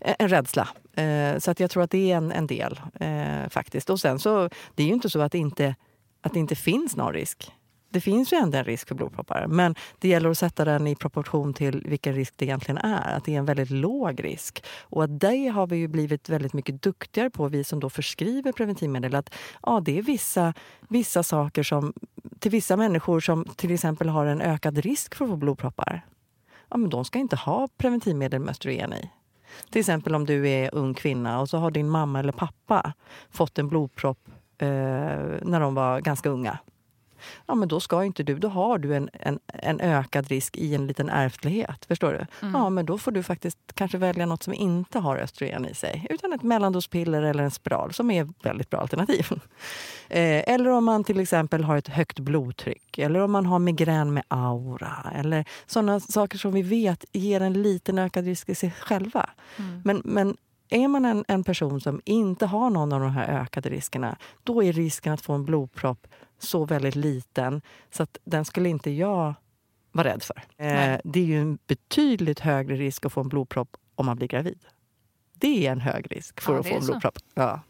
en 0.00 0.28
rädsla. 0.28 0.68
Eh, 0.96 1.38
så 1.38 1.50
att 1.50 1.60
jag 1.60 1.70
tror 1.70 1.82
att 1.82 1.90
det 1.90 2.12
är 2.12 2.16
en, 2.16 2.32
en 2.32 2.46
del 2.46 2.80
eh, 3.00 3.48
faktiskt. 3.48 3.90
Och 3.90 4.00
sen 4.00 4.18
så, 4.18 4.48
det 4.74 4.82
är 4.82 4.86
ju 4.86 4.92
inte 4.92 5.10
så 5.10 5.20
att 5.20 5.32
det 5.32 5.38
inte, 5.38 5.74
att 6.20 6.32
det 6.32 6.40
inte 6.40 6.56
finns 6.56 6.96
någon 6.96 7.12
risk. 7.12 7.52
Det 7.92 8.00
finns 8.00 8.32
ju 8.32 8.36
ändå 8.36 8.58
en 8.58 8.64
risk 8.64 8.88
för 8.88 8.94
blodproppar 8.94 9.46
men 9.46 9.74
det 9.98 10.08
gäller 10.08 10.30
att 10.30 10.38
sätta 10.38 10.64
den 10.64 10.86
i 10.86 10.94
proportion 10.94 11.54
till 11.54 11.82
vilken 11.86 12.14
risk 12.14 12.34
det 12.36 12.44
egentligen 12.44 12.78
är. 12.78 13.16
Att 13.16 13.24
det 13.24 13.34
är 13.34 13.38
en 13.38 13.44
väldigt 13.44 13.70
låg 13.70 14.24
risk. 14.24 14.64
Och 14.80 15.04
att 15.04 15.20
det 15.20 15.48
har 15.48 15.66
vi 15.66 15.76
ju 15.76 15.88
blivit 15.88 16.28
väldigt 16.28 16.52
mycket 16.52 16.82
duktigare 16.82 17.30
på, 17.30 17.48
vi 17.48 17.64
som 17.64 17.80
då 17.80 17.90
förskriver 17.90 18.52
preventivmedel. 18.52 19.14
Att 19.14 19.34
ja, 19.62 19.80
det 19.80 19.98
är 19.98 20.02
vissa, 20.02 20.54
vissa 20.88 21.22
saker 21.22 21.62
som 21.62 21.92
till 22.38 22.50
vissa 22.50 22.76
människor 22.76 23.20
som 23.20 23.44
till 23.44 23.74
exempel 23.74 24.08
har 24.08 24.26
en 24.26 24.40
ökad 24.40 24.78
risk 24.78 25.14
för 25.14 25.24
att 25.24 25.30
få 25.30 25.36
blodproppar. 25.36 26.06
Ja, 26.68 26.76
men 26.76 26.90
de 26.90 27.04
ska 27.04 27.18
inte 27.18 27.36
ha 27.36 27.68
preventivmedel 27.76 28.40
med 28.40 28.50
östrogen 28.50 28.92
i. 28.92 29.10
Till 29.70 29.80
exempel 29.80 30.14
om 30.14 30.26
du 30.26 30.48
är 30.48 30.74
ung 30.74 30.94
kvinna 30.94 31.40
och 31.40 31.48
så 31.48 31.58
har 31.58 31.70
din 31.70 31.88
mamma 31.88 32.18
eller 32.18 32.32
pappa 32.32 32.92
fått 33.30 33.58
en 33.58 33.68
blodpropp 33.68 34.18
eh, 34.58 34.68
när 35.42 35.60
de 35.60 35.74
var 35.74 36.00
ganska 36.00 36.28
unga 36.28 36.58
ja 37.46 37.54
men 37.54 37.68
då 37.68 37.80
ska 37.80 38.04
inte 38.04 38.22
du, 38.22 38.38
då 38.38 38.48
har 38.48 38.78
du 38.78 38.94
en, 38.94 39.10
en, 39.12 39.38
en 39.46 39.80
ökad 39.80 40.28
risk 40.28 40.56
i 40.56 40.74
en 40.74 40.86
liten 40.86 41.08
ärftlighet. 41.08 41.84
Förstår 41.84 42.12
du? 42.12 42.46
Mm. 42.46 42.60
Ja 42.60 42.70
men 42.70 42.86
då 42.86 42.98
får 42.98 43.12
du 43.12 43.22
faktiskt 43.22 43.58
kanske 43.74 43.98
välja 43.98 44.26
något 44.26 44.42
som 44.42 44.54
inte 44.54 44.98
har 44.98 45.16
östrogen 45.16 45.66
i 45.66 45.74
sig. 45.74 46.06
Utan 46.10 46.32
ett 46.32 46.42
mellandospiller 46.42 47.22
eller 47.22 47.44
en 47.44 47.50
spiral 47.50 47.92
som 47.92 48.10
är 48.10 48.24
ett 48.24 48.46
väldigt 48.46 48.70
bra 48.70 48.80
alternativ. 48.80 49.28
Eh, 50.08 50.54
eller 50.54 50.70
om 50.70 50.84
man 50.84 51.04
till 51.04 51.20
exempel 51.20 51.64
har 51.64 51.76
ett 51.76 51.88
högt 51.88 52.18
blodtryck 52.18 52.98
eller 52.98 53.20
om 53.20 53.32
man 53.32 53.46
har 53.46 53.58
migrän 53.58 54.14
med 54.14 54.22
aura. 54.28 55.12
Eller 55.14 55.44
sådana 55.66 56.00
saker 56.00 56.38
som 56.38 56.52
vi 56.52 56.62
vet 56.62 57.04
ger 57.12 57.40
en 57.40 57.62
liten 57.62 57.98
ökad 57.98 58.24
risk 58.24 58.48
i 58.48 58.54
sig 58.54 58.70
själva. 58.70 59.30
Mm. 59.56 59.82
Men, 59.84 60.02
men 60.04 60.36
är 60.72 60.88
man 60.88 61.04
en, 61.04 61.24
en 61.28 61.44
person 61.44 61.80
som 61.80 62.00
inte 62.04 62.46
har 62.46 62.70
någon 62.70 62.92
av 62.92 63.00
de 63.00 63.10
här 63.10 63.40
ökade 63.40 63.68
riskerna 63.68 64.16
då 64.42 64.62
är 64.62 64.72
risken 64.72 65.12
att 65.12 65.20
få 65.20 65.32
en 65.32 65.44
blodpropp 65.44 66.06
så 66.42 66.64
väldigt 66.64 66.94
liten 66.94 67.62
så 67.90 68.02
att 68.02 68.18
den 68.24 68.44
skulle 68.44 68.68
inte 68.68 68.90
jag 68.90 69.34
vara 69.92 70.08
rädd 70.08 70.22
för. 70.22 70.42
Eh, 70.56 71.00
det 71.04 71.20
är 71.20 71.24
ju 71.24 71.40
en 71.40 71.58
betydligt 71.66 72.40
högre 72.40 72.76
risk 72.76 73.06
att 73.06 73.12
få 73.12 73.20
en 73.20 73.28
blodpropp 73.28 73.76
om 73.94 74.06
man 74.06 74.16
blir 74.16 74.28
gravid. 74.28 74.58
Det 75.34 75.66
är 75.66 75.72
en 75.72 75.80
hög 75.80 76.12
risk 76.16 76.40
för 76.40 76.52
Ja, 76.52 76.60
att 76.60 76.68
få 76.68 76.74
en 76.74 76.84
blodpropp. 76.86 77.18
Ja. 77.34 77.60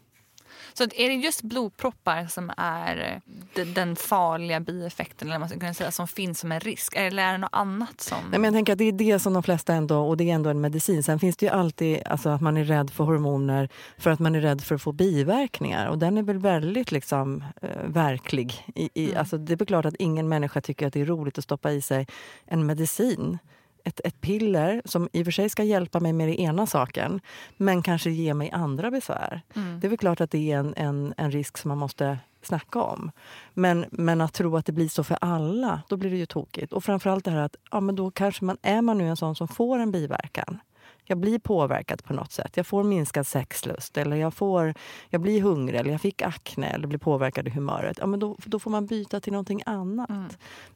Så 0.73 0.83
är 0.83 1.09
det 1.09 1.13
just 1.15 1.41
blodproppar 1.41 2.25
som 2.27 2.51
är 2.57 3.11
eh, 3.25 3.33
de- 3.55 3.73
den 3.73 3.95
farliga 3.95 4.59
bieffekten 4.59 5.27
eller 5.27 5.39
man 5.39 5.49
ska 5.49 5.59
kunna 5.59 5.73
säga, 5.73 5.91
som 5.91 6.07
finns 6.07 6.39
som 6.39 6.51
en 6.51 6.59
risk? 6.59 6.93
Eller 6.95 7.23
är 7.23 7.31
det 7.31 7.37
något 7.37 7.49
annat 7.53 8.01
som... 8.01 8.17
Nej, 8.29 8.39
men 8.39 8.43
jag 8.43 8.53
tänker 8.53 8.73
att 8.73 8.79
det 8.79 8.83
är 8.87 8.91
det 8.91 9.19
som 9.19 9.33
de 9.33 9.43
flesta 9.43 9.73
ändå, 9.73 9.99
och 9.99 10.17
det 10.17 10.29
är 10.29 10.33
ändå 10.35 10.49
en 10.49 10.61
medicin. 10.61 11.03
Sen 11.03 11.19
finns 11.19 11.37
det 11.37 11.45
ju 11.45 11.51
alltid 11.51 12.03
alltså, 12.07 12.29
att 12.29 12.41
man 12.41 12.57
är 12.57 12.63
rädd 12.63 12.89
för 12.89 13.03
hormoner 13.03 13.69
för 13.97 14.09
att 14.11 14.19
man 14.19 14.35
är 14.35 14.41
rädd 14.41 14.61
för 14.63 14.75
att 14.75 14.81
få 14.81 14.91
biverkningar. 14.91 15.87
Och 15.87 15.97
den 15.99 16.17
är 16.17 16.23
väl 16.23 16.37
väldigt 16.37 16.91
liksom, 16.91 17.43
eh, 17.61 17.69
verklig. 17.85 18.65
I, 18.75 18.89
i, 18.93 19.05
Mm. 19.05 19.19
alltså, 19.19 19.37
det 19.37 19.61
är 19.61 19.65
klart 19.65 19.85
att 19.85 19.95
ingen 19.99 20.29
människa 20.29 20.61
tycker 20.61 20.87
att 20.87 20.93
det 20.93 21.01
är 21.01 21.05
roligt 21.05 21.37
att 21.37 21.43
stoppa 21.43 21.71
i 21.71 21.81
sig 21.81 22.07
en 22.45 22.65
medicin. 22.65 23.37
Ett, 23.83 24.01
ett 24.03 24.21
piller 24.21 24.81
som 24.85 25.09
i 25.13 25.21
och 25.21 25.25
för 25.25 25.31
sig 25.31 25.49
ska 25.49 25.63
hjälpa 25.63 25.99
mig 25.99 26.13
med 26.13 26.27
den 26.27 26.35
ena 26.35 26.67
saken 26.67 27.21
men 27.57 27.83
kanske 27.83 28.09
ge 28.09 28.33
mig 28.33 28.51
andra 28.51 28.91
besvär. 28.91 29.41
Mm. 29.55 29.79
Det 29.79 29.87
är 29.87 29.89
väl 29.89 29.97
klart 29.97 30.21
att 30.21 30.31
det 30.31 30.51
är 30.51 30.57
en, 30.57 30.73
en, 30.77 31.13
en 31.17 31.31
risk 31.31 31.57
som 31.57 31.69
man 31.69 31.77
måste 31.77 32.17
snacka 32.41 32.81
om. 32.81 33.11
Men, 33.53 33.85
men 33.91 34.21
att 34.21 34.33
tro 34.33 34.57
att 34.57 34.65
det 34.65 34.71
blir 34.71 34.87
så 34.87 35.03
för 35.03 35.17
alla, 35.21 35.81
då 35.89 35.97
blir 35.97 36.09
det 36.09 36.17
ju 36.17 36.25
tokigt. 36.25 36.73
Och 36.73 36.83
framförallt 36.83 37.25
det 37.25 37.31
här 37.31 37.41
att 37.41 37.55
ja, 37.71 37.79
men 37.79 37.95
då 37.95 38.11
kanske 38.11 38.45
man, 38.45 38.57
är 38.61 38.81
man 38.81 38.97
nu 38.97 39.09
en 39.09 39.17
sån 39.17 39.35
som 39.35 39.47
får 39.47 39.79
en 39.79 39.91
biverkan. 39.91 40.59
Jag 41.05 41.17
blir 41.17 41.39
påverkad 41.39 42.03
på 42.03 42.13
något 42.13 42.31
sätt. 42.31 42.57
Jag 42.57 42.67
får 42.67 42.83
minskad 42.83 43.27
sexlust, 43.27 43.97
eller 43.97 44.15
jag, 44.15 44.33
får, 44.33 44.73
jag 45.09 45.21
blir 45.21 45.41
hungrig, 45.41 45.79
eller 45.79 45.91
jag 45.91 46.01
fick 46.01 46.21
akne 46.21 46.67
eller 46.67 46.87
blir 46.87 46.99
påverkad 46.99 47.47
i 47.47 47.51
humöret. 47.51 47.97
Ja, 47.99 48.05
men 48.05 48.19
då, 48.19 48.37
då 48.45 48.59
får 48.59 48.71
man 48.71 48.85
byta 48.85 49.19
till 49.19 49.33
någonting 49.33 49.61
annat. 49.65 50.09
Mm. 50.09 50.29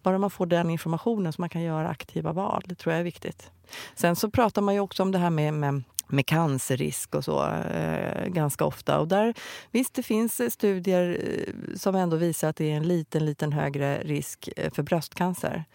Bara 0.03 0.17
man 0.17 0.29
får 0.29 0.45
den 0.45 0.69
informationen 0.69 1.33
så 1.33 1.41
man 1.41 1.49
kan 1.49 1.61
göra 1.61 1.89
aktiva 1.89 2.31
val. 2.31 2.63
Det 2.65 2.75
tror 2.75 2.93
jag 2.93 2.99
är 2.99 3.03
viktigt. 3.03 3.51
Sen 3.95 4.15
så 4.15 4.29
pratar 4.29 4.61
man 4.61 4.73
ju 4.73 4.79
också 4.79 5.03
om 5.03 5.11
det 5.11 5.17
här 5.17 5.29
med, 5.29 5.53
med 5.53 5.83
med 6.07 6.25
cancerrisk 6.25 7.15
och 7.15 7.23
så 7.23 7.45
eh, 7.47 8.27
ganska 8.27 8.65
ofta. 8.65 8.99
Och 8.99 9.07
där, 9.07 9.33
visst, 9.71 9.93
det 9.93 10.03
finns 10.03 10.39
eh, 10.39 10.49
studier 10.49 11.21
eh, 11.23 11.75
som 11.75 11.95
ändå 11.95 12.17
visar 12.17 12.49
att 12.49 12.55
det 12.55 12.71
är 12.71 12.77
en 12.77 12.87
liten, 12.87 13.25
liten 13.25 13.53
högre 13.53 13.97
risk 14.03 14.49
eh, 14.57 14.71
för 14.71 14.83
bröstcancer. 14.83 15.65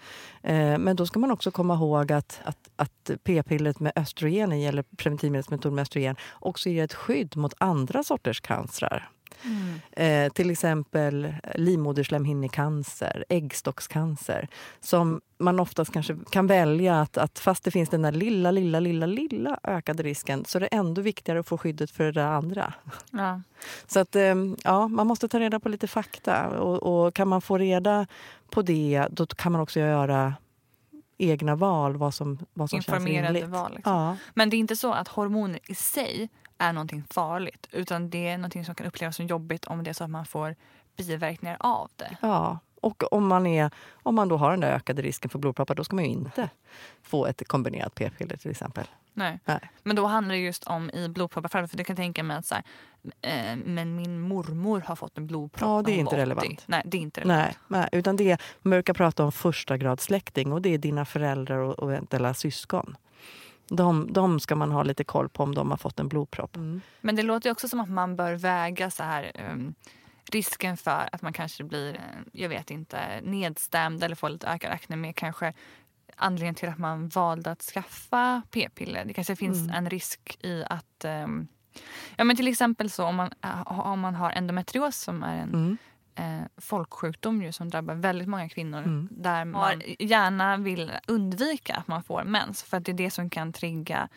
Eh, 0.42 0.78
men 0.78 0.96
då 0.96 1.06
ska 1.06 1.18
man 1.18 1.30
också 1.30 1.50
komma 1.50 1.74
ihåg 1.74 2.12
att, 2.12 2.40
att, 2.44 2.70
att 2.76 3.10
p-pillret 3.24 3.80
med 3.80 3.92
östrogen 3.96 4.52
eller 4.52 4.82
preventivmedelsmetod 4.82 5.72
med 5.72 5.82
östrogen, 5.82 6.16
också 6.32 6.68
ger 6.68 6.84
ett 6.84 6.94
skydd 6.94 7.36
mot 7.36 7.54
andra 7.58 8.02
sorters 8.02 8.40
cancrar. 8.40 9.11
Mm. 9.44 9.80
Eh, 9.92 10.32
till 10.32 10.50
exempel 10.50 11.34
livmoderslemhinnecancer, 11.54 13.24
äggstockscancer 13.28 14.48
som 14.80 15.20
man 15.38 15.60
oftast 15.60 15.92
kanske 15.92 16.16
kan 16.30 16.46
välja 16.46 17.00
att, 17.00 17.18
att 17.18 17.38
fast 17.38 17.64
det 17.64 17.70
finns 17.70 17.88
den 17.88 18.02
där 18.02 18.12
lilla, 18.12 18.50
lilla, 18.50 18.80
lilla, 18.80 19.06
lilla 19.06 19.58
ökade 19.64 20.02
risken 20.02 20.44
så 20.44 20.58
är 20.58 20.60
det 20.60 20.66
ändå 20.66 21.02
viktigare 21.02 21.40
att 21.40 21.48
få 21.48 21.58
skyddet 21.58 21.90
för 21.90 22.04
det 22.04 22.12
där 22.12 22.26
andra. 22.26 22.74
Ja. 23.10 23.40
Så 23.86 24.00
att 24.00 24.16
eh, 24.16 24.34
ja, 24.64 24.88
man 24.88 25.06
måste 25.06 25.28
ta 25.28 25.40
reda 25.40 25.60
på 25.60 25.68
lite 25.68 25.86
fakta 25.86 26.48
och, 26.48 27.06
och 27.06 27.14
kan 27.14 27.28
man 27.28 27.42
få 27.42 27.58
reda 27.58 28.06
på 28.50 28.62
det 28.62 29.06
då 29.10 29.26
kan 29.26 29.52
man 29.52 29.60
också 29.60 29.80
göra 29.80 30.34
egna 31.18 31.56
val 31.56 31.96
vad 31.96 32.14
som, 32.14 32.38
vad 32.54 32.70
som 32.70 32.82
känns 32.82 32.88
Informerade 32.96 33.38
rimligt. 33.38 33.50
val. 33.50 33.72
Liksom. 33.74 33.92
Ja. 33.92 34.16
Men 34.34 34.50
det 34.50 34.56
är 34.56 34.58
inte 34.58 34.76
så 34.76 34.92
att 34.92 35.08
hormoner 35.08 35.60
i 35.68 35.74
sig 35.74 36.28
är 36.62 36.72
någonting 36.72 37.04
farligt 37.10 37.66
utan 37.70 38.10
det 38.10 38.28
är 38.28 38.38
någonting 38.38 38.64
som 38.64 38.74
kan 38.74 38.86
upplevas 38.86 39.16
som 39.16 39.26
jobbigt 39.26 39.64
om 39.64 39.84
det 39.84 39.90
är 39.90 39.94
så 39.94 40.04
att 40.04 40.10
man 40.10 40.26
får 40.26 40.56
biverkningar 40.96 41.56
av 41.60 41.90
det. 41.96 42.16
Ja, 42.20 42.58
och 42.80 43.12
om 43.12 43.26
man, 43.26 43.46
är, 43.46 43.70
om 43.92 44.14
man 44.14 44.28
då 44.28 44.36
har 44.36 44.50
den 44.50 44.60
där 44.60 44.72
ökade 44.72 45.02
risken 45.02 45.30
för 45.30 45.38
blodproppar 45.38 45.74
då 45.74 45.84
ska 45.84 45.96
man 45.96 46.04
ju 46.04 46.10
inte 46.10 46.50
få 47.02 47.26
ett 47.26 47.48
kombinerat 47.48 47.94
p-piller 47.94 48.36
till 48.36 48.50
exempel. 48.50 48.86
Nej. 49.14 49.38
Nej. 49.44 49.70
Men 49.82 49.96
då 49.96 50.06
handlar 50.06 50.34
det 50.34 50.40
just 50.40 50.64
om 50.64 50.90
i 50.90 51.08
blodproppar. 51.08 51.66
För 51.66 51.76
du 51.76 51.84
kan 51.84 51.96
tänka 51.96 52.22
mig 52.22 52.36
att 52.36 52.46
så 52.46 52.54
här, 52.54 52.64
eh, 53.20 53.56
men 53.64 53.96
min 53.96 54.20
mormor 54.20 54.80
har 54.86 54.96
fått 54.96 55.18
en 55.18 55.26
blodpropp 55.26 55.68
Ja, 55.68 55.82
det 55.82 55.92
är 55.92 55.98
inte 55.98 56.04
var 56.04 56.12
80. 56.12 56.20
relevant. 56.20 56.64
Nej, 56.66 56.82
det 56.84 56.96
är 56.96 57.00
inte 57.00 57.20
relevant. 57.20 57.58
Nej, 57.68 57.80
nej, 57.80 57.88
utan 57.92 58.16
det 58.16 58.40
man 58.62 58.70
brukar 58.70 58.94
prata 58.94 59.24
om 59.24 59.32
första 59.32 59.76
grads 59.76 60.04
släkting 60.04 60.52
och 60.52 60.62
det 60.62 60.74
är 60.74 60.78
dina 60.78 61.04
föräldrar 61.04 61.58
och, 61.58 61.78
och 61.78 61.92
eventuella 61.92 62.34
syskon. 62.34 62.96
De, 63.68 64.12
de 64.12 64.40
ska 64.40 64.54
man 64.56 64.72
ha 64.72 64.82
lite 64.82 65.04
koll 65.04 65.28
på 65.28 65.42
om 65.42 65.54
de 65.54 65.70
har 65.70 65.76
fått 65.78 66.00
en 66.00 66.08
blodpropp. 66.08 66.56
Men 67.00 67.16
det 67.16 67.22
låter 67.22 67.50
också 67.50 67.68
som 67.68 67.80
att 67.80 67.90
man 67.90 68.16
bör 68.16 68.34
väga 68.34 68.90
så 68.90 69.02
här, 69.02 69.32
um, 69.52 69.74
risken 70.30 70.76
för 70.76 71.08
att 71.12 71.22
man 71.22 71.32
kanske 71.32 71.64
blir, 71.64 71.94
eh, 71.94 72.00
jag 72.32 72.48
vet 72.48 72.70
inte, 72.70 73.20
nedstämd 73.22 74.04
eller 74.04 74.16
får 74.16 74.28
lite 74.28 74.46
ökad 74.46 74.72
akne 74.72 74.96
med 74.96 75.16
kanske 75.16 75.52
anledningen 76.16 76.54
till 76.54 76.68
att 76.68 76.78
man 76.78 77.08
valde 77.08 77.50
att 77.50 77.62
skaffa 77.62 78.42
p-piller. 78.50 79.04
Det 79.04 79.12
kanske 79.14 79.36
finns 79.36 79.58
Mm. 79.58 79.74
en 79.74 79.90
risk 79.90 80.38
i 80.40 80.64
att 80.70 81.04
um, 81.04 81.48
Ja 82.16 82.24
men 82.24 82.36
till 82.36 82.48
exempel 82.48 82.90
så 82.90 83.04
om 83.04 83.16
man, 83.16 83.30
om 83.66 84.00
man 84.00 84.14
har 84.14 84.30
endometrios 84.30 84.96
som 84.96 85.22
är 85.22 85.36
en 85.36 85.48
Mm. 85.54 85.76
Eh, 86.14 86.40
folksjukdom 86.56 87.42
ju, 87.42 87.52
som 87.52 87.70
drabbar 87.70 87.94
väldigt 87.94 88.28
många 88.28 88.48
kvinnor 88.48 88.78
Mm. 88.78 89.08
där 89.10 89.44
man 89.44 89.82
gärna 89.98 90.56
vill 90.56 90.92
undvika 91.06 91.74
att 91.74 91.88
man 91.88 92.02
får 92.02 92.24
mens 92.24 92.62
för 92.62 92.76
att 92.76 92.84
det 92.84 92.92
är 92.92 92.96
det 92.96 93.10
som 93.10 93.30
kan 93.30 93.52
trigga 93.52 94.08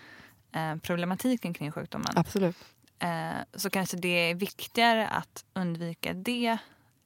eh, 0.51 0.76
problematiken 0.76 1.53
kring 1.53 1.72
sjukdomen. 1.72 2.07
Absolut. 2.15 2.55
Eh, 2.99 3.30
så 3.53 3.70
kanske 3.70 3.97
det 3.97 4.07
är 4.30 4.36
viktigare 4.36 5.07
att 5.07 5.45
undvika 5.53 6.13
det 6.13 6.57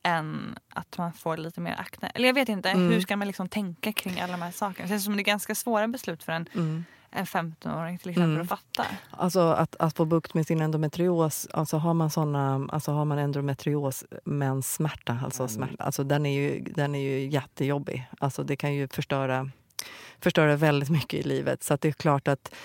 än 0.03 0.55
att 0.69 0.97
man 0.97 1.13
får 1.13 1.37
lite 1.37 1.61
mer 1.61 1.75
akne. 1.79 2.09
Eller 2.13 2.27
jag 2.27 2.33
vet 2.33 2.49
inte, 2.49 2.69
Mm. 2.69 2.89
hur 2.91 3.01
ska 3.01 3.17
man 3.17 3.27
liksom 3.27 3.49
tänka 3.49 3.93
kring 3.93 4.19
alla 4.19 4.31
de 4.31 4.41
här 4.41 4.51
sakerna? 4.51 4.83
Det 4.85 4.89
känns 4.89 5.03
som 5.05 5.15
det 5.15 5.21
är 5.21 5.23
ganska 5.23 5.55
svåra 5.55 5.87
beslut 5.87 6.23
för 6.23 6.31
en, 6.31 6.45
Mm. 6.53 6.85
En 7.11 7.25
15-åring 7.25 7.97
till 7.97 8.09
exempel 8.09 8.29
Mm. 8.29 8.41
att 8.41 8.49
fatta. 8.49 8.85
Alltså 9.11 9.39
att, 9.39 9.75
att 9.79 9.95
få 9.95 10.05
bukt 10.05 10.33
med 10.33 10.47
sin 10.47 10.61
endometrios, 10.61 11.47
alltså 11.53 11.77
har 11.77 11.93
man 11.93 12.09
såna, 12.09 12.67
alltså 12.71 12.91
har 12.91 13.05
man 13.05 13.17
endometrios 13.19 14.03
men 14.25 14.63
smärta, 14.63 15.19
alltså, 15.25 15.47
smärta, 15.47 15.83
alltså 15.83 16.03
den, 16.03 16.25
är 16.25 16.41
ju, 16.41 16.63
den 16.63 16.95
är 16.95 16.99
ju 16.99 17.29
jättejobbig. 17.29 18.09
Alltså 18.19 18.43
det 18.43 18.55
kan 18.55 18.73
ju 18.73 18.87
förstöra, 18.87 19.49
förstöra 20.19 20.55
väldigt 20.55 20.89
mycket 20.89 21.13
i 21.19 21.23
livet. 21.23 21.63
Så 21.63 21.73
att 21.73 21.81
det 21.81 21.87
är 21.87 21.91
klart 21.93 22.27
att 22.27 22.55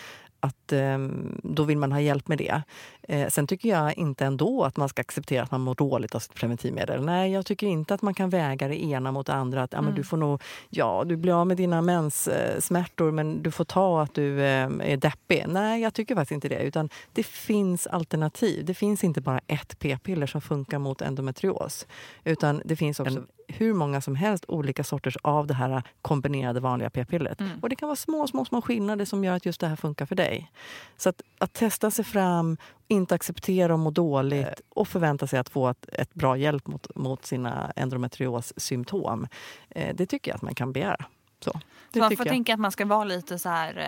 att 0.45 0.73
ehm, 0.73 1.41
då 1.43 1.63
vill 1.63 1.79
man 1.79 1.93
ha 1.93 2.01
hjälp 2.01 2.29
med 2.29 2.39
det. 2.39 2.63
Eh, 3.09 3.29
sen 3.29 3.47
tycker 3.47 3.69
jag 3.69 3.99
inte 3.99 4.25
ändå 4.25 4.65
att 4.65 4.77
man 4.77 4.89
ska 4.89 5.01
acceptera 5.01 5.43
att 5.43 5.51
man 5.51 5.61
mår 5.61 5.75
dåligt 5.75 6.15
av 6.15 6.19
sitt 6.19 6.35
preventivmedel. 6.35 7.05
Nej, 7.05 7.33
jag 7.33 7.47
tycker 7.47 7.67
inte 7.67 7.95
att 7.95 8.03
man 8.03 8.15
kan 8.15 8.31
väga 8.31 8.69
det 8.69 8.85
ena 8.85 9.13
mot 9.13 9.27
det 9.27 9.35
andra. 9.35 9.63
Att, 9.63 9.73
ja, 9.73 9.83
men 9.83 9.95
du 9.95 10.05
får 10.05 10.17
nog, 10.17 10.43
ja, 10.71 11.05
du 11.07 11.17
blir 11.17 11.41
av 11.41 11.47
med 11.47 11.57
dina 11.57 11.83
menssmärtor 11.83 13.11
men 13.11 13.43
du 13.43 13.51
får 13.51 13.65
ta 13.65 14.03
att 14.03 14.15
du 14.15 14.41
eh, 14.41 14.69
är 14.81 14.97
deppig. 14.97 15.45
Nej, 15.49 15.83
jag 15.83 15.95
tycker 15.95 16.15
faktiskt 16.15 16.33
inte 16.33 16.49
det. 16.49 16.63
Utan 16.63 16.89
det 17.13 17.23
finns 17.23 17.87
alternativ. 17.87 18.65
Det 18.65 18.75
finns 18.75 19.05
inte 19.05 19.21
bara 19.21 19.41
ett 19.47 19.79
p-piller 19.79 20.27
som 20.27 20.41
funkar 20.41 20.79
mot 20.79 21.03
endometrios. 21.03 21.87
Utan 22.25 22.63
det 22.65 22.77
finns 22.77 23.01
också 23.01 23.23
hur 23.59 23.75
många 23.75 24.01
som 24.01 24.17
helst 24.17 24.45
olika 24.49 24.85
sorters 24.85 25.17
av 25.23 25.47
det 25.47 25.55
här 25.55 25.83
kombinerade 26.03 26.61
vanliga 26.61 26.91
p-pillret. 26.91 27.41
Och 27.63 27.69
det 27.69 27.77
kan 27.77 27.87
vara 27.89 27.97
små, 27.97 28.27
små, 28.27 28.45
små 28.45 28.63
skillnader 28.63 29.05
som 29.05 29.25
gör 29.25 29.37
att 29.37 29.47
just 29.47 29.61
det 29.61 29.67
här 29.67 29.77
funkar 29.77 30.07
för 30.07 30.15
dig. 30.15 30.51
Så 30.97 31.09
att, 31.09 31.23
att 31.39 31.53
testa 31.53 31.91
sig 31.91 32.05
fram, 32.05 32.57
inte 32.89 33.15
acceptera 33.15 33.73
och 33.73 33.79
må 33.79 33.91
dåligt 33.91 34.61
och 34.69 34.89
förvänta 34.89 35.27
sig 35.27 35.39
att 35.39 35.49
få 35.49 35.69
ett, 35.69 35.89
ett 35.93 36.15
bra 36.15 36.37
hjälp 36.37 36.67
mot, 36.67 36.97
mot 36.97 37.27
sina 37.27 37.73
endometriossymptom. 37.77 39.27
Eh, 39.71 39.95
det 39.95 40.07
tycker 40.07 40.31
jag 40.31 40.37
att 40.37 40.43
man 40.43 40.55
kan 40.55 40.73
begära. 40.73 41.05
Så, 41.41 41.51
Så 41.93 41.99
man 41.99 42.17
får 42.17 42.27
jag. 42.27 42.33
tänka 42.33 42.55
att 42.55 42.61
man 42.61 42.73
ska 42.73 42.85
vara 42.85 43.05
lite 43.05 43.39
så 43.39 43.49
här, 43.49 43.79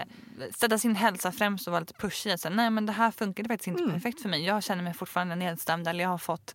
eh, 0.40 0.50
sätta 0.54 0.78
sin 0.78 0.96
hälsa 0.96 1.32
främst 1.32 1.66
och 1.66 1.70
vara 1.72 1.80
lite 1.80 1.94
pushig. 1.94 2.40
Så 2.40 2.48
här, 2.48 2.54
nej 2.56 2.70
men 2.70 2.86
det 2.86 2.92
här 2.92 3.10
funkade 3.10 3.48
faktiskt 3.48 3.68
Mm. 3.68 3.80
inte 3.80 3.92
perfekt 3.94 4.22
för 4.22 4.28
mig. 4.28 4.44
Jag 4.44 4.62
känner 4.62 4.82
mig 4.82 4.94
fortfarande 4.94 5.34
nedstämd 5.36 5.88
eller 5.88 6.04
jag 6.04 6.10
har 6.10 6.18
fått 6.18 6.54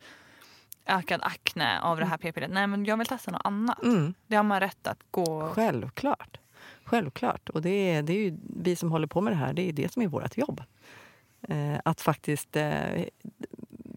ökad 0.85 1.19
akne 1.23 1.79
av 1.81 1.97
det 1.97 2.05
här 2.05 2.17
p-pillret. 2.17 2.51
Nej 2.51 2.67
men 2.67 2.85
jag 2.85 2.97
vill 2.97 3.07
testa 3.07 3.31
något 3.31 3.41
annat. 3.43 3.83
Mm. 3.83 4.13
Det 4.27 4.35
har 4.35 4.43
man 4.43 4.59
rätt 4.59 4.87
att 4.87 4.99
gå... 5.11 5.47
Självklart. 5.47 6.37
Självklart. 6.83 7.49
Och 7.49 7.61
det 7.61 7.69
är, 7.69 8.03
det 8.03 8.13
är 8.13 8.37
vi 8.63 8.75
som 8.75 8.91
håller 8.91 9.07
på 9.07 9.21
med 9.21 9.33
det 9.33 9.37
här, 9.37 9.53
det 9.53 9.69
är 9.69 9.73
det 9.73 9.91
som 9.91 10.01
är 10.01 10.07
vårt 10.07 10.37
jobb. 10.37 10.63
Eh, 11.47 11.79
att 11.85 12.01
faktiskt 12.01 12.55
eh, 12.55 13.05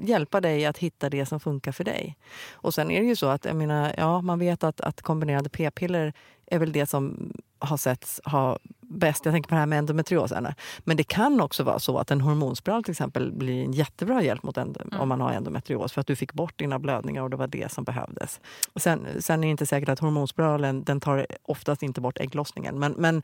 hjälpa 0.01 0.41
dig 0.41 0.67
att 0.67 0.79
hitta 0.79 1.11
det 1.11 1.27
som 1.27 1.41
funkar 1.41 1.73
för 1.73 1.85
dig. 1.85 2.17
Och 2.53 2.75
sen 2.75 2.91
är 2.91 3.01
det 3.01 3.07
ju 3.07 3.17
så 3.17 3.27
att 3.27 3.45
jag 3.45 3.57
menar, 3.57 3.95
ja, 3.99 4.21
man 4.21 4.39
vet 4.39 4.65
att, 4.65 4.81
att 4.81 5.03
kombinerade 5.03 5.49
p-piller 5.49 6.13
är 6.47 6.59
väl 6.59 6.73
det 6.73 6.87
som 6.87 7.33
har 7.59 7.77
setts 7.77 8.21
ha 8.25 8.59
bäst. 8.95 9.25
Jag 9.25 9.35
tänker 9.35 9.49
på 9.49 9.55
det 9.55 9.59
här 9.59 9.67
med 9.67 9.79
endometriosen. 9.79 10.49
Men 10.79 10.97
det 10.97 11.05
kan 11.05 11.41
också 11.41 11.63
vara 11.63 11.79
så 11.79 11.99
att 11.99 12.11
en 12.11 12.21
hormonspiral 12.21 12.85
till 12.85 12.91
exempel 12.91 13.33
blir 13.33 13.65
en 13.65 13.73
jättebra 13.73 14.23
hjälp 14.23 14.43
mot 14.43 14.59
endo, 14.59 14.81
om 14.99 15.09
man 15.09 15.21
har 15.21 15.33
endometrios 15.33 15.93
för 15.93 16.01
att 16.01 16.07
du 16.07 16.17
fick 16.17 16.33
bort 16.33 16.59
dina 16.59 16.79
blödningar 16.79 17.23
och 17.23 17.31
det 17.31 17.37
var 17.37 17.47
det 17.47 17.73
som 17.73 17.85
behövdes. 17.85 18.41
Och 18.73 18.83
sen, 18.83 19.07
sen 19.19 19.45
är 19.45 19.47
det 19.47 19.51
inte 19.51 19.67
säkert 19.67 19.89
att 19.89 19.99
hormonspiralen 19.99 20.85
den 20.85 21.01
tar 21.01 21.27
oftast 21.43 21.83
inte 21.83 22.01
bort 22.01 22.19
ägglossningen. 22.19 22.79
Men, 22.79 22.93
men, 22.93 23.23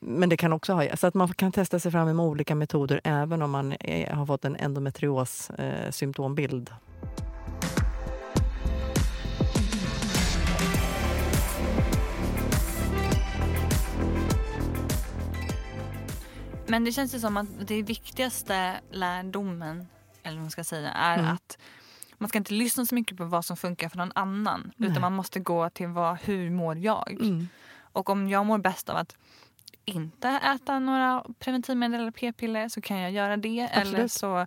men 0.00 0.28
det 0.28 0.36
kan 0.36 0.52
också 0.52 0.72
ha... 0.72 0.96
Så 0.96 1.06
att 1.06 1.14
man 1.14 1.28
kan 1.28 1.52
testa 1.52 1.78
sig 1.78 1.92
fram 1.92 2.16
med 2.16 2.26
olika 2.26 2.54
metoder 2.54 3.00
även 3.04 3.42
om 3.42 3.50
man 3.50 3.74
är, 3.80 4.10
har 4.10 4.26
fått 4.26 4.44
en 4.44 4.56
endometrios 4.56 5.50
eh, 5.50 5.90
symptombild. 5.90 6.70
Men 16.68 16.84
det 16.84 16.92
känns 16.92 17.14
ju 17.14 17.20
som 17.20 17.36
att 17.36 17.46
det 17.68 17.82
viktigaste 17.82 18.80
lärdomen, 18.90 19.86
eller 20.22 20.36
vad 20.36 20.42
man 20.42 20.50
ska 20.50 20.64
säga, 20.64 20.90
är 20.92 21.18
Mm. 21.18 21.30
att 21.34 21.58
man 22.18 22.28
ska 22.28 22.38
inte 22.38 22.54
lyssna 22.54 22.86
så 22.86 22.94
mycket 22.94 23.16
på 23.16 23.24
vad 23.24 23.44
som 23.44 23.56
funkar 23.56 23.88
för 23.88 23.96
någon 23.98 24.12
annan. 24.14 24.72
Utan 24.78 25.00
man 25.00 25.12
måste 25.12 25.40
gå 25.40 25.70
till 25.70 25.86
vad, 25.88 26.18
hur 26.20 26.50
mår 26.50 26.76
jag? 26.78 27.10
Mm. 27.20 27.48
Och 27.92 28.10
om 28.10 28.28
jag 28.28 28.46
mår 28.46 28.58
bäst 28.58 28.88
av 28.88 28.96
att 28.96 29.16
inte 29.84 30.28
äta 30.28 30.78
några 30.78 31.24
preventivmedel 31.38 32.00
eller 32.00 32.10
p-piller 32.10 32.68
så 32.68 32.80
kan 32.80 32.98
jag 32.98 33.10
göra 33.12 33.36
det. 33.36 33.60
Eller 33.60 33.80
Absolut. 34.04 34.12
så 34.12 34.46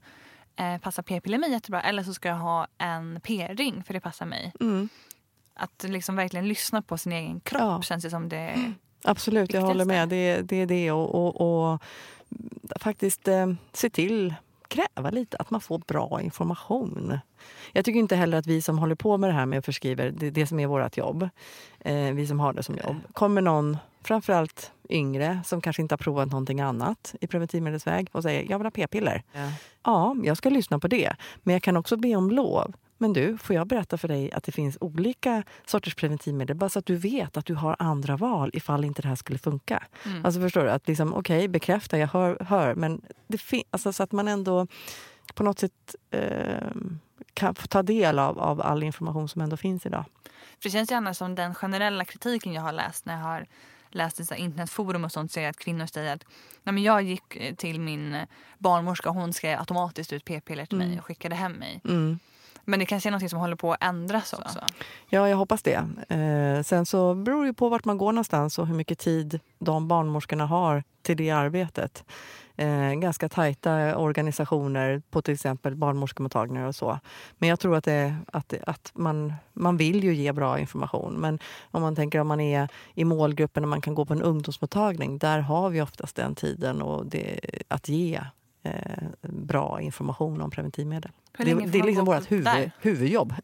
eh, 0.55 0.77
passar 0.81 1.03
p-piller 1.03 1.37
mig 1.37 1.51
jättebra. 1.51 1.81
Eller 1.81 2.03
så 2.03 2.13
ska 2.13 2.29
jag 2.29 2.35
ha 2.35 2.67
en 2.77 3.21
p-ring 3.23 3.83
för 3.83 3.93
det 3.93 3.99
passar 3.99 4.25
mig. 4.25 4.53
Mm. 4.59 4.89
Att 5.53 5.83
liksom 5.87 6.15
verkligen 6.15 6.47
lyssna 6.47 6.81
på 6.81 6.97
sin 6.97 7.11
egen 7.11 7.39
kropp 7.39 7.61
Ja. 7.61 7.81
känns 7.81 8.03
det 8.03 8.09
som 8.09 8.29
det 8.29 8.73
Absolut, 9.03 9.53
jag 9.53 9.61
håller 9.61 9.85
Viktigaste. 9.85 10.15
med. 10.15 10.45
Det, 10.45 10.55
är 10.55 10.65
det. 10.65 10.91
Och, 10.91 11.15
och, 11.15 11.71
och 11.71 11.81
faktiskt 12.79 13.27
eh, 13.27 13.53
se 13.73 13.89
till, 13.89 14.33
kräva 14.67 15.09
lite 15.09 15.37
att 15.37 15.49
man 15.49 15.61
får 15.61 15.77
bra 15.77 16.21
information. 16.21 17.19
Jag 17.73 17.85
tycker 17.85 17.99
inte 17.99 18.15
heller 18.15 18.37
att 18.37 18.47
vi 18.47 18.61
som 18.61 18.79
håller 18.79 18.95
på 18.95 19.17
med 19.17 19.29
det 19.29 19.33
här 19.33 19.45
med 19.45 19.65
förskriver, 19.65 20.11
det, 20.11 20.29
det 20.29 20.47
som 20.47 20.59
är 20.59 20.67
vårt 20.67 20.97
jobb, 20.97 21.29
eh, 21.79 22.11
vi 22.13 22.27
som 22.27 22.39
har 22.39 22.53
det 22.53 22.63
som 22.63 22.77
jobb, 22.77 22.95
kommer 23.13 23.41
någon, 23.41 23.77
framförallt 24.03 24.71
yngre, 24.89 25.39
som 25.45 25.61
kanske 25.61 25.81
inte 25.81 25.93
har 25.93 25.97
provat 25.97 26.31
någonting 26.31 26.61
annat 26.61 27.15
i 27.21 27.27
preventivmedelsväg 27.27 28.09
och 28.11 28.23
säger 28.23 28.51
jag 28.51 28.57
vill 28.57 28.65
ha 28.65 28.71
p-piller. 28.71 29.23
Ja, 29.83 30.15
jag 30.23 30.37
ska 30.37 30.49
lyssna 30.49 30.79
på 30.79 30.87
det. 30.87 31.13
Men 31.43 31.53
jag 31.53 31.63
kan 31.63 31.77
också 31.77 31.97
be 31.97 32.15
om 32.15 32.31
lov. 32.31 32.73
Men 33.01 33.13
du, 33.13 33.37
får 33.37 33.55
jag 33.55 33.67
berätta 33.67 33.97
för 33.97 34.07
dig 34.07 34.31
att 34.31 34.43
det 34.43 34.51
finns 34.51 34.77
olika 34.81 35.43
sorters 35.65 35.95
preventivmedel 35.95 36.55
bara 36.55 36.69
så 36.69 36.79
att 36.79 36.85
du 36.85 36.95
vet 36.95 37.37
att 37.37 37.45
du 37.45 37.55
har 37.55 37.75
andra 37.79 38.17
val 38.17 38.49
ifall 38.53 38.85
inte 38.85 39.01
det 39.01 39.07
här 39.07 39.15
skulle 39.15 39.39
funka. 39.39 39.83
Alltså 40.23 40.41
förstår 40.41 40.63
du? 40.63 40.71
Att 40.71 40.87
liksom, 40.87 41.13
okej, 41.13 41.47
bekräfta, 41.47 41.97
jag 41.97 42.07
hör, 42.07 42.37
hör 42.39 42.75
men 42.75 43.01
det 43.27 43.37
fin- 43.37 43.63
alltså 43.71 43.93
så 43.93 44.03
att 44.03 44.11
man 44.11 44.27
ändå 44.27 44.67
på 45.33 45.43
något 45.43 45.59
sätt 45.59 45.95
eh, 46.11 46.67
kan 47.33 47.55
få 47.55 47.67
ta 47.67 47.83
del 47.83 48.19
av, 48.19 48.39
av 48.39 48.61
all 48.61 48.83
information 48.83 49.29
som 49.29 49.41
ändå 49.41 49.57
finns 49.57 49.85
idag. 49.85 50.05
För 50.23 50.63
det 50.63 50.69
känns 50.69 50.91
ju 50.91 50.95
annars 50.95 51.17
som 51.17 51.35
den 51.35 51.55
generella 51.55 52.05
kritiken 52.05 52.53
jag 52.53 52.61
har 52.61 52.73
läst 52.73 53.05
när 53.05 53.17
jag 53.17 53.23
har 53.23 53.45
läst 53.89 54.19
i 54.19 54.25
så 54.25 54.35
internetforum 54.35 55.03
och 55.03 55.11
sånt 55.11 55.31
säger 55.31 55.49
att 55.49 55.57
kvinnor 55.57 55.85
säger 55.85 56.15
att 56.15 56.23
Nej, 56.63 56.73
men 56.73 56.83
jag 56.83 57.01
gick 57.01 57.57
till 57.57 57.79
min 57.79 58.17
barnmorska 58.57 59.09
och 59.09 59.15
hon 59.15 59.33
skrev 59.33 59.59
automatiskt 59.59 60.13
ut 60.13 60.25
p-piller 60.25 60.65
till 60.65 60.77
mig 60.77 60.99
och 60.99 61.05
skickade 61.05 61.35
hem 61.35 61.51
mig. 61.51 61.81
Mm. 61.85 62.19
Men 62.71 62.79
det 62.79 62.85
kanske 62.85 63.09
är 63.09 63.11
något 63.11 63.29
som 63.29 63.39
håller 63.39 63.55
på 63.55 63.73
att 63.73 63.83
ändras 63.83 64.33
också. 64.33 64.59
Ja, 65.09 65.29
jag 65.29 65.37
hoppas 65.37 65.63
det. 65.63 65.83
Eh, 66.09 66.63
sen 66.63 66.85
så 66.85 67.15
beror 67.15 67.45
det 67.45 67.53
på 67.53 67.69
vart 67.69 67.85
man 67.85 67.97
går 67.97 68.11
någonstans 68.11 68.59
och 68.59 68.67
hur 68.67 68.75
mycket 68.75 68.99
tid 68.99 69.39
de 69.59 69.87
barnmorskorna 69.87 70.45
har 70.45 70.83
till 71.01 71.17
det 71.17 71.29
arbetet. 71.29 72.03
Eh, 72.55 72.93
ganska 72.93 73.29
tajta 73.29 73.97
organisationer 73.97 75.01
på 75.09 75.21
till 75.21 75.33
exempel 75.33 75.75
barnmorskemottagningar 75.75 76.67
och 76.67 76.75
så. 76.75 76.99
Men 77.37 77.49
jag 77.49 77.59
tror 77.59 77.75
att, 77.75 77.83
det, 77.83 78.15
att, 78.27 78.53
att 78.67 78.91
man, 78.93 79.33
man 79.53 79.77
vill 79.77 80.03
ju 80.03 80.13
ge 80.13 80.31
bra 80.31 80.59
information. 80.59 81.13
Men 81.13 81.39
om 81.71 81.81
man 81.81 81.95
tänker 81.95 82.19
om 82.19 82.27
man 82.27 82.39
är 82.39 82.67
i 82.93 83.03
målgruppen 83.03 83.63
och 83.63 83.69
man 83.69 83.81
kan 83.81 83.95
gå 83.95 84.05
på 84.05 84.13
en 84.13 84.21
ungdomsmottagning, 84.21 85.17
där 85.17 85.39
har 85.39 85.69
vi 85.69 85.81
oftast 85.81 86.15
den 86.15 86.35
tiden 86.35 86.81
och 86.81 87.05
det, 87.05 87.39
att 87.67 87.89
ge 87.89 88.21
eh, 88.63 88.73
bra 89.21 89.81
information 89.81 90.41
om 90.41 90.51
preventivmedel. 90.51 91.11
Det, 91.37 91.53
det 91.53 91.79
är 91.79 91.83
liksom 91.83 92.05
vårt 92.05 92.29
där? 92.29 92.35
huvud, 92.35 92.71
huvudjobb. 92.81 93.33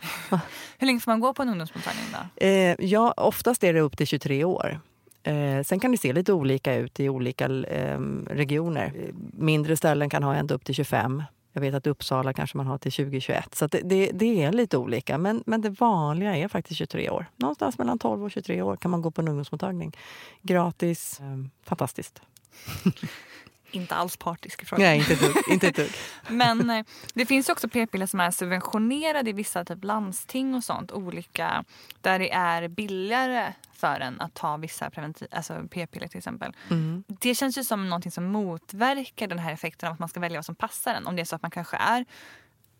Hur 0.78 0.86
länge 0.86 1.00
får 1.00 1.10
man 1.10 1.20
gå 1.20 1.34
på 1.34 1.42
en 1.42 1.48
ungdomsmottagning 1.48 2.04
då? 2.12 2.46
Eh, 2.46 2.76
ja, 2.78 3.14
oftast 3.16 3.64
är 3.64 3.74
det 3.74 3.80
upp 3.80 3.96
till 3.96 4.06
23 4.06 4.44
år. 4.44 4.80
Eh, 5.22 5.62
sen 5.62 5.80
kan 5.80 5.90
det 5.90 5.98
se 5.98 6.12
lite 6.12 6.32
olika 6.32 6.74
ut 6.74 7.00
i 7.00 7.08
olika 7.08 7.44
eh, 7.46 8.00
regioner. 8.26 9.12
Mindre 9.32 9.76
ställen 9.76 10.10
kan 10.10 10.22
ha 10.22 10.34
ända 10.34 10.54
upp 10.54 10.64
till 10.64 10.74
25. 10.74 11.22
Jag 11.52 11.60
vet 11.60 11.74
att 11.74 11.86
Uppsala 11.86 12.32
kanske 12.32 12.56
man 12.56 12.66
har 12.66 12.78
till 12.78 12.92
2021. 12.92 13.54
Så 13.54 13.66
det, 13.66 13.80
det, 13.84 14.10
det 14.14 14.42
är 14.42 14.52
lite 14.52 14.76
olika. 14.76 15.18
Men, 15.18 15.42
men 15.46 15.60
det 15.60 15.70
vanliga 15.70 16.36
är 16.36 16.48
faktiskt 16.48 16.78
23 16.78 17.10
år. 17.10 17.26
Någonstans 17.36 17.78
mellan 17.78 17.98
12 17.98 18.24
och 18.24 18.30
23 18.30 18.62
år 18.62 18.76
kan 18.76 18.90
man 18.90 19.02
gå 19.02 19.10
på 19.10 19.20
en 19.20 19.28
ungdomsmottagning. 19.28 19.96
Gratis. 20.42 21.20
Eh, 21.20 21.26
fantastiskt. 21.62 22.22
Inte 23.70 23.94
alls 23.94 24.16
partisk 24.16 24.62
i 24.62 24.66
frågan. 24.66 24.86
Nej, 24.86 24.98
inte 24.98 25.12
ett. 25.12 25.48
Inte 25.48 25.68
ett. 25.68 25.96
Men 26.28 26.70
eh, 26.70 26.84
det 27.14 27.26
finns 27.26 27.48
ju 27.48 27.52
också 27.52 27.68
p-piller 27.68 28.06
som 28.06 28.20
är 28.20 28.30
subventionerade 28.30 29.30
i 29.30 29.32
vissa 29.32 29.64
typ 29.64 29.84
landsting 29.84 30.54
och 30.54 30.64
sånt. 30.64 30.92
Olika, 30.92 31.64
där 32.00 32.18
det 32.18 32.32
är 32.32 32.68
billigare 32.68 33.52
för 33.72 34.00
en 34.00 34.20
att 34.20 34.34
ta 34.34 34.56
vissa 34.56 34.90
preventiv, 34.90 35.28
alltså 35.30 35.62
p-piller 35.70 36.08
till 36.08 36.18
exempel. 36.18 36.52
Mm. 36.70 37.04
Det 37.06 37.34
känns 37.34 37.58
ju 37.58 37.64
som 37.64 37.88
någonting 37.88 38.12
som 38.12 38.24
motverkar 38.24 39.26
den 39.26 39.38
här 39.38 39.52
effekten 39.52 39.86
av 39.86 39.92
att 39.92 39.98
man 39.98 40.08
ska 40.08 40.20
välja 40.20 40.38
vad 40.38 40.44
som 40.44 40.54
passar 40.54 40.94
en. 40.94 41.06
Om 41.06 41.16
det 41.16 41.22
är 41.22 41.24
så 41.24 41.36
att 41.36 41.42
man 41.42 41.50
kanske 41.50 41.76
är 41.76 42.04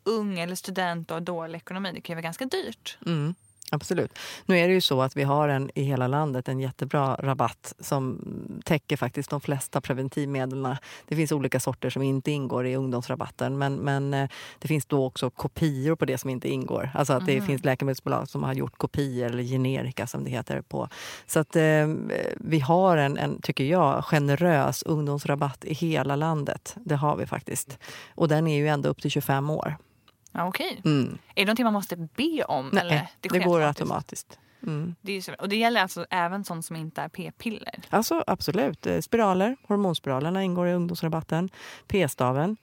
ung 0.05 0.39
eller 0.39 0.55
student 0.55 1.11
och 1.11 1.15
har 1.15 1.21
dålig 1.21 1.57
ekonomi. 1.57 1.93
Det 1.95 2.01
kan 2.01 2.13
ju 2.13 2.17
vara 2.17 2.23
ganska 2.23 2.45
dyrt. 2.45 2.99
Mm. 3.07 3.35
Absolut. 3.71 4.19
Nu 4.47 4.59
är 4.59 4.69
det 4.69 4.75
ju 4.75 4.81
så 4.81 5.03
att 5.03 5.17
vi 5.17 5.23
har 5.23 5.49
en, 5.49 5.71
i 5.75 5.83
hela 5.83 6.07
landet 6.07 6.49
en 6.49 6.61
jättebra 6.61 7.15
rabatt 7.19 7.75
som 7.81 8.21
täcker 8.65 8.97
faktiskt 8.97 9.31
de 9.31 9.41
flesta 9.41 9.81
preventivmedlen. 9.81 10.77
Det 11.09 11.17
finns 11.17 11.33
olika 11.33 11.61
sorter 11.61 11.91
som 11.91 12.03
inte 12.03 12.31
ingår 12.31 12.67
i 12.67 12.77
ungdomsrabatten 12.77 13.59
men, 13.59 13.75
men 13.75 14.15
eh, 14.15 14.29
det 14.59 14.69
finns 14.69 14.87
då 14.87 15.05
också 15.07 15.31
kopior 15.31 15.97
på 15.97 16.05
det 16.05 16.19
som 16.19 16.31
inte 16.31 16.49
ingår. 16.49 16.91
Alltså 16.95 17.13
att 17.13 17.27
det 17.27 17.37
Mhm. 17.39 17.47
finns 17.47 17.65
läkemedelsbolag 17.65 18.29
som 18.29 18.43
har 18.43 18.53
gjort 18.55 18.79
kopior 18.79 19.27
eller 19.27 19.43
generika 19.43 20.07
som 20.07 20.25
det 20.25 20.31
heter 20.31 20.61
på. 20.61 20.89
Så 21.27 21.41
att 21.41 21.57
eh, 21.57 21.87
vi 22.37 22.61
har 22.61 22.97
en, 22.97 23.19
en, 23.19 23.41
tycker 23.43 23.65
jag, 23.65 24.05
generös 24.05 24.83
ungdomsrabatt 24.83 25.65
i 25.65 25.75
hela 25.75 26.17
landet. 26.17 26.77
Det 26.85 26.97
har 26.97 27.17
vi 27.17 27.27
faktiskt. 27.27 27.79
Och 28.15 28.29
den 28.29 28.47
är 28.47 28.57
ju 28.57 28.69
ändå 28.69 28.89
upp 28.89 29.03
till 29.03 29.11
25 29.11 29.51
år. 29.51 29.77
Ja, 30.33 30.49
Okej. 30.49 30.81
Mm. 30.85 31.19
Är 31.35 31.35
det 31.35 31.45
någonting 31.45 31.65
man 31.65 31.73
måste 31.73 31.97
be 31.97 32.45
om? 32.49 32.71
Nej, 32.73 32.83
eller? 32.83 33.09
det, 33.21 33.29
sker 33.29 33.45
går 33.45 33.61
automatiskt. 33.61 34.39
Mm. 34.63 34.95
Det 35.01 35.13
är 35.13 35.21
så, 35.21 35.33
och 35.35 35.49
det 35.49 35.57
gäller 35.57 35.81
alltså 35.81 36.07
även 36.11 36.45
sånt 36.45 36.65
som 36.65 36.77
inte 36.77 37.03
är 37.03 37.09
p-piller? 37.09 37.81
Alltså 37.91 38.25
absolut. 38.27 38.87
Eh, 38.87 39.01
Spiraler, 39.01 39.57
hormonspiralerna 39.69 40.43
ingår 40.43 40.69
i 40.69 40.73
ungdomsrabatten. 40.73 41.51
P-staven. 41.87 42.57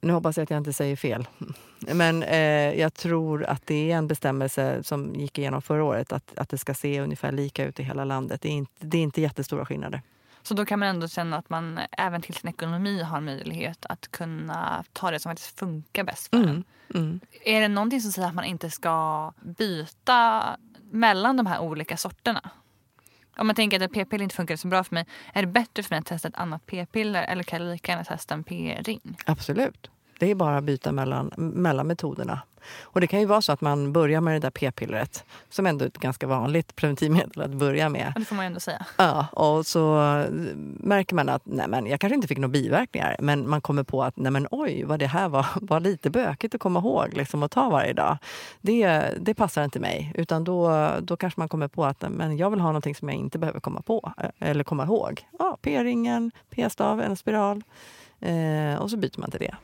Nu 0.00 0.12
hoppas 0.12 0.36
jag 0.36 0.44
att 0.44 0.50
jag 0.50 0.58
inte 0.58 0.72
säger 0.72 0.96
fel. 0.96 1.28
Men 1.78 2.22
eh, 2.22 2.80
jag 2.80 2.94
tror 2.94 3.44
att 3.44 3.66
det 3.66 3.90
är 3.90 3.96
en 3.96 4.06
bestämmelse 4.08 4.82
som 4.82 5.14
gick 5.14 5.38
igenom 5.38 5.62
förra 5.62 5.84
året 5.84 6.12
att, 6.12 6.38
att 6.38 6.48
det 6.48 6.58
ska 6.58 6.74
se 6.74 7.00
ungefär 7.00 7.32
lika 7.32 7.64
ut 7.64 7.80
i 7.80 7.82
hela 7.82 8.04
landet. 8.04 8.42
Det 8.42 8.48
är 8.48 8.52
inte, 8.52 8.72
det 8.86 8.98
är 8.98 9.02
inte 9.02 9.20
jättestora 9.20 9.66
skillnader. 9.66 10.02
Så 10.42 10.54
då 10.54 10.64
kan 10.64 10.78
man 10.78 10.88
ändå 10.88 11.08
känna 11.08 11.36
att 11.36 11.50
man 11.50 11.80
även 11.92 12.22
till 12.22 12.34
sin 12.34 12.50
ekonomi 12.50 13.02
har 13.02 13.20
möjlighet 13.20 13.86
att 13.86 14.10
kunna 14.10 14.84
ta 14.92 15.10
det 15.10 15.20
som 15.20 15.30
faktiskt 15.30 15.58
funkar 15.58 16.04
bäst 16.04 16.28
för 16.28 16.36
en. 16.36 16.44
Mm. 16.44 16.64
Mm. 16.94 17.20
Är 17.44 17.60
det 17.60 17.68
någonting 17.68 18.00
som 18.00 18.12
säger 18.12 18.28
att 18.28 18.34
man 18.34 18.44
inte 18.44 18.70
ska 18.70 19.32
byta 19.40 20.44
mellan 20.90 21.36
de 21.36 21.46
här 21.46 21.60
olika 21.60 21.96
sorterna? 21.96 22.50
Om 23.36 23.46
man 23.46 23.56
tänker 23.56 23.76
att 23.76 23.82
ett 23.82 23.92
p-piller 23.92 24.22
inte 24.22 24.36
funkar 24.36 24.56
så 24.56 24.68
bra 24.68 24.84
för 24.84 24.94
mig, 24.94 25.06
är 25.32 25.42
det 25.42 25.48
bättre 25.48 25.82
för 25.82 25.94
mig 25.94 25.98
att 25.98 26.06
testa 26.06 26.28
ett 26.28 26.36
annat 26.36 26.66
p-piller 26.66 27.22
eller 27.22 27.42
kan 27.42 27.62
jag 27.62 27.72
lika 27.72 27.92
gärna 27.92 28.04
testa 28.04 28.34
en 28.34 28.44
p-ring? 28.44 29.16
Absolut. 29.26 29.90
Det 30.20 30.30
är 30.30 30.34
bara 30.34 30.56
att 30.56 30.64
byta 30.64 30.92
mellan, 30.92 31.30
mellan 31.36 31.86
metoderna. 31.86 32.40
Och 32.80 33.00
det 33.00 33.06
kan 33.06 33.20
ju 33.20 33.26
vara 33.26 33.42
så 33.42 33.52
att 33.52 33.60
man 33.60 33.92
börjar 33.92 34.20
med 34.20 34.34
det 34.34 34.38
där 34.38 34.50
p-pillret 34.50 35.24
som 35.50 35.66
ändå 35.66 35.84
är 35.84 35.88
ett 35.88 35.98
ganska 35.98 36.26
vanligt 36.26 36.76
preventivmedel 36.76 37.42
att 37.42 37.50
börja 37.50 37.88
med. 37.88 38.12
Det 38.16 38.24
får 38.24 38.36
man 38.36 38.44
ju 38.44 38.46
ändå 38.46 38.60
säga. 38.60 38.86
Ja, 38.96 39.26
och 39.32 39.66
så 39.66 39.94
märker 40.80 41.14
man 41.14 41.28
att 41.28 41.42
nej 41.44 41.68
men, 41.68 41.86
jag 41.86 42.00
kanske 42.00 42.14
inte 42.14 42.28
fick 42.28 42.38
några 42.38 42.52
biverkningar 42.52 43.16
men 43.18 43.48
man 43.48 43.60
kommer 43.60 43.82
på 43.82 44.02
att 44.02 44.16
nej 44.16 44.32
men, 44.32 44.46
oj, 44.50 44.84
vad 44.84 44.98
det 44.98 45.06
här 45.06 45.28
var, 45.28 45.46
var 45.60 45.80
lite 45.80 46.10
bökigt 46.10 46.54
att 46.54 46.60
komma 46.60 46.78
ihåg 46.78 47.08
liksom, 47.12 47.42
att 47.42 47.50
ta 47.50 47.70
varje 47.70 47.92
dag. 47.92 48.18
Det, 48.60 49.10
det 49.20 49.34
passar 49.34 49.64
inte 49.64 49.80
mig. 49.80 50.12
Utan 50.14 50.44
då, 50.44 50.90
då 51.00 51.16
kanske 51.16 51.40
man 51.40 51.48
kommer 51.48 51.68
på 51.68 51.84
att 51.84 52.04
men, 52.08 52.36
jag 52.36 52.50
vill 52.50 52.60
ha 52.60 52.68
någonting 52.68 52.94
som 52.94 53.08
jag 53.08 53.18
inte 53.18 53.38
behöver 53.38 53.60
komma 53.60 53.82
på 53.82 54.12
eh, 54.18 54.50
eller 54.50 54.64
komma 54.64 54.84
ihåg. 54.84 55.26
Ja, 55.38 55.58
p-ringen, 55.62 56.30
p-stav, 56.50 57.00
en 57.00 57.16
spiral. 57.16 57.62
Eh, 58.20 58.80
och 58.80 58.90
så 58.90 58.96
byter 58.96 59.20
man 59.20 59.30
till 59.30 59.40
det. 59.40 59.56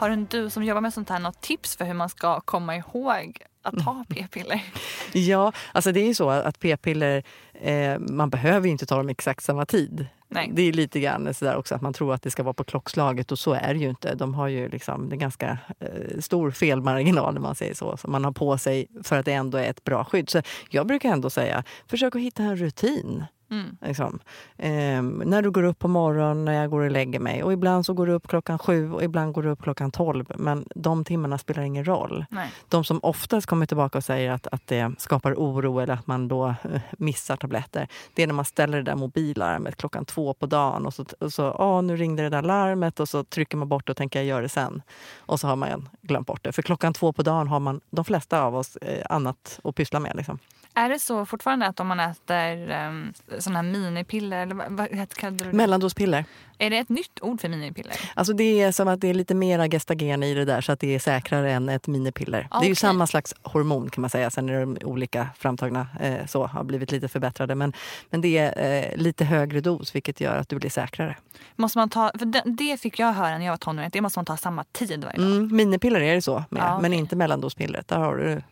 Har 0.00 0.26
du 0.30 0.50
som 0.50 0.64
jobbar 0.64 0.80
med 0.80 0.94
sånt 0.94 1.08
här 1.08 1.18
något 1.18 1.40
tips 1.40 1.76
för 1.76 1.84
hur 1.84 1.94
man 1.94 2.08
ska 2.08 2.40
komma 2.40 2.76
ihåg 2.76 3.38
att 3.62 3.72
Mm. 3.72 3.84
ta 3.84 4.04
p-piller? 4.08 4.62
Ja, 5.12 5.52
alltså 5.72 5.92
det 5.92 6.00
är 6.00 6.06
ju 6.06 6.14
så 6.14 6.30
att 6.30 6.58
p-piller, 6.58 7.22
eh, 7.52 7.98
man 7.98 8.30
behöver 8.30 8.66
ju 8.66 8.72
inte 8.72 8.86
ta 8.86 8.96
dem 8.96 9.08
exakt 9.08 9.44
samma 9.44 9.66
tid. 9.66 10.06
Nej. 10.28 10.50
Det 10.54 10.62
är 10.62 10.72
lite 10.72 11.00
grann 11.00 11.34
sådär 11.34 11.56
också 11.56 11.74
att 11.74 11.80
man 11.82 11.92
tror 11.92 12.14
att 12.14 12.22
det 12.22 12.30
ska 12.30 12.42
vara 12.42 12.54
på 12.54 12.64
klockslaget 12.64 13.32
och 13.32 13.38
så 13.38 13.52
är 13.52 13.74
det 13.74 13.80
ju 13.80 13.88
inte. 13.88 14.14
De 14.14 14.34
har 14.34 14.48
ju 14.48 14.68
liksom, 14.68 15.12
är 15.12 15.16
ganska 15.16 15.58
eh, 15.80 16.20
stor 16.20 16.50
felmarginal 16.50 17.34
när 17.34 17.40
man 17.40 17.54
säger 17.54 17.74
så, 17.74 17.96
som 17.96 18.12
man 18.12 18.24
har 18.24 18.32
på 18.32 18.58
sig 18.58 18.86
för 19.02 19.16
att 19.18 19.24
det 19.24 19.32
ändå 19.32 19.58
är 19.58 19.70
ett 19.70 19.84
bra 19.84 20.04
skydd. 20.04 20.30
Så 20.30 20.42
jag 20.70 20.86
brukar 20.86 21.08
ändå 21.12 21.30
säga, 21.30 21.64
försök 21.86 22.16
att 22.16 22.22
hitta 22.22 22.42
en 22.42 22.56
rutin. 22.56 23.24
Mm. 23.50 23.76
Liksom. 23.80 24.18
Eh, 24.56 25.02
när 25.02 25.42
du 25.42 25.50
går 25.50 25.62
upp 25.62 25.78
på 25.78 25.88
morgonen, 25.88 26.44
när 26.44 26.52
jag 26.52 26.70
går 26.70 26.80
och 26.80 26.90
lägger 26.90 27.20
mig. 27.20 27.42
Och 27.42 27.52
ibland 27.52 27.86
så 27.86 27.92
går 27.92 28.06
du 28.06 28.12
upp 28.12 28.28
klockan 28.28 28.58
sju 28.58 28.92
och 28.92 29.04
ibland 29.04 29.32
går 29.32 29.42
du 29.42 29.48
upp 29.48 29.62
klockan 29.62 29.90
tolv. 29.90 30.32
Men 30.38 30.64
de 30.74 31.04
timmarna 31.04 31.38
spelar 31.38 31.62
ingen 31.62 31.84
roll. 31.84 32.24
Nej. 32.30 32.52
De 32.68 32.84
som 32.84 33.00
oftast 33.02 33.46
kommer 33.46 33.66
tillbaka 33.66 33.98
och 33.98 34.04
säger 34.04 34.30
att, 34.30 34.46
att 34.46 34.66
det 34.66 34.92
skapar 34.98 35.34
oro 35.34 35.78
eller 35.78 35.94
att 35.94 36.06
man 36.06 36.28
då 36.28 36.46
eh, 36.48 36.80
missar 36.92 37.36
tabletter. 37.36 37.88
Det 38.14 38.22
är 38.22 38.26
när 38.26 38.34
man 38.34 38.44
ställer 38.44 38.78
det 38.78 38.84
där 38.84 38.96
mobillarmet 38.96 39.76
klockan 39.76 40.04
två 40.04 40.34
på 40.34 40.46
dagen 40.46 40.86
och 40.86 40.94
så, 40.94 41.04
och 41.20 41.32
så 41.32 41.52
åh, 41.52 41.82
nu 41.82 41.96
ringde 41.96 42.22
det 42.22 42.28
där 42.28 42.42
larmet 42.42 43.00
och 43.00 43.08
så 43.08 43.24
trycker 43.24 43.56
man 43.56 43.68
bort 43.68 43.86
det 43.86 43.92
och 43.92 43.96
tänker 43.96 44.18
jag 44.18 44.26
gör 44.26 44.42
det 44.42 44.48
sen. 44.48 44.82
Och 45.18 45.40
så 45.40 45.46
har 45.46 45.56
man 45.56 45.88
glömt 46.02 46.26
bort 46.26 46.44
det. 46.44 46.52
För 46.52 46.62
klockan 46.62 46.92
två 46.92 47.12
på 47.12 47.22
dagen 47.22 47.48
har 47.48 47.60
man 47.60 47.80
de 47.90 48.04
flesta 48.04 48.42
av 48.42 48.56
oss 48.56 48.76
eh, 48.76 49.06
annat 49.10 49.60
att 49.64 49.74
pyssla 49.74 50.00
med. 50.00 50.16
Liksom. 50.16 50.38
Är 50.74 50.88
det 50.88 50.98
så 50.98 51.26
fortfarande 51.26 51.66
att 51.66 51.80
om 51.80 51.86
man 51.86 52.00
äter 52.00 52.70
um, 52.88 53.12
såna 53.38 53.56
här 53.56 53.62
minipiller, 53.62 54.42
eller 54.42 54.54
vad, 54.54 54.72
vad 54.72 54.88
du 55.20 55.44
det? 55.44 55.52
Mellandospiller. 55.52 56.24
Är 56.58 56.70
det 56.70 56.78
ett 56.78 56.88
nytt 56.88 57.22
ord 57.22 57.40
för 57.40 57.48
minipiller? 57.48 57.96
Alltså 58.14 58.32
det 58.32 58.62
är 58.62 58.72
som 58.72 58.88
att 58.88 59.00
det 59.00 59.08
är 59.08 59.14
lite 59.14 59.34
mera 59.34 59.68
gestagen 59.68 60.22
i 60.22 60.34
det 60.34 60.44
där 60.44 60.60
så 60.60 60.72
att 60.72 60.80
det 60.80 60.94
är 60.94 60.98
säkrare 60.98 61.52
än 61.52 61.68
ett 61.68 61.86
minipiller. 61.86 62.48
Det 62.60 62.66
är 62.66 62.68
ju 62.68 62.74
samma 62.74 63.06
slags 63.06 63.34
hormon 63.42 63.90
kan 63.90 64.00
man 64.00 64.10
säga. 64.10 64.30
Sen 64.30 64.48
är 64.48 64.60
de 64.60 64.78
olika 64.84 65.28
framtagna 65.38 65.86
eh, 66.00 66.26
så, 66.26 66.46
har 66.46 66.64
blivit 66.64 66.92
lite 66.92 67.08
förbättrade. 67.08 67.54
Men, 67.54 67.72
men 68.10 68.20
det 68.20 68.38
är 68.38 68.90
eh, 68.90 68.96
lite 68.96 69.24
högre 69.24 69.60
dos 69.60 69.94
vilket 69.94 70.20
gör 70.20 70.36
att 70.36 70.48
du 70.48 70.56
blir 70.56 70.70
säkrare. 70.70 71.16
Måste 71.56 71.78
man 71.78 71.88
ta, 71.88 72.10
för 72.18 72.26
det, 72.26 72.42
det 72.46 72.80
fick 72.80 72.98
jag 72.98 73.12
höra 73.12 73.38
när 73.38 73.44
jag 73.44 73.52
var 73.52 73.56
tonåring, 73.56 73.86
att 73.86 73.92
det 73.92 74.00
måste 74.00 74.18
man 74.18 74.24
ta 74.24 74.36
samma 74.36 74.64
tid 74.64 75.04
varje 75.04 75.18
dag. 75.18 75.26
Mm, 75.26 75.56
minipiller 75.56 76.00
är 76.00 76.14
det 76.14 76.22
så 76.22 76.44
med, 76.48 76.62
Ja, 76.62 76.80
men 76.80 76.90
okej. 76.90 76.98
inte 76.98 77.16
mellandospillret. 77.16 77.88
Där 77.88 77.98
har, 77.98 78.16
du, 78.16 78.42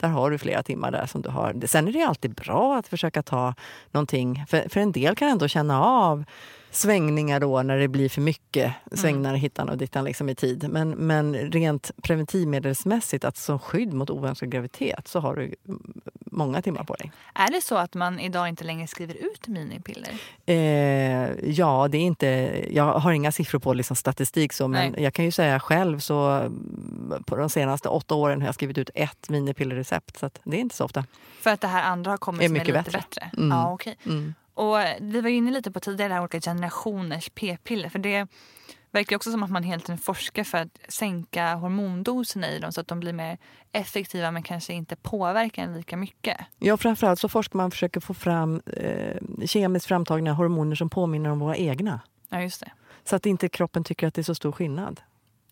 där 0.00 0.08
har 0.08 0.30
du 0.30 0.38
flera 0.38 0.62
timmar 0.62 0.90
där 0.90 1.06
som 1.06 1.22
du 1.22 1.28
har. 1.28 1.66
Sen 1.66 1.88
är 1.88 1.92
det 1.92 2.02
alltid 2.02 2.34
bra 2.34 2.76
att 2.76 2.88
försöka 2.88 3.22
ta 3.22 3.54
någonting. 3.90 4.44
För, 4.48 4.68
för 4.68 4.80
en 4.80 4.92
del 4.92 5.16
kan 5.16 5.28
ändå 5.28 5.48
känna 5.48 5.84
av 5.84 6.24
svängningar 6.70 7.40
då 7.40 7.62
när 7.62 7.78
det 7.78 7.88
blir 7.88 8.08
för 8.08 8.20
mycket 8.20 8.72
svängningar 8.92 9.34
hittan 9.34 9.68
och 9.68 9.78
dittan 9.78 10.04
liksom 10.04 10.28
i 10.28 10.34
tid. 10.34 10.68
Men, 10.70 10.90
men 10.90 11.34
rent 11.34 11.90
preventivmedelsmässigt, 12.02 13.24
att 13.24 13.36
som 13.36 13.58
skydd 13.58 13.92
mot 13.92 14.10
oönskad 14.10 14.50
graviditet 14.50 15.08
så 15.08 15.20
har 15.20 15.34
du 15.34 15.42
mm, 15.68 16.00
många 16.14 16.62
timmar 16.62 16.84
på 16.84 16.94
dig. 16.94 17.12
Är 17.34 17.50
det 17.50 17.60
så 17.60 17.76
att 17.76 17.94
man 17.94 18.20
idag 18.20 18.48
inte 18.48 18.64
längre 18.64 18.86
skriver 18.86 19.14
ut 19.14 19.48
minipiller? 19.48 20.14
Eh, 20.46 21.50
ja, 21.50 21.88
det 21.90 21.98
är 21.98 22.02
inte, 22.02 22.26
jag 22.70 22.84
har 22.84 23.12
inga 23.12 23.32
siffror 23.32 23.58
på 23.58 23.74
liksom 23.74 23.96
statistik 23.96 24.52
så, 24.52 24.68
men 24.68 24.92
Nej. 24.92 25.02
jag 25.02 25.14
kan 25.14 25.24
ju 25.24 25.30
säga 25.30 25.60
själv 25.60 25.98
så 25.98 26.28
mm, 26.30 27.22
på 27.26 27.36
de 27.36 27.50
senaste 27.50 27.88
åtta 27.88 28.14
åren 28.14 28.40
har 28.40 28.48
jag 28.48 28.54
skrivit 28.54 28.78
ut 28.78 28.90
ett 28.94 29.28
minipillerrecept 29.30 30.18
så 30.18 30.30
det 30.44 30.56
är 30.56 30.60
inte 30.60 30.76
så 30.76 30.84
ofta. 30.84 31.04
För 31.40 31.50
att 31.50 31.60
det 31.60 31.66
här 31.68 31.82
andra 31.82 32.10
har 32.10 32.18
kommit 32.18 32.42
Är 32.42 32.46
som 32.46 32.56
är 32.56 32.60
mycket 32.60 32.74
lite 32.74 32.90
bättre. 32.90 32.98
bättre? 32.98 33.30
Mm. 33.36 33.58
Ja, 33.58 33.72
okej. 33.72 33.96
Mm. 34.06 34.34
Och 34.54 34.76
vi 35.00 35.20
var 35.20 35.30
inne 35.30 35.50
lite 35.50 35.70
på 35.70 35.80
tidigare 35.80 36.08
det 36.08 36.14
här 36.14 36.22
olika 36.22 36.40
generationers 36.40 37.30
p-piller. 37.34 37.88
För 37.88 37.98
det 37.98 38.28
verkar 38.90 39.16
också 39.16 39.30
som 39.30 39.42
att 39.42 39.50
man 39.50 39.62
tiden 39.62 39.98
forskar 39.98 40.44
för 40.44 40.58
att 40.58 40.78
sänka 40.88 41.54
hormondoserna 41.54 42.50
i 42.50 42.58
dem 42.58 42.72
så 42.72 42.80
att 42.80 42.88
de 42.88 43.00
blir 43.00 43.12
mer 43.12 43.38
effektiva 43.72 44.30
men 44.30 44.42
kanske 44.42 44.72
inte 44.72 44.96
påverkar 44.96 45.62
en 45.62 45.74
lika 45.74 45.96
mycket. 45.96 46.36
Ja, 46.58 46.76
framförallt 46.76 47.20
så 47.20 47.28
forskar 47.28 47.56
man 47.56 47.70
försöker 47.70 48.00
få 48.00 48.14
fram 48.14 48.62
eh, 48.66 49.46
kemiskt 49.46 49.86
framtagna 49.86 50.32
hormoner 50.32 50.76
som 50.76 50.90
påminner 50.90 51.30
om 51.30 51.38
våra 51.38 51.56
egna. 51.56 52.00
Ja, 52.28 52.42
just 52.42 52.60
det. 52.60 52.70
Så 53.04 53.16
att 53.16 53.26
inte 53.26 53.48
kroppen 53.48 53.84
tycker 53.84 54.06
att 54.06 54.14
det 54.14 54.20
är 54.20 54.22
så 54.22 54.34
stor 54.34 54.52
skillnad. 54.52 55.00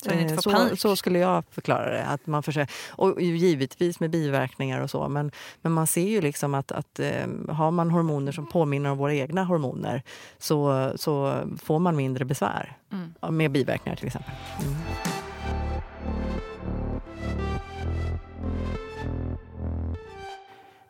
Så 0.03 0.11
Eh, 0.11 0.37
så, 0.39 0.77
så 0.77 0.97
skulle 0.97 1.19
jag 1.19 1.45
förklara 1.51 1.91
det. 1.91 2.05
Att 2.05 2.27
man 2.27 2.43
försöker, 2.43 2.75
och 2.91 3.23
givetvis 3.23 4.01
med 4.01 4.11
biverkningar 4.11 4.81
och 4.81 4.91
så. 4.91 5.09
Men, 5.09 5.31
men 5.63 5.73
man 5.73 5.87
ser 5.87 6.09
ju 6.09 6.21
liksom 6.21 6.55
att, 6.55 6.73
att 6.73 6.99
eh, 7.01 7.27
har 7.49 7.71
man 7.71 7.91
hormoner 7.91 8.33
som 8.33 8.47
påminner 8.47 8.91
om 8.91 8.99
våra 8.99 9.15
egna 9.15 9.45
hormoner 9.45 10.03
så, 10.39 10.93
så 10.97 11.43
får 11.63 11.79
man 11.79 11.97
mindre 11.97 12.25
besvär. 12.25 12.77
Mm. 12.93 13.37
Med 13.37 13.51
biverkningar 13.51 13.97
till 13.97 14.07
exempel. 14.07 14.33
Mm. 14.63 14.77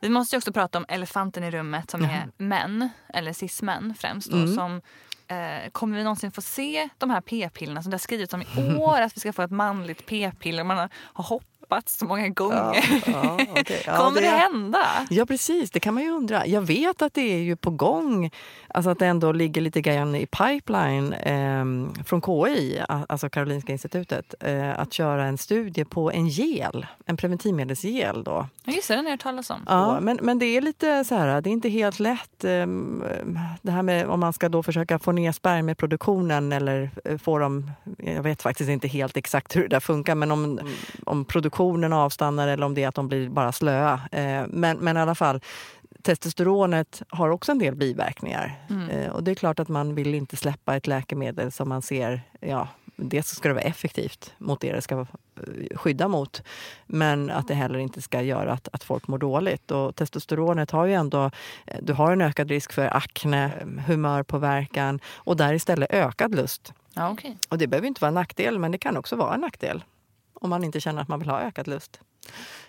Vi 0.00 0.08
måste 0.08 0.36
ju 0.36 0.38
också 0.38 0.52
prata 0.52 0.78
om 0.78 0.84
elefanten 0.88 1.44
i 1.44 1.50
rummet 1.50 1.90
som 1.90 2.02
är 2.04 2.28
män, 2.36 2.88
eller 3.08 3.32
cis-män 3.32 3.94
främst. 3.98 4.30
Då, 4.30 4.36
Mm. 4.36 4.54
som, 4.54 4.80
eh, 5.28 5.70
kommer 5.72 5.96
vi 5.96 6.04
någonsin 6.04 6.32
få 6.32 6.42
se 6.42 6.88
de 6.98 7.10
här 7.10 7.20
p-pillerna 7.20 7.82
som 7.82 7.90
det 7.90 7.94
har 7.94 7.98
skrivits 7.98 8.34
om 8.34 8.42
i 8.42 8.74
år? 8.76 9.00
Att 9.00 9.16
vi 9.16 9.20
ska 9.20 9.32
få 9.32 9.42
ett 9.42 9.50
manligt 9.50 10.06
p-piller. 10.06 10.64
Man 10.64 10.78
har, 10.78 10.90
hopp, 11.22 11.44
droppats 11.68 11.98
så 11.98 12.04
många 12.04 12.28
gånger. 12.28 13.02
Ja, 13.06 13.38
okej. 13.50 13.82
Ja, 13.86 13.96
Kommer 13.96 14.20
det, 14.20 14.26
det- 14.26 14.36
hända? 14.36 14.78
Ja, 15.10 15.26
precis. 15.26 15.70
Det 15.70 15.80
kan 15.80 15.94
man 15.94 16.02
ju 16.02 16.10
undra. 16.10 16.46
Jag 16.46 16.60
vet 16.60 17.02
att 17.02 17.14
det 17.14 17.34
är 17.34 17.38
ju 17.38 17.56
på 17.56 17.70
gång, 17.70 18.30
alltså 18.68 18.90
att 18.90 18.98
det 18.98 19.06
ändå 19.06 19.32
ligger 19.32 19.60
lite 19.60 19.80
grann 19.80 20.14
i 20.14 20.26
pipeline 20.26 21.12
eh, 21.12 21.64
från 22.04 22.22
KI, 22.22 22.82
alltså 22.88 23.28
Karolinska 23.30 23.72
institutet, 23.72 24.34
eh, 24.40 24.78
att 24.80 24.92
köra 24.92 25.24
en 25.24 25.38
studie 25.38 25.84
på 25.84 26.12
en 26.12 26.28
gel, 26.28 26.86
en 27.06 27.16
preventivmedelsgel. 27.16 28.24
Då. 28.24 28.46
Ja, 28.64 28.72
just 28.72 28.88
det, 28.88 28.94
den 28.96 29.04
har 29.04 29.10
jag 29.12 29.20
talas 29.20 29.50
om. 29.50 29.60
Ja, 29.66 30.00
men, 30.00 30.18
men 30.22 30.38
det 30.38 30.46
är 30.46 30.60
lite 30.60 31.04
så 31.04 31.14
här, 31.14 31.40
det 31.40 31.50
är 31.50 31.52
inte 31.52 31.68
helt 31.68 32.00
lätt. 32.00 32.44
eh, 32.44 32.66
Det 33.62 33.70
här 33.72 33.82
med 33.82 34.06
om 34.08 34.20
man 34.20 34.32
ska 34.32 34.48
då 34.48 34.62
försöka 34.62 34.98
få 34.98 35.12
ner 35.12 35.32
spermieproduktionen 35.32 36.52
eller 36.52 36.90
eh, 37.04 37.18
få 37.18 37.38
dem, 37.38 37.70
jag 37.98 38.22
vet 38.22 38.42
faktiskt 38.42 38.70
inte 38.70 38.88
helt 38.88 39.16
exakt 39.16 39.56
hur 39.56 39.62
det 39.62 39.68
där 39.68 39.80
funkar, 39.80 40.14
men 40.14 40.30
om, 40.30 40.60
om 41.06 41.24
produktionen 41.24 41.57
avstannar 41.92 42.48
eller 42.48 42.66
om 42.66 42.74
det 42.74 42.84
är 42.84 42.88
att 42.88 42.94
de 42.94 43.08
blir 43.08 43.28
bara 43.28 43.52
slöa. 43.52 44.00
Eh, 44.12 44.44
Men, 44.48 44.78
men 44.78 44.96
i 44.96 45.00
alla 45.00 45.14
fall, 45.14 45.40
testosteronet 46.02 47.02
har 47.08 47.28
också 47.28 47.52
en 47.52 47.58
del 47.58 47.74
biverkningar. 47.74 48.54
Eh, 48.90 49.10
Och 49.10 49.24
det 49.24 49.30
är 49.30 49.34
klart 49.34 49.60
att 49.60 49.68
man 49.68 49.94
vill 49.94 50.14
inte 50.14 50.36
släppa 50.36 50.76
ett 50.76 50.86
läkemedel 50.86 51.52
som 51.52 51.68
man 51.68 51.82
ser, 51.82 52.22
ja, 52.40 52.68
dels 52.96 53.28
ska 53.28 53.48
det 53.48 53.54
vara 53.54 53.64
effektivt 53.64 54.34
mot 54.38 54.60
det 54.60 54.72
det 54.72 54.82
ska 54.82 54.94
eh, 55.00 55.06
skydda 55.76 56.08
mot, 56.08 56.42
men 56.86 57.30
att 57.30 57.48
det 57.48 57.54
heller 57.54 57.78
inte 57.78 58.02
ska 58.02 58.22
göra 58.22 58.52
att, 58.52 58.68
att 58.72 58.84
folk 58.84 59.08
mår 59.08 59.18
dåligt. 59.18 59.70
Och 59.70 59.96
testosteronet 59.96 60.70
har 60.70 60.86
ju 60.86 60.94
ändå, 60.94 61.30
du 61.82 61.92
har 61.92 62.12
en 62.12 62.20
ökad 62.20 62.48
risk 62.48 62.72
för 62.72 62.96
akne, 62.96 63.50
humörpåverkan 63.86 65.00
och 65.16 65.36
där 65.36 65.54
istället 65.54 65.90
ökad 65.92 66.34
lust. 66.34 66.72
Ja, 66.94 67.10
okej. 67.10 67.36
Och 67.48 67.58
det 67.58 67.66
behöver 67.66 67.88
inte 67.88 68.00
vara 68.00 68.08
en 68.08 68.14
nackdel, 68.14 68.58
men 68.58 68.72
det 68.72 68.78
kan 68.78 68.96
också 68.96 69.16
vara 69.16 69.34
en 69.34 69.40
nackdel 69.40 69.84
om 70.40 70.50
man 70.50 70.64
inte 70.64 70.80
känner 70.80 71.02
att 71.02 71.08
man 71.08 71.18
vill 71.18 71.28
ha 71.28 71.40
ökad 71.40 71.68
lust. 71.68 72.00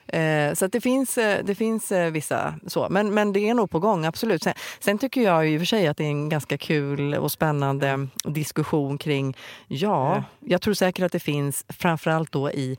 Eh, 0.07 0.53
så 0.53 0.67
det 0.67 0.81
finns, 0.81 1.17
eh, 1.17 1.45
det 1.45 1.55
finns 1.55 1.91
eh, 1.91 2.11
vissa 2.11 2.55
så, 2.67 2.87
men, 2.89 3.13
men 3.13 3.33
det 3.33 3.49
är 3.49 3.53
nog 3.53 3.71
på 3.71 3.79
gång, 3.79 4.05
absolut. 4.05 4.43
Sen, 4.43 4.53
sen 4.79 4.97
tycker 4.97 5.21
jag 5.21 5.49
i 5.49 5.57
och 5.57 5.61
för 5.61 5.65
sig 5.65 5.87
att 5.87 5.97
det 5.97 6.03
är 6.03 6.09
en 6.09 6.29
ganska 6.29 6.57
kul 6.57 7.15
och 7.15 7.31
spännande 7.31 8.07
diskussion 8.23 8.97
kring, 8.97 9.37
ja, 9.67 10.23
jag 10.39 10.61
tror 10.61 10.73
säkert 10.73 11.05
att 11.05 11.11
det 11.11 11.19
finns, 11.19 11.65
framförallt 11.69 12.31
då 12.31 12.51
i 12.51 12.77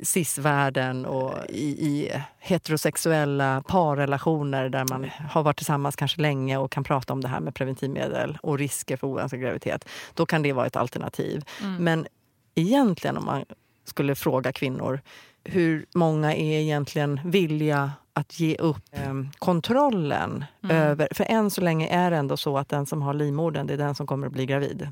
cis-världen 0.00 1.06
och 1.06 1.34
i, 1.48 1.64
i 1.64 2.12
heterosexuella 2.38 3.62
parrelationer 3.66 4.68
där 4.68 4.84
man 4.90 5.10
har 5.30 5.42
varit 5.42 5.56
tillsammans 5.56 5.96
kanske 5.96 6.20
länge 6.20 6.56
och 6.56 6.72
kan 6.72 6.84
prata 6.84 7.12
om 7.12 7.20
det 7.20 7.28
här 7.28 7.40
med 7.40 7.54
preventivmedel 7.54 8.38
och 8.42 8.58
risker 8.58 8.96
för 8.96 9.06
oönskad 9.06 9.40
graviditet. 9.40 9.88
Då 10.14 10.26
kan 10.26 10.42
det 10.42 10.52
vara 10.52 10.66
ett 10.66 10.76
alternativ. 10.76 11.44
Men 11.78 12.06
egentligen 12.54 13.16
om 13.16 13.24
man 13.24 13.44
skulle 13.84 14.14
fråga 14.14 14.52
kvinnor 14.52 15.00
hur 15.44 15.86
många 15.94 16.34
är 16.34 16.60
egentligen 16.60 17.20
villiga 17.24 17.92
att 18.12 18.40
ge 18.40 18.56
upp 18.56 18.84
eh, 18.92 19.14
kontrollen 19.38 20.44
över... 20.68 21.08
För 21.10 21.24
än 21.28 21.50
så 21.50 21.60
länge 21.60 21.88
är 21.88 22.10
det 22.10 22.16
ändå 22.16 22.36
så 22.36 22.58
att 22.58 22.68
den 22.68 22.86
som 22.86 23.02
har 23.02 23.14
livmodern 23.14 23.66
det 23.66 23.74
är 23.74 23.78
den 23.78 23.94
som 23.94 24.06
kommer 24.06 24.26
att 24.26 24.32
bli 24.32 24.46
gravid. 24.46 24.88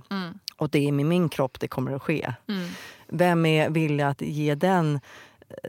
Och 0.56 0.70
det 0.70 0.88
är 0.88 0.92
med 0.92 1.06
min 1.06 1.28
kropp 1.28 1.60
det 1.60 1.68
kommer 1.68 1.92
att 1.92 2.02
ske. 2.02 2.34
Vem 3.08 3.46
är 3.46 3.70
villig 3.70 4.04
att 4.04 4.22
ge 4.22 4.54
den, 4.54 5.00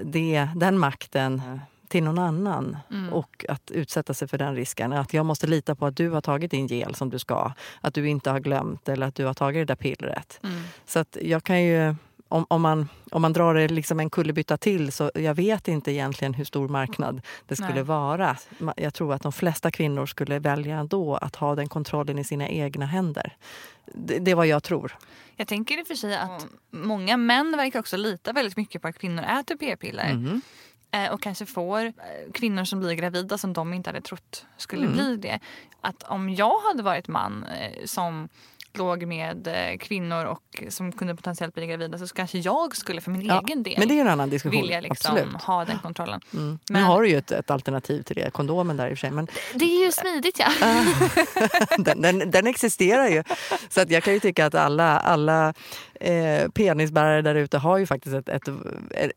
det, 0.03 0.47
den 0.55 0.77
makten 0.77 1.41
till 1.87 2.03
någon 2.03 2.19
annan 2.19 2.77
och 3.11 3.45
att 3.49 3.71
utsätta 3.71 4.13
sig 4.13 4.27
för 4.27 4.37
den 4.37 4.55
risken. 4.55 4.93
Att 4.93 5.13
jag 5.13 5.25
måste 5.25 5.47
lita 5.47 5.75
på 5.75 5.85
att 5.85 5.97
du 5.97 6.09
har 6.09 6.21
tagit 6.21 6.51
din 6.51 6.67
gel 6.67 6.95
som 6.95 7.09
du 7.09 7.19
ska. 7.19 7.53
Att 7.81 7.93
du 7.93 8.09
inte 8.09 8.29
har 8.29 8.39
glömt 8.39 8.89
eller 8.89 9.07
att 9.07 9.15
du 9.15 9.25
har 9.25 9.33
tagit 9.33 9.67
det 9.67 9.73
där 9.73 9.75
pillret. 9.75 10.39
Så 10.85 10.99
att 10.99 11.17
jag 11.21 11.43
kan 11.43 11.63
ju... 11.63 11.95
Om, 12.31 12.45
om, 12.49 12.61
man, 12.61 12.89
om 13.11 13.21
man 13.21 13.33
drar 13.33 13.53
det 13.53 13.67
liksom 13.67 13.99
en 13.99 14.09
kullerbytta 14.09 14.57
till 14.57 14.91
så 14.91 15.11
jag 15.15 15.33
vet 15.35 15.67
inte 15.67 15.91
egentligen 15.91 16.33
hur 16.33 16.45
stor 16.45 16.67
marknad 16.67 17.21
det 17.47 17.55
skulle 17.55 17.73
Nej. 17.73 17.83
vara. 17.83 18.37
Jag 18.77 18.93
tror 18.93 19.13
att 19.13 19.21
de 19.21 19.31
flesta 19.31 19.71
kvinnor 19.71 20.05
skulle 20.05 20.39
välja 20.39 20.77
ändå 20.77 21.15
att 21.15 21.35
ha 21.35 21.55
den 21.55 21.69
kontrollen 21.69 22.19
i 22.19 22.23
sina 22.23 22.47
egna 22.49 22.85
händer. 22.85 23.35
Det, 23.85 24.19
det 24.19 24.31
är 24.31 24.35
vad 24.35 24.47
jag 24.47 24.63
tror. 24.63 24.95
Jag 25.35 25.47
tänker 25.47 25.79
i 25.79 25.83
och 25.83 25.87
för 25.87 25.95
sig 25.95 26.15
att 26.17 26.47
många 26.69 27.17
män 27.17 27.57
verkar 27.57 27.79
också 27.79 27.97
lita 27.97 28.33
väldigt 28.33 28.57
mycket 28.57 28.81
på 28.81 28.87
att 28.87 28.97
kvinnor 28.99 29.23
äter 29.23 29.55
p-piller. 29.55 30.41
Eh, 30.91 31.11
Och 31.13 31.21
kanske 31.21 31.45
får 31.45 31.85
eh, 31.85 31.93
kvinnor 32.33 32.63
som 32.63 32.79
blir 32.79 32.93
gravida 32.93 33.37
som 33.37 33.53
de 33.53 33.73
inte 33.73 33.89
hade 33.89 34.01
trott 34.01 34.45
skulle 34.57 34.81
Mm. 34.85 34.93
bli 34.93 35.15
det. 35.17 35.39
Att 35.81 36.03
om 36.03 36.29
jag 36.29 36.59
hade 36.59 36.83
varit 36.83 37.07
man 37.07 37.43
eh, 37.43 37.85
som 37.85 38.29
låg 38.77 39.05
med 39.05 39.47
eh, 39.47 39.77
kvinnor 39.77 40.25
och 40.25 40.63
som 40.69 40.91
kunde 40.91 41.15
potentiellt 41.15 41.53
bli 41.55 41.67
gravida 41.67 41.97
så 41.97 42.07
kanske 42.07 42.37
jag 42.37 42.75
skulle 42.75 43.01
för 43.01 43.11
min 43.11 43.21
Ja, 43.25 43.43
egen 43.47 43.63
del 43.63 43.75
Men 43.79 43.87
det 43.87 43.97
är 43.97 44.01
en 44.01 44.07
annan 44.07 44.29
diskussion. 44.29 44.61
vilja 44.61 44.81
liksom 44.81 45.11
Absolut. 45.17 45.41
ha 45.41 45.65
den 45.65 45.79
kontrollen. 45.79 46.21
Mm. 46.33 46.51
Nu 46.51 46.73
Men- 46.73 46.83
har 46.83 47.01
du 47.01 47.09
ju 47.09 47.17
ett, 47.17 47.31
ett 47.31 47.51
alternativ 47.51 48.01
till 48.03 48.15
det, 48.15 48.31
kondomen 48.33 48.77
där 48.77 48.87
i 48.89 48.93
och 48.93 48.97
för 48.97 49.01
sig. 49.01 49.11
Men 49.11 49.27
Det 49.55 49.65
är 49.65 49.85
ju 49.85 49.91
smidigt 49.91 50.39
ja. 50.39 50.49
den, 51.77 52.01
den, 52.01 52.31
den 52.31 52.47
existerar 52.47 53.07
ju. 53.07 53.23
Så 53.69 53.81
att 53.81 53.91
jag 53.91 54.03
kan 54.03 54.13
ju 54.13 54.19
tycka 54.19 54.45
att 54.45 54.55
alla, 54.55 54.99
alla 54.99 55.53
eh, 56.01 56.49
penisbärare 56.49 57.21
där 57.21 57.35
ute 57.35 57.57
har 57.57 57.77
ju 57.77 57.85
faktiskt 57.85 58.15
ett, 58.15 58.29
ett, 58.29 58.49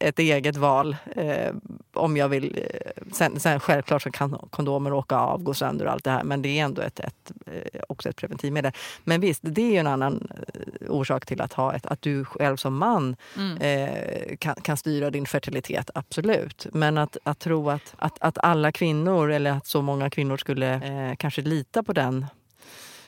ett 0.00 0.18
eget 0.18 0.56
val. 0.56 0.96
Eh, 1.16 1.54
om 1.94 2.16
jag 2.16 2.28
vill. 2.28 2.58
Eh, 2.58 3.02
sen, 3.12 3.40
sen 3.40 3.60
självklart 3.60 4.02
så 4.02 4.10
kan 4.10 4.38
kondomer 4.50 4.92
åka 4.92 5.16
av, 5.16 5.42
gå 5.42 5.54
sönder 5.54 5.86
och 5.86 5.92
allt 5.92 6.04
det 6.04 6.10
här. 6.10 6.24
Men 6.24 6.42
det 6.42 6.58
är 6.58 6.64
ändå 6.64 6.82
ett, 6.82 7.00
ett, 7.00 7.32
eh, 7.46 7.80
också 7.88 8.08
ett 8.08 8.16
preventivmedel. 8.16 8.72
Men 9.04 9.20
visst, 9.20 9.40
det 9.42 9.62
är 9.62 9.70
ju 9.70 9.76
en 9.76 9.86
annan 9.86 10.28
eh, 10.30 10.90
orsak 10.90 11.26
till 11.26 11.40
att 11.40 11.52
ha 11.52 11.74
ett, 11.74 11.86
att 11.86 12.02
du 12.02 12.24
själv 12.24 12.56
som 12.56 12.76
man 12.76 13.16
eh, 13.60 14.36
kan, 14.38 14.54
kan 14.54 14.76
styra 14.76 15.10
din 15.10 15.26
fertilitet, 15.26 15.90
absolut. 15.94 16.66
Men 16.72 16.98
att, 16.98 17.16
att 17.22 17.38
tro 17.38 17.70
att, 17.70 17.94
att, 17.96 18.18
att 18.20 18.38
alla 18.38 18.72
kvinnor, 18.72 19.30
eller 19.30 19.50
att 19.50 19.66
så 19.66 19.82
många 19.82 20.10
kvinnor 20.10 20.36
skulle 20.36 20.74
eh, 20.74 21.16
kanske 21.16 21.42
lita 21.42 21.82
på 21.82 21.92
den, 21.92 22.26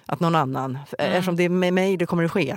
att 0.06 0.20
någon 0.20 0.34
annan, 0.34 0.78
eftersom 0.98 1.36
det 1.36 1.42
är 1.42 1.48
med 1.48 1.72
mig 1.72 1.96
det 1.96 2.06
kommer 2.06 2.24
att 2.24 2.32
ske. 2.32 2.56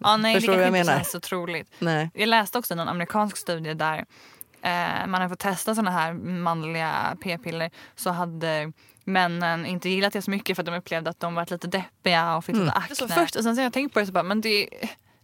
ja 0.00 0.16
nej, 0.16 0.34
Förstår 0.34 0.52
det 0.52 0.58
du 0.58 0.62
kanske 0.62 0.70
vad 0.70 0.78
jag 0.78 0.84
inte 0.84 0.92
känns 0.92 1.10
så 1.10 1.20
troligt. 1.20 1.72
Nej. 1.78 2.10
Jag 2.14 2.28
läste 2.28 2.58
också 2.58 2.74
någon 2.74 2.88
amerikansk 2.88 3.36
studie 3.36 3.74
där 3.74 4.04
eh, 4.62 5.06
man 5.06 5.22
har 5.22 5.28
fått 5.28 5.38
testa 5.38 5.74
såna 5.74 5.90
här 5.90 6.12
manliga 6.12 7.16
p-piller 7.22 7.70
så 7.96 8.10
hade 8.10 8.72
männen 9.04 9.66
inte 9.66 9.88
gillat 9.88 10.12
det 10.12 10.22
så 10.22 10.30
mycket 10.30 10.56
för 10.56 10.62
att 10.62 10.66
de 10.66 10.74
upplevde 10.74 11.10
att 11.10 11.20
de 11.20 11.34
var 11.34 11.46
lite 11.50 11.68
deppiga 11.68 12.36
och 12.36 12.44
fick 12.44 12.56
lite 12.56 12.72
akne. 12.72 12.96
Så 12.96 13.08
först 13.08 13.36
och 13.36 13.42
sen 13.42 13.56
så 13.56 13.62
jag 13.62 13.72
tänkt 13.72 13.94
på 13.94 14.00
det 14.00 14.06
så 14.06 14.12
bara, 14.12 14.22
men 14.22 14.40
det, 14.40 14.68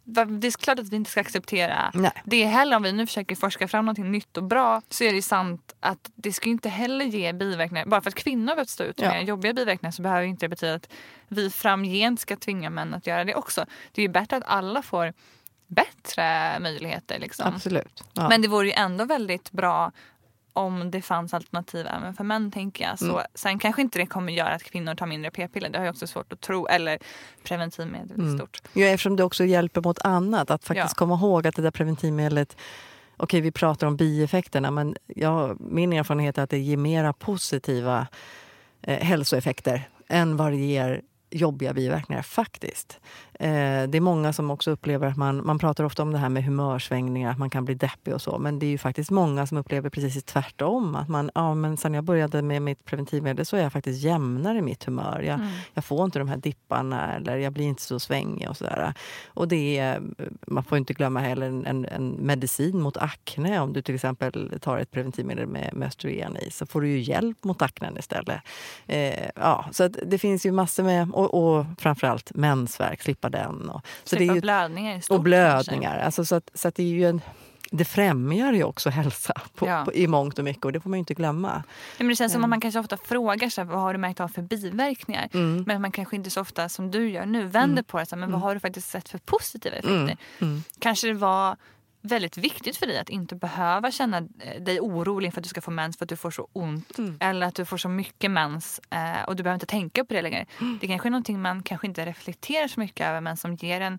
det 0.05 0.47
är 0.47 0.63
klart 0.63 0.79
att 0.79 0.89
vi 0.89 0.97
inte 0.97 1.11
ska 1.11 1.21
acceptera 1.21 1.91
Nej. 1.95 2.13
det 2.25 2.45
heller. 2.45 2.77
Om 2.77 2.83
vi 2.83 2.93
nu 2.93 3.07
försöker 3.07 3.37
forska 3.37 3.69
fram 3.69 3.87
något 3.87 3.99
nytt 3.99 4.37
och 4.37 4.45
bra 4.45 4.83
så 4.91 5.05
är 5.05 5.13
det 5.13 5.23
sant 5.23 5.75
att 5.81 6.11
det 6.15 6.33
ska 6.33 6.49
inte 6.49 6.69
heller 6.69 7.05
ge 7.05 7.33
biverkningar. 7.33 7.87
Bara 7.87 8.01
för 8.01 8.11
att 8.11 8.15
kvinnor 8.15 8.57
har 8.57 8.65
stå 8.65 8.85
ut 8.85 9.01
med 9.01 9.21
Ja. 9.23 9.27
jobbiga 9.27 9.53
biverkningar 9.53 9.93
så 9.93 10.03
behöver 10.03 10.27
inte 10.27 10.45
det 10.45 10.49
betyda 10.49 10.75
att 10.75 10.93
vi 11.29 11.51
framgent 11.51 12.21
ska 12.21 12.37
tvinga 12.37 12.71
män 12.71 12.95
att 12.95 13.07
göra 13.07 13.25
det 13.25 13.35
också. 13.35 13.67
Det 13.93 14.01
är 14.01 14.07
ju 14.07 14.13
bättre 14.13 14.37
att 14.37 14.45
alla 14.47 14.83
får 14.83 15.13
bättre 15.67 16.59
möjligheter. 16.61 17.19
Liksom. 17.19 17.55
Absolut. 17.55 18.05
Ja. 18.13 18.29
Men 18.29 18.43
det 18.43 18.49
vore 18.49 18.67
ju 18.67 18.73
ändå 18.73 19.05
väldigt 19.05 19.51
bra 19.51 19.93
om 20.57 20.91
det 20.91 21.03
fanns 21.03 21.35
alternativ 21.35 21.87
även 21.87 22.15
för 22.15 22.25
män. 22.25 22.51
tänker 22.51 22.85
jag. 22.85 22.99
Så, 22.99 23.05
Mm. 23.13 23.27
Sen 23.35 23.59
kanske 23.59 23.83
inte 23.83 23.99
det 23.99 24.07
kommer 24.07 24.33
göra 24.33 24.49
att 24.55 24.63
kvinnor 24.63 24.95
tar 24.95 25.07
mindre 25.07 25.31
p-piller. 25.31 25.69
Det 25.71 25.79
har 25.79 25.85
jag 25.85 25.93
också 25.93 26.07
svårt 26.07 26.33
att 26.33 26.41
tro. 26.41 26.67
Eller 26.67 26.99
preventivmedel 27.45 28.19
Mm. 28.21 28.35
i 28.35 28.39
stort. 28.39 28.63
Ja, 28.73 28.87
eftersom 28.87 29.17
det 29.17 29.25
också 29.25 29.45
hjälper 29.45 29.81
mot 29.81 29.99
annat. 30.05 30.51
Att 30.51 30.65
faktiskt 30.65 30.93
Ja. 30.93 30.99
komma 30.99 31.15
ihåg 31.15 31.47
att 31.47 31.57
det 31.57 31.63
där 31.63 31.71
preventivmedlet 31.71 32.57
Okej, 33.17 33.41
vi 33.41 33.53
pratar 33.53 33.87
om 33.87 33.97
bieffekterna, 33.97 34.71
men 34.71 34.97
ja, 35.07 35.55
min 35.61 35.93
erfarenhet 35.93 36.39
är 36.39 36.43
att 36.43 36.51
det 36.51 36.59
ger 36.59 36.77
mera 36.77 37.13
positiva 37.13 38.07
eh, 38.83 38.99
hälsoeffekter 38.99 39.89
än 40.09 40.37
vad 40.37 40.53
det 40.53 40.57
ger 40.57 41.03
jobbiga 41.31 41.73
biverkningar 41.75 42.23
faktiskt. 42.23 43.01
Eh, 43.41 43.89
det 43.89 43.99
är 43.99 44.01
många 44.01 44.33
som 44.33 44.51
också 44.51 44.71
upplever 44.71 45.07
att 45.07 45.17
man, 45.17 45.47
man 45.47 45.59
pratar 45.59 45.85
ofta 45.85 46.03
om 46.03 46.13
det 46.13 46.19
här 46.19 46.29
med 46.29 46.45
humörsvängningar, 46.45 47.31
att 47.31 47.39
man 47.39 47.51
kan 47.51 47.65
bli 47.65 47.75
deppig 47.75 48.15
och 48.15 48.23
så. 48.23 48.39
Men 48.39 48.59
det 48.59 48.67
är 48.67 48.71
ju 48.71 48.79
faktiskt 48.79 49.11
många 49.11 49.47
som 49.47 49.59
upplever 49.59 49.91
precis 49.91 50.25
tvärtom. 50.25 50.97
Att 50.97 51.09
man, 51.09 51.31
ja 51.35 51.55
men 51.55 51.77
sen 51.77 51.95
jag 51.95 52.05
började 52.05 52.43
med 52.43 52.63
mitt 52.63 52.85
preventivmedel 52.85 53.47
så 53.47 53.57
är 53.57 53.63
jag 53.63 53.73
faktiskt 53.73 54.03
jämnare 54.03 54.59
i 54.59 54.63
mitt 54.63 54.85
humör. 54.85 55.21
Jag, 55.21 55.41
jag 55.75 55.85
får 55.85 56.05
inte 56.05 56.19
de 56.19 56.29
här 56.29 56.37
dipparna 56.37 57.15
eller 57.15 57.37
jag 57.37 57.53
blir 57.53 57.65
inte 57.65 57.83
så 57.83 58.01
svängig 58.01 58.49
och 58.49 58.57
sådär. 58.57 58.95
Och 59.27 59.49
det 59.49 59.79
är, 59.79 60.03
man 60.47 60.65
får 60.65 60.79
inte 60.79 60.93
glömma 60.93 61.21
heller 61.21 61.47
en, 61.47 61.87
en, 61.87 62.11
medicin 62.11 62.81
mot 62.81 62.97
akne. 62.97 63.61
Om 63.61 63.73
du 63.73 63.83
till 63.83 63.95
exempel 63.95 64.59
tar 64.61 64.79
ett 64.79 64.91
preventivmedel 64.91 65.47
med, 65.47 65.71
med 65.75 65.89
östrogen 65.89 66.37
i 66.37 66.51
så 66.51 66.67
får 66.67 66.81
du 66.81 66.89
ju 66.89 67.01
hjälp 67.01 67.45
mot 67.45 67.63
aknen 67.63 67.99
istället. 67.99 68.41
Eh, 68.87 69.29
ja, 69.35 69.65
så 69.73 69.89
det 69.89 70.19
finns 70.19 70.47
ju 70.47 70.53
massor 70.53 70.83
med, 70.83 71.11
och, 71.13 71.35
och 71.35 71.67
framförallt 71.79 72.35
mensvärk, 72.35 73.03
slippa 73.25 73.39
den. 73.39 73.71
Och, 73.71 73.87
så 74.05 74.17
det 74.17 74.29
är 74.29 74.35
ju, 74.35 74.41
blödningar 74.41 74.97
i 74.97 75.03
stort. 75.03 75.17
och 75.17 75.23
blödningar. 75.23 75.99
Alltså 75.99 76.25
så 76.25 76.35
att, 76.35 76.51
så 76.55 76.69
att 76.69 76.75
det 76.75 76.83
är 76.83 76.87
ju 76.87 77.09
en, 77.09 77.21
det 77.71 77.85
främjar 77.85 78.53
ju 78.53 78.65
också 78.65 78.91
hälsa 78.91 79.33
på, 79.55 79.67
Ja. 79.67 79.85
på, 79.85 79.93
i 79.93 80.07
mångt 80.07 80.39
och 80.39 80.45
mycket 80.45 80.65
och 80.65 80.73
det 80.73 80.81
får 80.81 80.91
man 80.91 80.97
ju 80.97 81.01
inte 81.01 81.15
glömma. 81.15 81.53
Nej, 81.53 81.63
men 81.99 82.09
det 82.09 82.17
känns 82.17 82.33
som 82.33 82.45
att 82.45 82.51
man 82.51 82.61
kanske 82.61 82.81
ofta 82.81 82.97
frågar 82.97 83.49
sig, 83.49 83.65
vad 83.65 83.81
har 83.81 83.93
du 83.93 83.99
märkt 83.99 84.21
av 84.21 84.29
för 84.29 84.43
biverkningar. 84.43 85.29
Mm. 85.35 85.65
Men 85.67 85.83
man 85.83 85.93
kanske 85.93 86.17
inte 86.17 86.31
så 86.31 86.41
ofta 86.41 86.69
som 86.69 86.91
du 86.91 87.11
gör 87.11 87.27
nu 87.27 87.47
vänder 87.47 87.83
på 87.83 87.99
det. 87.99 88.07
Så 88.07 88.17
men 88.17 88.33
vad 88.33 88.41
har 88.41 88.55
du 88.55 88.61
faktiskt 88.61 88.91
sett 88.91 89.09
för 89.09 89.19
positiva 89.19 89.77
effekter? 89.77 90.17
Mm. 90.41 90.63
Kanske 90.79 91.07
det 91.07 91.15
var 91.15 91.57
väldigt 92.05 92.37
viktigt 92.37 92.77
för 92.77 92.87
dig 92.87 92.99
att 92.99 93.09
inte 93.09 93.37
behöva 93.37 93.91
känna 93.91 94.19
eh, 94.19 94.63
dig 94.63 94.81
orolig 94.81 95.33
för 95.33 95.41
att 95.41 95.45
du 95.45 95.49
ska 95.49 95.61
få 95.61 95.71
mens 95.71 95.97
för 95.97 96.05
att 96.05 96.09
du 96.09 96.17
får 96.17 96.31
så 96.31 96.49
ont. 96.53 96.99
Mm. 96.99 97.17
Eller 97.21 97.47
att 97.47 97.55
du 97.55 97.65
får 97.65 97.77
så 97.77 97.89
mycket 97.89 98.31
mens 98.31 98.81
eh, 98.91 99.25
och 99.27 99.37
du 99.37 99.43
behöver 99.43 99.55
inte 99.55 99.67
tänka 99.67 100.05
på 100.05 100.15
det 100.15 100.23
längre. 100.23 100.47
Det 100.81 100.87
kanske 100.87 101.09
är 101.09 101.11
någonting 101.11 101.43
man 101.43 101.63
kanske 101.63 101.87
inte 101.87 102.07
reflekterar 102.07 102.69
så 102.69 102.81
mycket 102.81 103.07
över 103.07 103.21
men 103.21 103.37
som 103.37 103.55
ger 103.55 103.81
en 103.81 103.99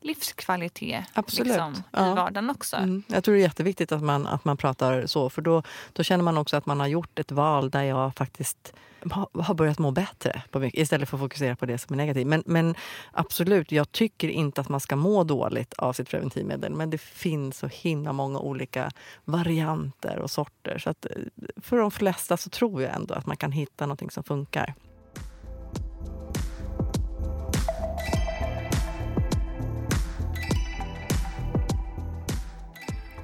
livskvalitet 0.00 1.04
Absolut. 1.12 1.46
Liksom, 1.46 1.72
i 1.74 1.82
Ja. 1.90 2.14
vardagen 2.14 2.50
också. 2.50 2.76
Mm. 2.76 3.02
Jag 3.06 3.24
tror 3.24 3.34
det 3.34 3.40
är 3.40 3.42
jätteviktigt 3.42 3.92
att 3.92 4.02
man, 4.02 4.26
att 4.26 4.44
man 4.44 4.56
pratar 4.56 5.06
så 5.06 5.30
för 5.30 5.42
då, 5.42 5.62
då 5.92 6.02
känner 6.02 6.24
man 6.24 6.38
också 6.38 6.56
att 6.56 6.66
man 6.66 6.80
har 6.80 6.86
gjort 6.86 7.18
ett 7.18 7.32
val 7.32 7.70
där 7.70 7.82
jag 7.82 8.14
faktiskt 8.14 8.74
har, 9.34 9.54
börjat 9.54 9.78
må 9.78 9.90
bättre 9.90 10.42
på 10.50 10.58
mycket, 10.58 10.80
istället 10.80 11.08
för 11.08 11.16
att 11.16 11.20
fokusera 11.20 11.56
på 11.56 11.66
det 11.66 11.78
som 11.78 11.94
är 11.94 11.96
negativt. 11.96 12.26
Men, 12.26 12.42
men 12.46 12.74
absolut, 13.12 13.72
jag 13.72 13.92
tycker 13.92 14.28
inte 14.28 14.60
att 14.60 14.68
man 14.68 14.80
ska 14.80 14.96
må 14.96 15.24
dåligt 15.24 15.74
av 15.74 15.92
sitt 15.92 16.08
preventivmedel 16.08 16.72
men 16.72 16.90
det 16.90 16.98
finns 16.98 17.58
så 17.58 17.66
himla 17.66 18.12
många 18.12 18.38
olika 18.38 18.90
varianter 19.24 20.18
och 20.18 20.30
sorter. 20.30 20.78
Så 20.78 20.90
att 20.90 21.04
eh, 21.04 21.10
för 21.62 21.76
de 21.76 21.90
flesta 21.90 22.36
så 22.36 22.50
tror 22.50 22.82
jag 22.82 22.94
ändå 22.94 23.14
att 23.14 23.26
man 23.26 23.36
kan 23.36 23.52
hitta 23.52 23.86
någonting 23.86 24.10
som 24.10 24.24
funkar. 24.24 24.74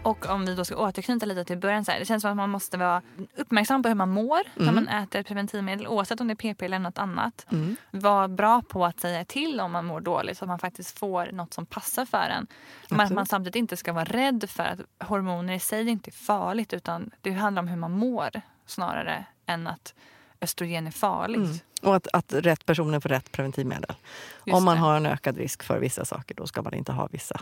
Och 0.07 0.27
om 0.29 0.47
vi 0.47 0.55
då 0.55 0.65
ska 0.65 0.77
återknyta 0.77 1.27
lite 1.27 1.45
till 1.45 1.59
början. 1.59 1.85
Så 1.85 1.93
här, 1.93 1.99
det 1.99 2.05
känns 2.07 2.21
som 2.23 2.31
att 2.31 2.37
man 2.37 2.51
måste 2.51 2.77
vara 2.77 3.03
uppmärksam 3.37 3.83
på 3.83 3.89
hur 3.89 3.95
man 3.97 4.09
mår 4.11 4.41
när 4.55 4.63
Mm. 4.69 4.75
man 4.75 4.89
äter 4.89 5.23
preventivmedel. 5.23 5.87
Oavsett 5.87 6.21
om 6.21 6.27
det 6.27 6.33
är 6.33 6.37
p-piller 6.37 6.77
eller 6.77 6.83
något 6.85 6.99
annat. 6.99 7.47
Var 7.91 8.29
bra 8.29 8.63
på 8.63 8.85
att 8.85 9.01
säga 9.01 9.25
till 9.25 9.61
om 9.61 9.73
man 9.73 9.85
mår 9.85 10.01
dåligt 10.01 10.39
så 10.39 10.45
att 10.45 10.49
man 10.49 10.59
faktiskt 10.59 10.99
får 10.99 11.27
något 11.33 11.55
som 11.55 11.67
passar 11.67 12.05
för 12.05 12.29
en. 12.39 12.47
Men 12.91 13.01
att 13.01 13.13
man 13.13 13.27
samtidigt 13.27 13.57
inte 13.57 13.77
ska 13.77 13.93
vara 13.93 14.05
rädd 14.05 14.51
för 14.51 14.63
att 14.65 15.07
hormoner 15.09 15.55
i 15.55 15.61
sig 15.61 15.89
inte 15.89 16.11
är 16.11 16.13
farligt 16.13 16.73
utan 16.73 17.11
det 17.21 17.33
handlar 17.33 17.63
om 17.63 17.69
hur 17.69 17.77
man 17.77 17.93
mår 17.93 18.31
snarare 18.67 19.25
än 19.47 19.67
att 19.67 19.95
östrogen 20.41 20.87
är 20.87 20.91
farligt. 20.91 21.39
Mm. 21.39 21.59
Och 21.83 21.97
att, 21.97 22.09
att 22.13 22.33
rätt 22.33 22.67
personer 22.67 23.01
får 23.01 23.09
rätt 23.09 23.33
preventivmedel. 23.33 23.97
Just 24.45 24.57
Om 24.57 24.65
man 24.65 24.77
det. 24.77 24.81
har 24.83 24.97
en 24.97 25.07
ökad 25.07 25.37
risk 25.37 25.63
för 25.63 25.79
vissa 25.79 26.05
saker 26.05 26.35
då 26.35 26.47
ska 26.47 26.63
man 26.63 26.75
inte 26.75 26.93
ha 26.93 27.09
vissa. 27.13 27.41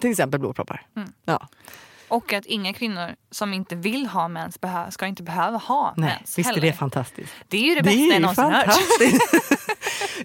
Till 0.00 0.10
exempel 0.10 0.40
blodproppar. 0.40 0.86
Mm. 0.96 1.12
Ja. 1.24 1.48
Och 2.08 2.32
att 2.32 2.46
inga 2.46 2.72
kvinnor 2.72 3.14
som 3.30 3.54
inte 3.54 3.74
vill 3.76 4.06
ha 4.06 4.28
mens 4.28 4.58
ska 4.90 5.06
inte 5.06 5.22
behöva 5.22 5.58
ha 5.58 5.94
Nej, 5.96 6.16
mens 6.18 6.38
visst 6.38 6.50
är 6.50 6.54
heller. 6.54 6.66
det 6.66 6.72
fantastiskt. 6.72 7.32
Det 7.48 7.56
är 7.56 7.62
ju 7.62 7.74
det 7.74 7.82
bästa 7.82 8.00
jag 8.00 8.22
någonsin 8.22 8.44
hört. 8.44 8.66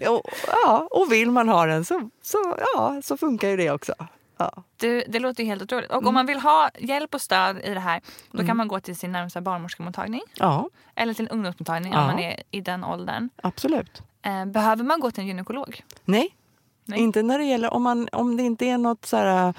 ja, 0.00 0.88
och 0.90 1.12
vill 1.12 1.30
man 1.30 1.48
ha 1.48 1.66
den 1.66 1.84
så, 1.84 2.10
så, 2.22 2.56
ja, 2.74 3.00
så 3.04 3.16
funkar 3.16 3.48
ju 3.48 3.56
det 3.56 3.70
också. 3.70 3.94
Ja. 4.36 4.62
Det, 4.76 5.04
det 5.08 5.18
låter 5.18 5.42
ju 5.42 5.48
helt 5.48 5.62
otroligt. 5.62 5.90
Och 5.90 5.96
Mm. 5.96 6.08
om 6.08 6.14
man 6.14 6.26
vill 6.26 6.38
ha 6.40 6.70
hjälp 6.78 7.14
och 7.14 7.20
stöd 7.22 7.58
i 7.64 7.74
det 7.74 7.80
här 7.80 8.00
då 8.32 8.46
kan 8.46 8.56
man 8.56 8.68
gå 8.68 8.80
till 8.80 8.96
sin 8.96 9.12
närmsta 9.12 9.40
barnmorskemottagning 9.40 10.22
ja, 10.34 10.68
eller 10.94 11.14
till 11.14 11.24
en 11.24 11.30
ungdomsmottagning 11.30 11.92
Ja. 11.92 12.00
om 12.00 12.06
man 12.06 12.18
är 12.18 12.42
i 12.50 12.60
den 12.60 12.84
åldern. 12.84 13.28
absolut. 13.42 14.02
Eh, 14.22 14.44
behöver 14.46 14.84
man 14.84 15.00
gå 15.00 15.10
till 15.10 15.20
en 15.20 15.26
gynekolog? 15.26 15.84
Nej. 16.04 16.28
Nej. 16.84 16.98
Inte 17.00 17.22
när 17.22 17.38
det 17.38 17.44
gäller 17.44 17.74
om, 17.74 17.82
man, 17.82 18.08
om 18.12 18.36
det 18.36 18.42
inte 18.42 18.66
är 18.66 18.78
något 18.78 19.04
så 19.04 19.16
här, 19.16 19.54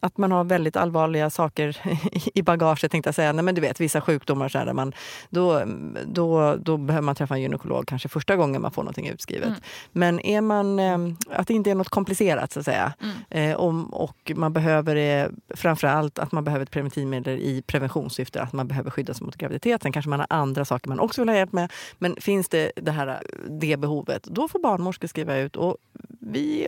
att 0.00 0.18
man 0.18 0.32
har 0.32 0.44
väldigt 0.44 0.76
allvarliga 0.76 1.30
saker 1.30 1.76
i 2.34 2.42
bagaget. 2.42 2.90
Tänkte 2.90 3.08
jag 3.08 3.14
säga. 3.14 3.32
Nej, 3.32 3.44
men 3.44 3.54
du 3.54 3.60
vet, 3.60 3.80
vissa 3.80 4.00
sjukdomar 4.00 4.48
så 4.48 4.58
här, 4.58 4.72
man, 4.72 4.92
då, 5.30 5.62
då, 6.06 6.56
då 6.56 6.76
behöver 6.76 7.04
man 7.04 7.14
träffa 7.14 7.34
en 7.34 7.42
gynekolog 7.42 7.86
kanske 7.86 8.08
första 8.08 8.36
gången 8.36 8.62
man 8.62 8.70
får 8.70 8.82
någonting 8.82 9.08
utskrivet. 9.08 9.48
Mm. 9.48 9.60
Men 9.92 10.20
är 10.20 10.40
man, 10.40 10.78
eh, 10.78 10.98
att 11.30 11.46
det 11.46 11.54
inte 11.54 11.70
är 11.70 11.74
något 11.74 11.88
komplicerat 11.88 12.52
så 12.52 12.58
att 12.60 12.64
säga 12.64 12.92
Mm. 13.00 13.50
eh, 13.50 13.56
om, 13.56 13.84
och 13.84 14.32
man 14.34 14.52
behöver 14.52 14.94
det, 14.94 15.30
framförallt 15.54 16.18
att 16.18 16.32
man 16.32 16.44
behöver 16.44 16.62
ett 16.62 16.70
preventivmedel 16.70 17.38
i 17.38 17.62
preventionssyfte, 17.66 18.42
att 18.42 18.52
man 18.52 18.68
behöver 18.68 18.90
skydda 18.90 19.14
sig 19.14 19.24
mot 19.26 19.36
graviditet. 19.36 19.82
Sen 19.82 19.92
kanske 19.92 20.08
man 20.08 20.20
har 20.20 20.26
andra 20.30 20.64
saker 20.64 20.88
man 20.88 21.00
också 21.00 21.20
vill 21.20 21.28
ha 21.28 21.36
hjälp 21.36 21.52
med. 21.52 21.72
Men 21.98 22.16
finns 22.20 22.48
det 22.48 22.72
det, 22.76 22.90
här, 22.90 23.20
det 23.60 23.76
behovet, 23.76 24.24
då 24.24 24.48
får 24.48 24.58
barnmorskor 24.58 25.08
skriva 25.08 25.36
ut. 25.36 25.56
Och 25.56 25.76
vi, 26.20 26.59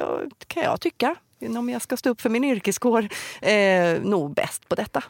kan 0.46 0.62
jag 0.62 0.80
tycka, 0.80 1.14
om 1.58 1.68
jag 1.70 1.82
ska 1.82 1.96
stå 1.96 2.10
upp 2.10 2.20
för 2.20 2.30
min 2.30 2.44
yrkeskår, 2.44 3.08
eh, 3.40 4.00
nog 4.02 4.34
bäst 4.34 4.68
på 4.68 4.74
detta. 4.74 5.02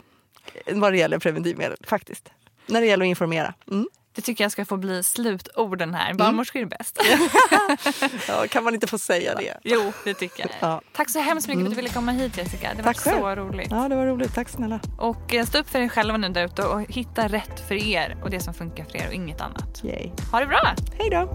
Vad 0.72 0.92
det 0.92 0.98
gäller 0.98 1.18
preventivmedel, 1.18 1.76
faktiskt. 1.84 2.28
När 2.66 2.80
det 2.80 2.86
gäller 2.86 3.04
att 3.04 3.08
informera. 3.08 3.54
Mm. 3.70 3.88
Det 4.14 4.22
tycker 4.22 4.44
jag 4.44 4.52
ska 4.52 4.64
få 4.64 4.76
bli 4.76 5.02
slutorden 5.02 5.94
här. 5.94 6.14
Barnmorskor 6.14 6.62
är 6.62 6.66
bäst. 6.66 6.98
Ja, 8.28 8.46
kan 8.50 8.64
man 8.64 8.74
inte 8.74 8.86
få 8.86 8.98
säga 8.98 9.34
det? 9.34 9.58
jo, 9.62 9.92
det 10.04 10.14
tycker 10.14 10.40
jag. 10.40 10.50
Ja. 10.60 10.80
Tack 10.92 11.10
så 11.10 11.18
hemskt 11.18 11.48
mycket 11.48 11.60
för 11.60 11.66
att 11.66 11.70
du 11.70 11.76
ville 11.76 11.88
komma 11.88 12.12
hit 12.12 12.36
Jessica. 12.36 12.70
Det 12.76 12.82
var 12.82 12.92
Tack 12.92 13.00
så 13.02 13.10
själv. 13.10 13.36
roligt. 13.38 13.68
Ja, 13.70 13.88
det 13.88 13.96
var 13.96 14.06
roligt. 14.06 14.34
Tack 14.34 14.48
snälla. 14.48 14.80
Och 14.98 15.34
eh, 15.34 15.46
stå 15.46 15.58
upp 15.58 15.68
för 15.70 15.78
er 15.80 15.88
själva 15.88 16.16
nu 16.16 16.28
där 16.28 16.44
ute 16.44 16.62
och 16.62 16.80
hitta 16.80 17.28
rätt 17.28 17.60
för 17.68 17.74
er 17.74 18.16
och 18.22 18.30
det 18.30 18.40
som 18.40 18.54
funkar 18.54 18.84
för 18.84 18.96
er 18.96 19.06
och 19.08 19.14
inget 19.14 19.40
annat. 19.40 19.84
Yay. 19.84 20.10
Ha 20.32 20.40
det 20.40 20.46
bra! 20.46 20.74
Hej 20.98 21.10
då! 21.10 21.34